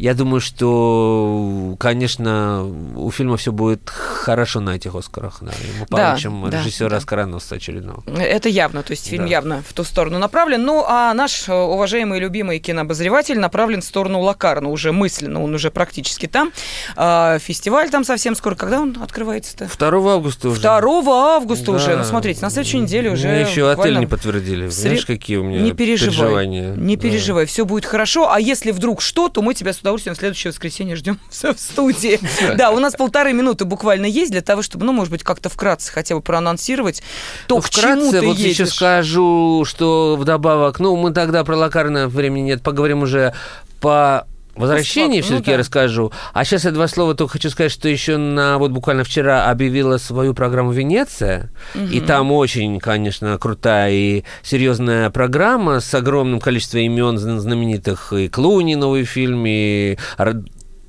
я 0.02 0.14
думаю, 0.16 0.41
что, 0.41 1.76
конечно, 1.80 2.66
у 2.95 3.12
фильма 3.12 3.38
все 3.38 3.52
будет 3.52 3.89
хорошо 3.89 4.60
на 4.60 4.72
этих 4.76 4.95
Оскарах. 4.95 5.38
Да. 5.41 5.52
Ему 5.52 5.86
Да, 5.89 6.10
получим 6.10 6.49
да, 6.49 6.60
режиссера 6.60 6.89
да. 6.89 6.97
Оскароносца 6.97 7.56
очередного. 7.56 8.04
Это 8.18 8.49
явно, 8.49 8.84
то 8.84 8.91
есть 8.91 9.08
фильм 9.08 9.26
Да. 9.26 9.30
явно 9.30 9.64
в 9.68 9.74
ту 9.74 9.84
сторону 9.84 10.18
направлен. 10.20 10.64
Ну, 10.64 10.84
а 10.88 11.14
наш 11.14 11.47
э, 11.47 11.54
уважаемый 11.54 12.18
и 12.18 12.22
любимый 12.22 12.60
кинообозреватель 12.60 13.39
направлен 13.39 13.82
в 13.82 13.86
сторону 13.86 14.22
Лакарна, 14.22 14.70
уже 14.70 14.91
мысленно, 14.91 15.43
он 15.43 15.54
уже 15.54 15.70
практически 15.72 16.26
там. 16.28 16.52
А, 16.95 17.38
Фестиваль 17.39 17.89
там 17.89 18.04
совсем 18.04 18.36
скоро. 18.36 18.56
Когда 18.56 18.82
он 18.82 18.97
открывается-то? 19.02 19.70
2 19.78 20.14
августа 20.14 20.49
уже. 20.49 20.62
2 20.62 21.36
августа 21.36 21.72
уже. 21.72 21.88
Да. 21.91 21.97
Ну, 21.97 22.04
смотрите, 22.04 22.41
на 22.41 22.49
следующей 22.49 22.80
неделе 22.80 23.12
уже... 23.12 23.28
Мне 23.28 23.41
еще 23.41 23.70
отель 23.70 23.97
не 23.99 24.08
подтвердили. 24.08 24.66
в 24.68 24.72
Знаешь, 24.72 24.99
сред- 25.06 25.08
какие 25.20 25.38
у 25.38 25.43
меня 25.43 25.60
Не 25.62 25.74
переживай, 25.74 26.12
переживания? 26.16 26.76
не 26.76 26.95
Да. 26.95 27.02
переживай, 27.04 27.45
все 27.45 27.66
будет 27.66 27.86
хорошо. 27.86 28.32
А 28.32 28.39
если 28.39 28.72
вдруг 28.72 29.02
что, 29.02 29.30
то 29.30 29.41
мы 29.41 29.54
тебя 29.54 29.74
с 29.74 29.82
удовольствием 29.91 30.15
в 30.15 30.19
следующее 30.19 30.51
воскресенье 30.51 30.95
ждем 30.95 31.19
в 31.29 31.59
студии. 31.59 32.19
Да, 32.55 32.71
у 32.71 32.79
нас 32.79 32.93
полторы 32.95 33.33
минуты 33.33 33.65
буквально 33.65 34.05
есть 34.05 34.31
для 34.31 34.41
того, 34.41 34.61
чтобы, 34.61 34.85
ну, 34.85 34.93
может 34.93 35.11
быть, 35.11 35.23
как-то 35.23 35.49
вкратце 35.49 35.91
хотя 35.91 36.15
бы 36.15 36.21
проанонсировать 36.21 37.03
то, 37.47 37.55
Ну, 37.55 37.61
к 37.61 37.69
чему 37.69 37.81
вкратце, 37.87 38.19
ты 38.21 38.25
вот 38.27 38.37
едешь. 38.37 38.53
еще 38.59 38.65
скажу, 38.65 39.63
что 39.65 40.15
вдобавок, 40.19 40.79
ну, 40.79 40.95
мы 40.95 41.11
тогда 41.13 41.43
про 41.43 41.55
локарное 41.57 42.07
времени 42.07 42.41
нет, 42.45 42.63
поговорим 42.63 43.03
уже 43.03 43.33
по 43.79 44.25
возвращении 44.56 45.20
Ну, 45.20 45.24
все-таки 45.24 45.45
да. 45.47 45.52
я 45.54 45.58
расскажу. 45.58 46.12
А 46.34 46.43
сейчас 46.43 46.66
я 46.66 46.72
два 46.72 46.88
слова 46.88 47.16
только 47.16 47.34
хочу 47.34 47.49
сказать, 47.49 47.72
что 47.72 47.88
еще 47.88 48.18
на 48.18 48.58
вот 48.58 48.72
буквально 48.72 49.04
вчера 49.04 49.49
объявила 49.49 49.97
свою 49.97 50.34
программу 50.34 50.72
Венеция, 50.72 51.49
и 51.76 52.02
там 52.02 52.32
очень, 52.32 52.80
конечно, 52.80 53.38
крутая 53.38 53.91
и 53.91 54.24
серьезная 54.43 55.10
программа 55.10 55.80
с 55.80 55.93
огромным 55.93 56.39
количеством 56.39 56.82
имен 56.82 57.16
зн- 57.16 57.38
знаменитых 57.39 58.14
и 58.14 58.28
Клуни 58.28 58.76
новый 58.76 59.06
фильм, 59.06 59.43
и 59.47 59.97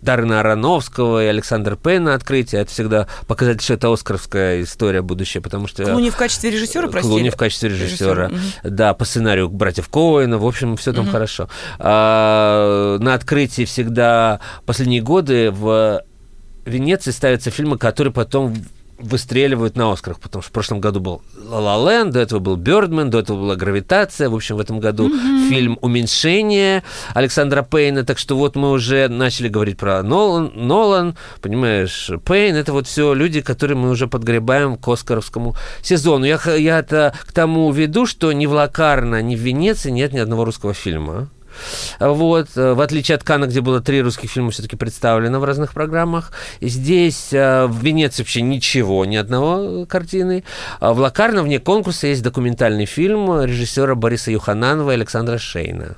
Ар- 0.02 0.22
Дарна 0.22 0.40
Ароновского 0.40 1.24
и 1.24 1.26
Александр 1.26 1.76
Пен 1.76 2.04
на 2.04 2.14
открытие. 2.14 2.62
Это 2.62 2.70
всегда 2.70 3.06
показатель, 3.26 3.62
что 3.62 3.74
это 3.74 3.92
оскаровская 3.92 4.62
история 4.62 5.02
будущее, 5.02 5.40
потому 5.40 5.66
что... 5.66 5.84
Клуни 5.84 6.10
в 6.10 6.16
качестве 6.16 6.50
режиссера, 6.50 6.88
прости? 6.88 7.08
Клуни 7.08 7.30
в 7.30 7.36
качестве 7.36 7.70
режиссера. 7.70 8.28
Режиссера, 8.28 8.70
Да, 8.70 8.94
по 8.94 9.04
сценарию 9.04 9.48
братьев 9.48 9.88
Коэна. 9.88 10.38
В 10.38 10.46
общем, 10.46 10.76
все 10.76 10.92
там 10.92 11.08
хорошо. 11.08 11.48
А, 11.78 12.98
на 12.98 13.14
открытии 13.14 13.64
всегда 13.64 14.40
последние 14.66 15.02
годы 15.02 15.50
в 15.50 16.02
Венеции 16.64 17.10
ставятся 17.10 17.50
фильмы, 17.50 17.78
которые 17.78 18.12
потом 18.12 18.54
выстреливают 19.02 19.76
на 19.76 19.92
Оскарах, 19.92 20.20
потому 20.20 20.42
что 20.42 20.50
в 20.50 20.52
прошлом 20.52 20.80
году 20.80 21.00
был 21.00 21.22
«Ла 21.48 21.76
Ла 21.76 21.90
Ленд», 21.90 22.12
до 22.12 22.20
этого 22.20 22.38
был 22.38 22.56
«Бёрдмен», 22.56 23.10
до 23.10 23.18
этого 23.18 23.38
была 23.38 23.56
«Гравитация», 23.56 24.28
в 24.28 24.34
общем, 24.34 24.56
в 24.56 24.60
этом 24.60 24.80
году 24.80 25.08
mm-hmm. 25.08 25.48
фильм 25.48 25.78
«Уменьшение» 25.80 26.82
Александра 27.14 27.62
Пейна, 27.62 28.04
так 28.04 28.18
что 28.18 28.36
вот 28.36 28.56
мы 28.56 28.70
уже 28.70 29.08
начали 29.08 29.48
говорить 29.48 29.76
про 29.76 30.02
Нолан, 30.02 30.52
Нолан 30.54 31.16
понимаешь, 31.40 32.10
Пейн, 32.24 32.56
это 32.56 32.72
вот 32.72 32.86
все 32.86 33.12
люди, 33.14 33.40
которые 33.40 33.76
мы 33.76 33.90
уже 33.90 34.06
подгребаем 34.06 34.76
к 34.76 34.88
Оскаровскому 34.88 35.56
сезону. 35.82 36.24
Я, 36.24 36.38
я 36.56 36.78
это 36.78 37.14
к 37.26 37.32
тому 37.32 37.70
веду, 37.72 38.06
что 38.06 38.32
ни 38.32 38.46
в 38.46 38.52
Лакарно, 38.52 39.22
ни 39.22 39.36
в 39.36 39.40
Венеции 39.40 39.90
нет 39.90 40.12
ни 40.12 40.18
одного 40.18 40.44
русского 40.44 40.74
фильма. 40.74 41.28
Вот, 41.98 42.48
э, 42.56 42.74
в 42.74 42.80
отличие 42.80 43.16
от 43.16 43.24
Кана, 43.24 43.46
где 43.46 43.60
было 43.60 43.80
три 43.80 44.02
русских 44.02 44.30
фильма 44.30 44.50
все-таки 44.50 44.76
представлено 44.76 45.40
в 45.40 45.44
разных 45.44 45.72
программах. 45.72 46.32
Здесь 46.60 47.32
э, 47.32 47.66
в 47.66 47.82
Венеции 47.82 48.22
вообще 48.22 48.42
ничего, 48.42 49.04
ни 49.04 49.16
одного 49.16 49.86
картины. 49.86 50.44
А 50.80 50.92
в 50.92 50.98
Лакарно 50.98 51.42
вне 51.42 51.58
конкурса 51.58 52.06
есть 52.06 52.22
документальный 52.22 52.86
фильм 52.86 53.42
режиссера 53.42 53.94
Бориса 53.94 54.30
Юхананова 54.30 54.90
и 54.90 54.94
Александра 54.94 55.38
Шейна 55.38 55.96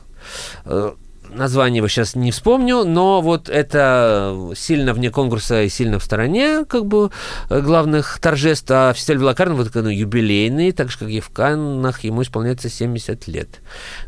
э, 0.64 0.92
название 1.34 1.78
его 1.78 1.88
сейчас 1.88 2.14
не 2.14 2.30
вспомню, 2.30 2.84
но 2.84 3.20
вот 3.20 3.48
это 3.48 4.52
сильно 4.56 4.94
вне 4.94 5.10
конкурса 5.10 5.62
и 5.62 5.68
сильно 5.68 5.98
в 5.98 6.04
стороне 6.04 6.64
как 6.64 6.86
бы 6.86 7.10
главных 7.48 8.18
торжеств, 8.20 8.70
а 8.70 8.92
фестиваль 8.94 9.20
Велокарн 9.20 9.54
вот 9.54 9.74
ну, 9.74 9.88
юбилейный, 9.88 10.72
так 10.72 10.90
же, 10.90 10.98
как 10.98 11.08
и 11.08 11.20
в 11.20 11.30
Каннах, 11.30 12.04
ему 12.04 12.22
исполняется 12.22 12.68
70 12.68 13.28
лет. 13.28 13.60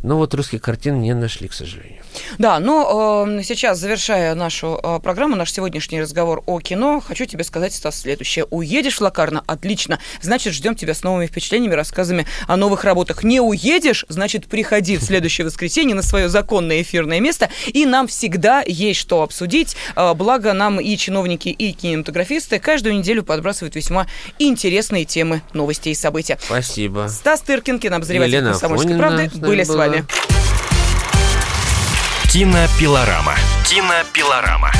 Но 0.03 0.17
вот 0.17 0.35
русских 0.35 0.63
картин 0.63 1.01
не 1.01 1.15
нашли, 1.15 1.49
к 1.49 1.53
сожалению. 1.53 2.03
Да, 2.39 2.59
но 2.59 3.27
э, 3.29 3.43
сейчас, 3.43 3.79
завершая 3.79 4.35
нашу 4.35 4.79
э, 4.83 5.01
программу, 5.03 5.37
наш 5.37 5.53
сегодняшний 5.53 6.01
разговор 6.01 6.43
о 6.47 6.61
кино, 6.61 7.01
хочу 7.01 7.25
тебе 7.27 7.45
сказать, 7.45 7.75
Стас, 7.75 8.01
следующее. 8.01 8.47
Уедешь 8.51 8.99
в 8.99 9.01
Лакарно? 9.01 9.43
Отлично. 9.47 9.99
Значит, 10.21 10.53
ждем 10.53 10.75
тебя 10.75 10.95
с 10.95 11.03
новыми 11.03 11.27
впечатлениями, 11.27 11.75
рассказами 11.75 12.27
о 12.47 12.57
новых 12.57 12.85
работах. 12.85 13.25
Не 13.25 13.41
уедешь? 13.41 14.05
Значит, 14.09 14.47
приходи 14.47 14.97
в 14.97 15.03
следующее 15.03 15.47
воскресенье 15.47 15.95
на 15.95 16.03
свое 16.03 16.29
законное 16.29 16.83
эфирное 16.83 17.21
место, 17.21 17.49
и 17.67 17.87
нам 17.87 18.07
всегда 18.09 18.63
есть 18.67 19.01
что 19.01 19.23
обсудить. 19.23 19.77
Э, 19.95 20.15
благо, 20.15 20.53
нам 20.53 20.81
и 20.81 20.97
чиновники, 20.97 21.49
и 21.49 21.73
кинематографисты 21.73 22.59
каждую 22.59 22.97
неделю 22.97 23.23
подбрасывают 23.25 23.75
весьма 23.75 24.07
интересные 24.39 25.05
темы, 25.05 25.43
новости 25.53 25.91
и 25.91 25.95
события. 25.95 26.39
Спасибо. 26.41 27.09
Стас 27.09 27.41
Тыркин, 27.41 27.79
кинообозреватель 27.79 28.43
«Комсомольской 28.43 28.97
правды», 28.97 29.31
были 29.35 29.63
с 29.63 29.69
вами. 29.69 30.05
Кинопилорама. 32.37 33.35
Кинопилорама. 33.65 34.71